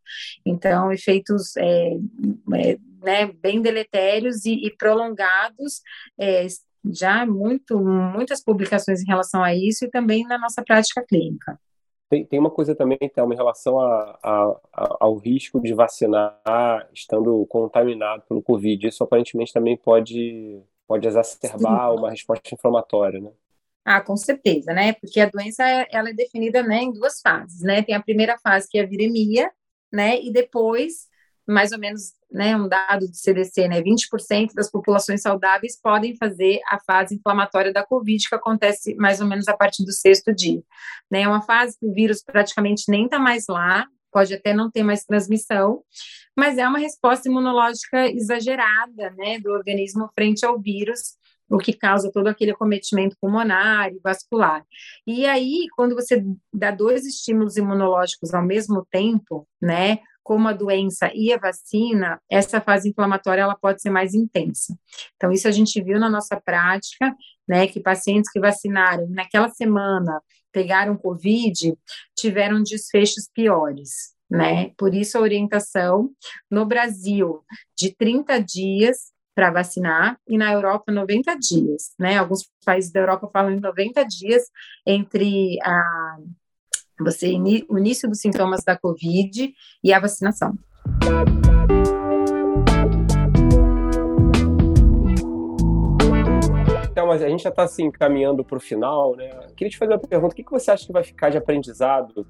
Então, 0.44 0.90
efeitos 0.92 1.56
é, 1.56 1.90
é, 2.54 2.78
né, 3.02 3.26
bem 3.40 3.60
deletérios 3.60 4.44
e, 4.44 4.66
e 4.66 4.76
prolongados. 4.76 5.82
É, 6.18 6.46
já 6.90 7.26
muito, 7.26 7.78
muitas 7.80 8.42
publicações 8.42 9.02
em 9.02 9.06
relação 9.06 9.42
a 9.42 9.54
isso 9.54 9.84
e 9.84 9.90
também 9.90 10.24
na 10.26 10.38
nossa 10.38 10.62
prática 10.62 11.04
clínica. 11.06 11.58
Tem, 12.08 12.24
tem 12.24 12.38
uma 12.38 12.50
coisa 12.50 12.74
também, 12.74 12.98
Thelma, 13.14 13.34
em 13.34 13.36
relação 13.36 13.78
a, 13.78 14.18
a, 14.22 14.56
a, 14.72 14.96
ao 15.00 15.16
risco 15.16 15.60
de 15.60 15.74
vacinar 15.74 16.88
estando 16.92 17.44
contaminado 17.46 18.22
pelo 18.26 18.42
Covid. 18.42 18.88
Isso 18.88 19.04
aparentemente 19.04 19.52
também 19.52 19.76
pode, 19.76 20.62
pode 20.86 21.06
exacerbar 21.06 21.90
Sim. 21.90 21.98
uma 21.98 22.10
resposta 22.10 22.54
inflamatória, 22.54 23.20
né? 23.20 23.30
Ah, 23.84 24.00
com 24.00 24.16
certeza, 24.16 24.72
né? 24.72 24.92
Porque 24.94 25.20
a 25.20 25.28
doença 25.28 25.64
ela 25.90 26.10
é 26.10 26.14
definida 26.14 26.62
né, 26.62 26.82
em 26.82 26.92
duas 26.92 27.20
fases, 27.20 27.62
né? 27.62 27.82
Tem 27.82 27.94
a 27.94 28.02
primeira 28.02 28.38
fase 28.38 28.68
que 28.68 28.78
é 28.78 28.82
a 28.82 28.86
viremia, 28.86 29.50
né? 29.92 30.20
E 30.20 30.30
depois 30.32 31.08
mais 31.48 31.72
ou 31.72 31.78
menos, 31.78 32.12
né, 32.30 32.54
um 32.54 32.68
dado 32.68 33.08
do 33.08 33.14
CDC, 33.14 33.68
né, 33.68 33.80
20% 33.80 34.52
das 34.54 34.70
populações 34.70 35.22
saudáveis 35.22 35.80
podem 35.80 36.14
fazer 36.16 36.60
a 36.68 36.78
fase 36.78 37.14
inflamatória 37.14 37.72
da 37.72 37.84
COVID, 37.84 38.28
que 38.28 38.34
acontece 38.34 38.94
mais 38.96 39.20
ou 39.20 39.26
menos 39.26 39.48
a 39.48 39.56
partir 39.56 39.84
do 39.84 39.92
sexto 39.92 40.34
dia. 40.34 40.62
Né, 41.10 41.22
é 41.22 41.28
uma 41.28 41.42
fase 41.42 41.78
que 41.78 41.86
o 41.86 41.92
vírus 41.92 42.22
praticamente 42.22 42.84
nem 42.88 43.06
está 43.06 43.18
mais 43.18 43.46
lá, 43.48 43.86
pode 44.12 44.34
até 44.34 44.52
não 44.52 44.70
ter 44.70 44.82
mais 44.82 45.04
transmissão, 45.04 45.82
mas 46.36 46.58
é 46.58 46.68
uma 46.68 46.78
resposta 46.78 47.28
imunológica 47.28 48.06
exagerada, 48.08 49.10
né, 49.16 49.38
do 49.40 49.50
organismo 49.50 50.10
frente 50.14 50.44
ao 50.44 50.60
vírus, 50.60 51.16
o 51.50 51.58
que 51.58 51.72
causa 51.72 52.10
todo 52.12 52.28
aquele 52.28 52.52
acometimento 52.52 53.16
pulmonar 53.20 53.90
e 53.90 54.00
vascular. 54.02 54.64
E 55.06 55.26
aí, 55.26 55.66
quando 55.74 55.94
você 55.94 56.24
dá 56.52 56.70
dois 56.70 57.06
estímulos 57.06 57.56
imunológicos 57.56 58.34
ao 58.34 58.44
mesmo 58.44 58.86
tempo, 58.90 59.48
né, 59.60 59.98
como 60.22 60.46
a 60.46 60.52
doença 60.52 61.10
e 61.14 61.32
a 61.32 61.38
vacina, 61.38 62.20
essa 62.30 62.60
fase 62.60 62.90
inflamatória 62.90 63.40
ela 63.40 63.56
pode 63.56 63.80
ser 63.80 63.88
mais 63.88 64.12
intensa. 64.12 64.78
Então, 65.16 65.32
isso 65.32 65.48
a 65.48 65.50
gente 65.50 65.82
viu 65.82 65.98
na 65.98 66.10
nossa 66.10 66.38
prática, 66.38 67.16
né, 67.48 67.66
que 67.66 67.80
pacientes 67.80 68.30
que 68.30 68.38
vacinaram 68.38 69.08
naquela 69.08 69.48
semana 69.48 70.20
pegaram 70.52 70.96
Covid, 70.96 71.74
tiveram 72.16 72.62
desfechos 72.62 73.28
piores, 73.32 74.14
né? 74.30 74.70
Por 74.76 74.94
isso 74.94 75.16
a 75.16 75.20
orientação 75.20 76.10
no 76.50 76.66
Brasil 76.66 77.42
de 77.76 77.94
30 77.94 78.38
dias 78.40 79.12
para 79.38 79.52
vacinar 79.52 80.18
e 80.26 80.36
na 80.36 80.52
Europa 80.52 80.90
90 80.90 81.38
dias, 81.38 81.94
né? 81.96 82.18
Alguns 82.18 82.50
países 82.66 82.90
da 82.90 82.98
Europa 82.98 83.30
falam 83.32 83.52
em 83.52 83.60
90 83.60 84.04
dias 84.04 84.42
entre 84.84 85.56
a 85.62 86.16
você 86.98 87.28
o 87.68 87.78
início 87.78 88.08
dos 88.08 88.18
sintomas 88.18 88.64
da 88.64 88.76
COVID 88.76 89.54
e 89.84 89.92
a 89.92 90.00
vacinação. 90.00 90.58
Então, 96.90 97.06
mas 97.06 97.22
a 97.22 97.28
gente 97.28 97.44
já 97.44 97.50
está 97.50 97.62
assim 97.62 97.92
caminhando 97.92 98.44
para 98.44 98.56
o 98.58 98.60
final, 98.60 99.14
né? 99.14 99.30
Queria 99.56 99.70
te 99.70 99.78
fazer 99.78 99.92
uma 99.92 100.00
pergunta: 100.00 100.32
o 100.32 100.36
que, 100.36 100.42
que 100.42 100.50
você 100.50 100.72
acha 100.72 100.84
que 100.84 100.92
vai 100.92 101.04
ficar 101.04 101.30
de 101.30 101.36
aprendizado 101.36 102.26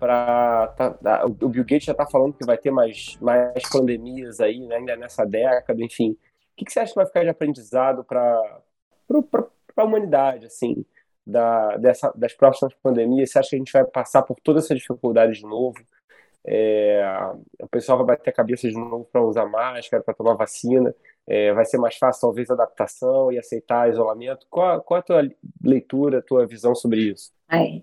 para 0.00 0.66
tá, 0.76 1.24
o 1.26 1.48
Bill 1.48 1.62
Gates 1.62 1.84
já 1.84 1.92
está 1.92 2.06
falando 2.06 2.32
que 2.32 2.44
vai 2.44 2.58
ter 2.58 2.72
mais, 2.72 3.16
mais 3.20 3.62
pandemias 3.70 4.40
aí, 4.40 4.58
né, 4.66 4.76
ainda 4.76 4.96
nessa 4.96 5.24
década, 5.24 5.80
enfim. 5.84 6.16
Que, 6.60 6.66
que 6.66 6.72
você 6.72 6.80
acha 6.80 6.92
que 6.92 6.96
vai 6.96 7.06
ficar 7.06 7.22
de 7.22 7.30
aprendizado 7.30 8.04
para 8.04 8.62
a 9.76 9.84
humanidade, 9.84 10.46
assim? 10.46 10.84
da, 11.26 11.76
dessa, 11.76 12.12
das 12.14 12.34
próximas 12.34 12.74
pandemias? 12.82 13.30
Você 13.30 13.38
acha 13.38 13.50
que 13.50 13.56
a 13.56 13.58
gente 13.58 13.72
vai 13.72 13.84
passar 13.84 14.22
por 14.22 14.38
toda 14.40 14.58
essa 14.58 14.74
dificuldade 14.74 15.34
de 15.34 15.42
novo? 15.42 15.78
É, 16.46 17.02
o 17.60 17.68
pessoal 17.68 17.98
vai 17.98 18.16
bater 18.16 18.30
a 18.30 18.34
cabeça 18.34 18.68
de 18.68 18.74
novo 18.74 19.04
para 19.10 19.22
usar 19.22 19.46
máscara, 19.46 20.02
para 20.02 20.14
tomar 20.14 20.34
vacina? 20.34 20.94
É, 21.26 21.52
vai 21.52 21.64
ser 21.64 21.78
mais 21.78 21.96
fácil, 21.96 22.22
talvez, 22.22 22.50
a 22.50 22.54
adaptação 22.54 23.30
e 23.30 23.38
aceitar 23.38 23.90
isolamento? 23.90 24.46
Qual, 24.50 24.82
qual 24.82 25.00
a 25.00 25.02
tua 25.02 25.22
leitura, 25.62 26.18
a 26.18 26.22
tua 26.22 26.46
visão 26.46 26.74
sobre 26.74 27.00
isso? 27.00 27.32
É. 27.50 27.82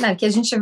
Não, 0.00 0.14
que 0.16 0.26
a 0.26 0.30
gente 0.30 0.56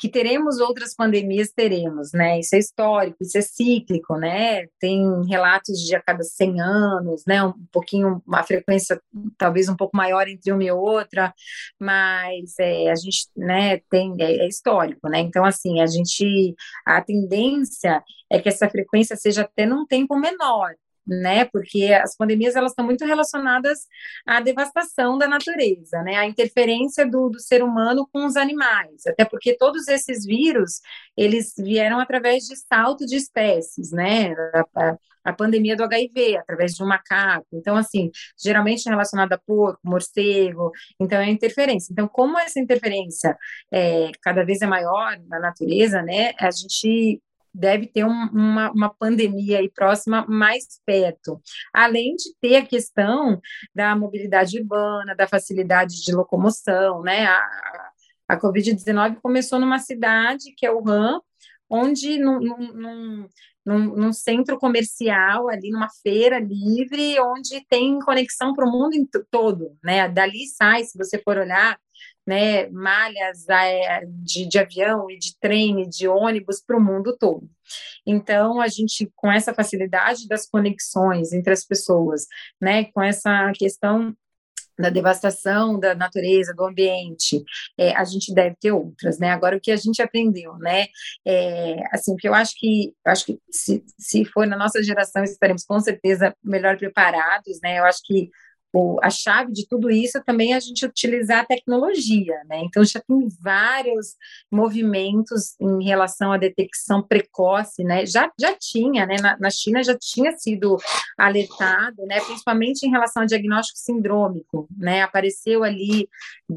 que 0.00 0.08
teremos 0.08 0.60
outras 0.60 0.94
pandemias, 0.94 1.52
teremos, 1.54 2.12
né? 2.12 2.40
Isso 2.40 2.56
é 2.56 2.58
histórico, 2.58 3.18
isso 3.20 3.36
é 3.36 3.42
cíclico, 3.42 4.16
né? 4.16 4.66
Tem 4.80 5.04
relatos 5.26 5.80
de 5.80 5.94
a 5.94 6.00
cada 6.00 6.22
100 6.22 6.60
anos, 6.60 7.24
né? 7.26 7.42
Um 7.44 7.52
pouquinho, 7.70 8.22
uma 8.26 8.42
frequência 8.42 9.00
talvez 9.36 9.68
um 9.68 9.76
pouco 9.76 9.96
maior 9.96 10.26
entre 10.26 10.52
uma 10.52 10.64
e 10.64 10.70
outra, 10.70 11.34
mas 11.78 12.54
é, 12.58 12.90
a 12.90 12.94
gente, 12.94 13.28
né, 13.36 13.78
tem, 13.90 14.14
é, 14.20 14.44
é 14.44 14.48
histórico, 14.48 15.08
né? 15.08 15.20
Então, 15.20 15.44
assim, 15.44 15.80
a 15.80 15.86
gente, 15.86 16.54
a 16.86 17.02
tendência 17.02 18.02
é 18.30 18.40
que 18.40 18.48
essa 18.48 18.70
frequência 18.70 19.16
seja 19.16 19.42
até 19.42 19.66
num 19.66 19.86
tempo 19.86 20.16
menor, 20.16 20.74
né? 21.08 21.44
Porque 21.46 21.92
as 21.92 22.16
pandemias 22.16 22.54
elas 22.54 22.72
estão 22.72 22.84
muito 22.84 23.04
relacionadas 23.04 23.86
à 24.26 24.40
devastação 24.40 25.16
da 25.16 25.26
natureza, 25.26 26.02
né? 26.02 26.16
A 26.16 26.26
interferência 26.26 27.06
do, 27.08 27.30
do 27.30 27.40
ser 27.40 27.62
humano 27.62 28.08
com 28.12 28.26
os 28.26 28.36
animais, 28.36 29.06
até 29.06 29.24
porque 29.24 29.56
todos 29.56 29.88
esses 29.88 30.24
vírus 30.24 30.80
eles 31.16 31.54
vieram 31.56 31.98
através 31.98 32.44
de 32.44 32.56
salto 32.56 33.06
de 33.06 33.16
espécies, 33.16 33.90
né? 33.90 34.34
A, 34.76 34.96
a, 35.24 35.32
pandemia 35.32 35.76
do 35.76 35.84
HIV 35.84 36.38
através 36.38 36.74
de 36.74 36.82
um 36.82 36.86
macaco, 36.86 37.46
então 37.52 37.76
assim 37.76 38.10
geralmente 38.42 38.88
relacionada 38.88 39.34
a 39.34 39.38
porco, 39.38 39.80
morcego, 39.84 40.70
então 41.00 41.20
é 41.20 41.28
interferência. 41.30 41.92
Então 41.92 42.08
como 42.08 42.38
essa 42.38 42.60
interferência 42.60 43.36
é, 43.72 44.10
cada 44.22 44.44
vez 44.44 44.60
é 44.62 44.66
maior 44.66 45.18
na 45.28 45.38
natureza, 45.40 46.02
né? 46.02 46.32
A 46.38 46.50
gente 46.50 47.20
deve 47.58 47.86
ter 47.86 48.04
um, 48.04 48.28
uma, 48.32 48.70
uma 48.70 48.94
pandemia 48.94 49.58
aí 49.58 49.68
próxima 49.68 50.24
mais 50.28 50.80
perto, 50.86 51.40
além 51.74 52.14
de 52.14 52.34
ter 52.40 52.56
a 52.56 52.66
questão 52.66 53.40
da 53.74 53.96
mobilidade 53.96 54.58
urbana, 54.60 55.14
da 55.14 55.26
facilidade 55.26 56.02
de 56.02 56.14
locomoção, 56.14 57.02
né? 57.02 57.26
A, 57.26 57.90
a 58.28 58.40
Covid-19 58.40 59.20
começou 59.20 59.58
numa 59.58 59.78
cidade 59.78 60.52
que 60.56 60.64
é 60.64 60.70
Wuhan, 60.70 61.20
onde 61.68 62.18
num, 62.18 62.38
num, 62.40 63.28
num, 63.66 63.96
num, 63.96 64.12
centro 64.12 64.58
comercial, 64.58 65.48
ali 65.48 65.70
numa 65.70 65.88
feira 66.02 66.38
livre, 66.38 67.20
onde 67.20 67.64
tem 67.68 67.98
conexão 67.98 68.54
para 68.54 68.66
o 68.66 68.70
mundo 68.70 68.94
todo, 69.30 69.76
né? 69.82 70.08
Dali 70.08 70.46
sai, 70.46 70.84
se 70.84 70.96
você 70.96 71.18
for 71.18 71.36
olhar, 71.36 71.78
né, 72.28 72.68
malhas 72.68 73.48
é, 73.48 74.04
de, 74.06 74.46
de 74.46 74.58
avião 74.58 75.10
e 75.10 75.18
de 75.18 75.34
trem 75.40 75.80
e 75.80 75.88
de 75.88 76.06
ônibus 76.06 76.60
para 76.60 76.76
o 76.76 76.80
mundo 76.80 77.16
todo. 77.16 77.48
Então, 78.06 78.60
a 78.60 78.68
gente, 78.68 79.10
com 79.16 79.32
essa 79.32 79.54
facilidade 79.54 80.28
das 80.28 80.46
conexões 80.46 81.32
entre 81.32 81.54
as 81.54 81.64
pessoas, 81.64 82.26
né, 82.60 82.84
com 82.92 83.02
essa 83.02 83.50
questão 83.54 84.14
da 84.78 84.90
devastação 84.90 85.80
da 85.80 85.94
natureza, 85.94 86.52
do 86.54 86.66
ambiente, 86.66 87.42
é, 87.78 87.96
a 87.96 88.04
gente 88.04 88.32
deve 88.34 88.56
ter 88.60 88.72
outras, 88.72 89.18
né? 89.18 89.30
Agora, 89.30 89.56
o 89.56 89.60
que 89.60 89.72
a 89.72 89.76
gente 89.76 90.00
aprendeu, 90.00 90.56
né? 90.58 90.86
É, 91.26 91.76
assim, 91.92 92.14
que 92.14 92.28
eu 92.28 92.34
acho 92.34 92.52
que, 92.56 92.92
eu 93.04 93.10
acho 93.10 93.26
que 93.26 93.38
se, 93.50 93.82
se 93.98 94.24
for 94.26 94.46
na 94.46 94.56
nossa 94.56 94.80
geração, 94.82 95.24
estaremos 95.24 95.64
com 95.64 95.80
certeza 95.80 96.32
melhor 96.44 96.76
preparados, 96.76 97.58
né? 97.60 97.80
Eu 97.80 97.84
acho 97.84 98.00
que 98.04 98.30
o, 98.78 98.96
a 99.02 99.10
chave 99.10 99.52
de 99.52 99.66
tudo 99.66 99.90
isso 99.90 100.18
é 100.18 100.22
também 100.22 100.54
a 100.54 100.60
gente 100.60 100.86
utilizar 100.86 101.40
a 101.40 101.44
tecnologia, 101.44 102.36
né? 102.48 102.60
Então 102.64 102.84
já 102.84 103.00
tem 103.00 103.28
vários 103.40 104.14
movimentos 104.50 105.56
em 105.60 105.82
relação 105.84 106.30
à 106.30 106.38
detecção 106.38 107.02
precoce, 107.02 107.82
né? 107.82 108.06
Já, 108.06 108.30
já 108.40 108.54
tinha, 108.56 109.04
né? 109.04 109.16
Na, 109.20 109.36
na 109.38 109.50
China 109.50 109.82
já 109.82 109.96
tinha 109.98 110.30
sido 110.36 110.76
alertado, 111.16 112.06
né? 112.06 112.20
Principalmente 112.20 112.84
em 112.84 112.90
relação 112.90 113.22
ao 113.22 113.26
diagnóstico 113.26 113.78
sindrômico, 113.78 114.68
né? 114.76 115.02
Apareceu 115.02 115.64
ali 115.64 116.08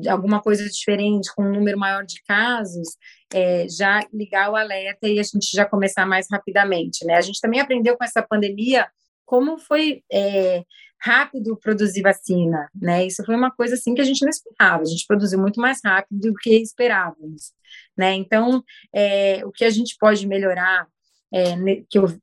alguma 0.07 0.39
coisa 0.41 0.63
diferente 0.69 1.33
com 1.35 1.43
um 1.43 1.51
número 1.51 1.79
maior 1.79 2.05
de 2.05 2.21
casos, 2.23 2.97
é, 3.33 3.65
já 3.67 4.05
ligar 4.13 4.51
o 4.51 4.55
alerta 4.55 5.07
e 5.07 5.19
a 5.19 5.23
gente 5.23 5.49
já 5.51 5.65
começar 5.65 6.05
mais 6.05 6.27
rapidamente, 6.29 7.03
né? 7.03 7.15
A 7.15 7.21
gente 7.21 7.41
também 7.41 7.59
aprendeu 7.59 7.97
com 7.97 8.03
essa 8.03 8.21
pandemia 8.21 8.87
como 9.31 9.57
foi 9.57 10.03
é, 10.11 10.65
rápido 10.99 11.55
produzir 11.55 12.01
vacina, 12.01 12.69
né? 12.75 13.05
Isso 13.05 13.23
foi 13.23 13.33
uma 13.33 13.49
coisa 13.49 13.75
assim 13.75 13.95
que 13.95 14.01
a 14.01 14.03
gente 14.03 14.21
não 14.23 14.29
esperava. 14.29 14.81
A 14.81 14.85
gente 14.85 15.07
produziu 15.07 15.39
muito 15.39 15.57
mais 15.61 15.79
rápido 15.81 16.19
do 16.19 16.33
que 16.33 16.53
esperávamos, 16.61 17.53
né? 17.97 18.13
Então, 18.13 18.61
é, 18.93 19.39
o 19.45 19.51
que 19.53 19.63
a 19.63 19.69
gente 19.69 19.95
pode 19.97 20.27
melhorar, 20.27 20.85
é, 21.33 21.55
que 21.89 21.97
eu 21.97 22.13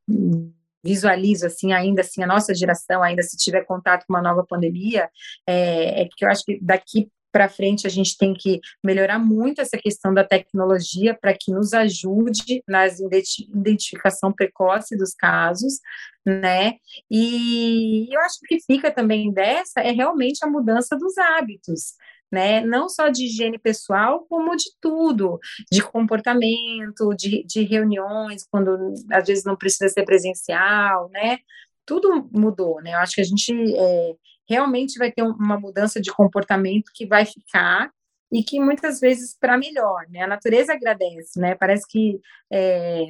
visualizo 0.84 1.46
assim 1.46 1.72
ainda 1.72 2.02
assim 2.02 2.22
a 2.22 2.26
nossa 2.26 2.54
geração 2.54 3.02
ainda 3.02 3.22
se 3.22 3.38
tiver 3.38 3.64
contato 3.64 4.04
com 4.06 4.12
uma 4.12 4.22
nova 4.22 4.46
pandemia 4.46 5.11
é, 5.46 6.02
é 6.02 6.09
que 6.09 6.24
eu 6.24 6.28
acho 6.28 6.44
que 6.44 6.59
daqui 6.62 7.11
para 7.32 7.48
frente 7.48 7.86
a 7.86 7.90
gente 7.90 8.16
tem 8.16 8.34
que 8.34 8.60
melhorar 8.82 9.18
muito 9.18 9.60
essa 9.60 9.76
questão 9.76 10.12
da 10.12 10.24
tecnologia 10.24 11.16
para 11.18 11.34
que 11.34 11.52
nos 11.52 11.72
ajude 11.72 12.62
na 12.66 12.86
identificação 12.86 14.32
precoce 14.32 14.96
dos 14.96 15.14
casos, 15.14 15.80
né? 16.26 16.74
E 17.10 18.08
eu 18.10 18.20
acho 18.22 18.38
que 18.46 18.60
fica 18.60 18.90
também 18.90 19.32
dessa 19.32 19.80
é 19.80 19.90
realmente 19.90 20.44
a 20.44 20.48
mudança 20.48 20.96
dos 20.96 21.16
hábitos. 21.18 21.94
Né? 22.30 22.60
Não 22.60 22.90
só 22.90 23.08
de 23.08 23.24
higiene 23.24 23.58
pessoal, 23.58 24.26
como 24.28 24.54
de 24.54 24.66
tudo, 24.82 25.38
de 25.72 25.82
comportamento, 25.82 27.14
de, 27.16 27.42
de 27.42 27.62
reuniões, 27.62 28.46
quando 28.50 28.92
às 29.10 29.26
vezes 29.26 29.44
não 29.44 29.56
precisa 29.56 29.88
ser 29.88 30.04
presencial, 30.04 31.08
né? 31.08 31.38
Tudo 31.86 32.28
mudou, 32.30 32.82
né? 32.82 32.92
Eu 32.92 32.98
acho 32.98 33.14
que 33.14 33.22
a 33.22 33.24
gente 33.24 33.50
é, 33.74 34.14
realmente 34.49 34.99
vai 34.99 35.12
ter 35.12 35.22
uma 35.22 35.59
mudança 35.59 36.01
de 36.01 36.12
comportamento 36.12 36.90
que 36.94 37.07
vai 37.07 37.24
ficar 37.24 37.90
e 38.32 38.42
que 38.42 38.61
muitas 38.61 39.01
vezes 39.01 39.36
para 39.38 39.57
melhor, 39.57 40.07
né? 40.09 40.22
A 40.22 40.26
natureza 40.26 40.72
agradece, 40.72 41.40
né? 41.40 41.55
Parece 41.55 41.86
que 41.88 42.20
é, 42.53 43.07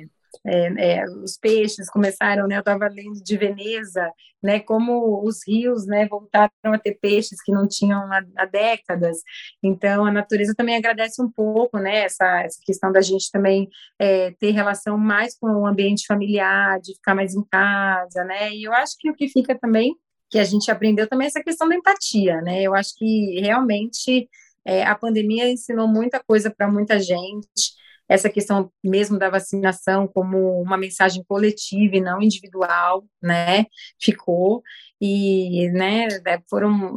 é, 0.47 0.99
é, 1.01 1.05
os 1.07 1.37
peixes 1.37 1.91
começaram, 1.91 2.47
né? 2.47 2.57
Eu 2.57 2.61
estava 2.61 2.89
lendo 2.89 3.23
de 3.23 3.37
Veneza, 3.37 4.13
né? 4.43 4.61
Como 4.61 5.23
os 5.27 5.41
rios, 5.47 5.87
né? 5.87 6.07
Voltaram 6.07 6.51
a 6.73 6.79
ter 6.79 6.95
peixes 7.01 7.43
que 7.43 7.53
não 7.53 7.67
tinham 7.67 8.01
há, 8.13 8.23
há 8.37 8.47
décadas. 8.47 9.19
Então 9.63 10.05
a 10.07 10.13
natureza 10.13 10.55
também 10.57 10.77
agradece 10.77 11.21
um 11.23 11.31
pouco, 11.31 11.79
né? 11.79 12.05
Essa, 12.05 12.43
essa 12.43 12.61
questão 12.65 12.93
da 12.93 13.01
gente 13.01 13.31
também 13.33 13.69
é, 13.99 14.31
ter 14.33 14.51
relação 14.53 14.97
mais 14.97 15.37
com 15.37 15.49
o 15.49 15.67
ambiente 15.67 16.07
familiar, 16.07 16.81
de 16.81 16.95
ficar 16.95 17.15
mais 17.15 17.35
em 17.35 17.45
casa, 17.45 18.25
né? 18.25 18.53
E 18.53 18.65
eu 18.65 18.73
acho 18.73 18.95
que 18.99 19.11
o 19.11 19.15
que 19.15 19.29
fica 19.29 19.59
também 19.59 19.97
que 20.31 20.39
a 20.39 20.45
gente 20.45 20.71
aprendeu 20.71 21.09
também 21.09 21.27
essa 21.27 21.43
questão 21.43 21.69
da 21.69 21.75
empatia, 21.75 22.41
né? 22.43 22.63
Eu 22.63 22.75
acho 22.75 22.95
que 22.97 23.41
realmente 23.41 24.29
é, 24.65 24.85
a 24.85 24.95
pandemia 24.95 25.51
ensinou 25.51 25.89
muita 25.89 26.23
coisa 26.23 26.51
para 26.51 26.71
muita 26.71 27.01
gente. 27.01 27.75
Essa 28.09 28.31
questão 28.31 28.71
mesmo 28.83 29.19
da 29.19 29.29
vacinação 29.29 30.07
como 30.09 30.61
uma 30.63 30.77
mensagem 30.77 31.23
coletiva 31.29 31.97
e 31.97 32.01
não 32.01 32.23
individual, 32.23 33.05
né? 33.23 33.67
Ficou 34.01 34.63
e, 35.01 35.69
né? 35.71 36.09
Foram 36.49 36.97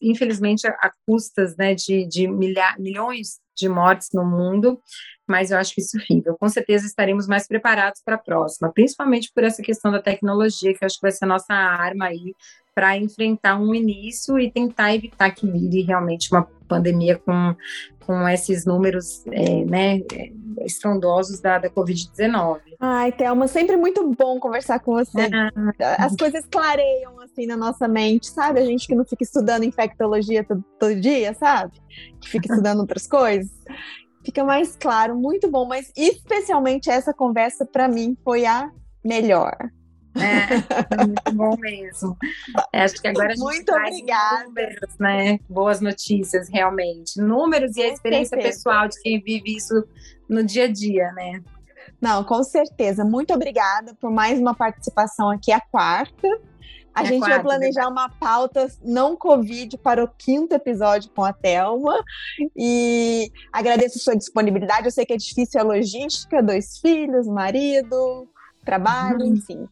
infelizmente 0.00 0.66
a, 0.66 0.92
custas, 1.06 1.56
né? 1.56 1.74
De, 1.74 2.06
de 2.06 2.26
milha, 2.26 2.74
milhões 2.78 3.40
de 3.56 3.68
mortes 3.68 4.08
no 4.14 4.24
mundo, 4.24 4.80
mas 5.28 5.50
eu 5.50 5.58
acho 5.58 5.74
que 5.74 5.82
isso 5.82 5.98
fica. 6.00 6.34
Com 6.34 6.48
certeza 6.48 6.86
estaremos 6.86 7.26
mais 7.26 7.46
preparados 7.46 8.00
para 8.04 8.16
a 8.16 8.18
próxima, 8.18 8.72
principalmente 8.72 9.30
por 9.34 9.44
essa 9.44 9.62
questão 9.62 9.92
da 9.92 10.00
tecnologia, 10.00 10.72
que 10.72 10.82
eu 10.82 10.86
acho 10.86 10.96
que 10.96 11.02
vai 11.02 11.12
ser 11.12 11.26
a 11.26 11.28
nossa 11.28 11.52
arma 11.52 12.06
aí 12.06 12.34
para 12.80 12.96
enfrentar 12.96 13.60
um 13.60 13.74
início 13.74 14.38
e 14.38 14.50
tentar 14.50 14.94
evitar 14.94 15.30
que 15.32 15.46
vire 15.46 15.82
realmente 15.82 16.32
uma 16.32 16.48
pandemia 16.66 17.18
com, 17.18 17.54
com 18.06 18.26
esses 18.26 18.64
números 18.64 19.22
é, 19.26 19.66
né, 19.66 20.00
estrondosos 20.62 21.40
da, 21.40 21.58
da 21.58 21.68
Covid-19. 21.68 22.58
Ai, 22.80 23.12
Thelma, 23.12 23.46
sempre 23.48 23.76
muito 23.76 24.14
bom 24.14 24.40
conversar 24.40 24.80
com 24.80 24.94
você. 24.94 25.28
Ah. 25.30 26.06
As 26.06 26.16
coisas 26.16 26.46
clareiam 26.50 27.20
assim 27.20 27.44
na 27.44 27.54
nossa 27.54 27.86
mente, 27.86 28.28
sabe? 28.28 28.60
A 28.60 28.64
gente 28.64 28.86
que 28.86 28.94
não 28.94 29.04
fica 29.04 29.24
estudando 29.24 29.64
infectologia 29.64 30.42
todo, 30.42 30.64
todo 30.78 30.98
dia, 30.98 31.34
sabe? 31.34 31.74
Que 32.18 32.30
fica 32.30 32.46
estudando 32.50 32.80
outras 32.80 33.06
coisas. 33.06 33.52
Fica 34.24 34.42
mais 34.42 34.74
claro, 34.74 35.14
muito 35.14 35.50
bom, 35.50 35.66
mas 35.66 35.92
especialmente 35.94 36.88
essa 36.88 37.12
conversa 37.12 37.66
para 37.66 37.86
mim 37.88 38.16
foi 38.24 38.46
a 38.46 38.70
melhor. 39.04 39.54
É, 40.16 41.04
muito 41.06 41.32
bom 41.34 41.56
mesmo. 41.58 42.16
É, 42.72 42.82
acho 42.82 43.00
que 43.00 43.08
agora 43.08 43.28
a 43.28 43.30
gente 43.30 43.42
muito 43.42 43.72
obrigada. 43.72 44.44
números, 44.44 44.98
né? 44.98 45.38
Boas 45.48 45.80
notícias, 45.80 46.48
realmente. 46.48 47.20
Números 47.20 47.76
e 47.76 47.82
a 47.82 47.88
experiência 47.88 48.36
pessoal 48.36 48.88
de 48.88 49.00
quem 49.00 49.20
vive 49.20 49.56
isso 49.56 49.84
no 50.28 50.42
dia 50.42 50.64
a 50.64 50.72
dia, 50.72 51.12
né? 51.12 51.42
Não, 52.00 52.24
com 52.24 52.42
certeza. 52.42 53.04
Muito 53.04 53.32
obrigada 53.32 53.94
por 54.00 54.10
mais 54.10 54.38
uma 54.38 54.54
participação 54.54 55.30
aqui, 55.30 55.52
a 55.52 55.60
quarta. 55.60 56.28
A 56.94 57.02
é 57.02 57.06
gente 57.06 57.20
quarta, 57.20 57.36
vai 57.36 57.42
planejar 57.42 57.86
verdade. 57.86 57.92
uma 57.92 58.08
pauta 58.08 58.66
não 58.82 59.16
Covid 59.16 59.78
para 59.78 60.02
o 60.02 60.08
quinto 60.08 60.54
episódio 60.54 61.10
com 61.14 61.22
a 61.22 61.32
Thelma. 61.32 62.02
E 62.56 63.30
agradeço 63.52 63.98
sua 63.98 64.16
disponibilidade. 64.16 64.86
Eu 64.86 64.90
sei 64.90 65.06
que 65.06 65.12
é 65.12 65.16
difícil 65.16 65.60
a 65.60 65.64
logística, 65.64 66.42
dois 66.42 66.78
filhos, 66.78 67.28
marido, 67.28 68.28
trabalho, 68.64 69.20
uhum. 69.20 69.34
enfim. 69.34 69.68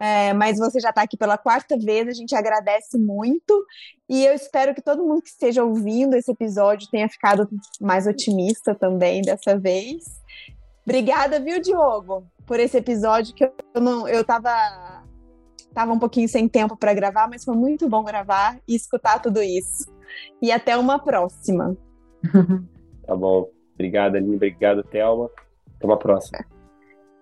É, 0.00 0.32
mas 0.32 0.58
você 0.58 0.80
já 0.80 0.90
está 0.90 1.02
aqui 1.02 1.16
pela 1.16 1.38
quarta 1.38 1.78
vez, 1.78 2.08
a 2.08 2.12
gente 2.12 2.34
agradece 2.34 2.98
muito 2.98 3.66
e 4.08 4.24
eu 4.24 4.34
espero 4.34 4.74
que 4.74 4.82
todo 4.82 5.04
mundo 5.04 5.22
que 5.22 5.28
esteja 5.28 5.64
ouvindo 5.64 6.14
esse 6.14 6.30
episódio 6.30 6.88
tenha 6.90 7.08
ficado 7.08 7.48
mais 7.80 8.06
otimista 8.06 8.74
também 8.74 9.22
dessa 9.22 9.58
vez. 9.58 10.04
Obrigada, 10.84 11.38
viu, 11.38 11.60
Diogo, 11.60 12.26
por 12.46 12.58
esse 12.58 12.76
episódio 12.76 13.34
que 13.34 13.44
eu 13.44 13.80
não, 13.80 14.08
eu 14.08 14.24
tava, 14.24 14.50
tava 15.72 15.92
um 15.92 15.98
pouquinho 15.98 16.28
sem 16.28 16.48
tempo 16.48 16.76
para 16.76 16.92
gravar, 16.92 17.28
mas 17.28 17.44
foi 17.44 17.54
muito 17.54 17.88
bom 17.88 18.02
gravar 18.02 18.58
e 18.66 18.74
escutar 18.74 19.20
tudo 19.20 19.40
isso. 19.42 19.90
E 20.40 20.50
até 20.50 20.76
uma 20.76 20.98
próxima. 20.98 21.76
Tá 23.04 23.16
bom. 23.16 23.50
Obrigada, 23.74 24.16
Aline. 24.16 24.36
Obrigado, 24.36 24.84
Thelma. 24.84 25.28
Até 25.76 25.86
uma 25.86 25.98
próxima. 25.98 26.61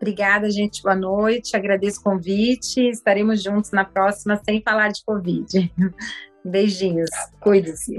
Obrigada, 0.01 0.51
gente. 0.51 0.83
Boa 0.83 0.97
noite. 0.97 1.55
Agradeço 1.55 2.01
o 2.01 2.03
convite. 2.03 2.81
Estaremos 2.89 3.43
juntos 3.43 3.71
na 3.71 3.85
próxima 3.85 4.41
sem 4.43 4.63
falar 4.63 4.89
de 4.89 5.05
Covid. 5.05 5.71
Beijinhos. 6.43 7.11
Cuide-se. 7.39 7.99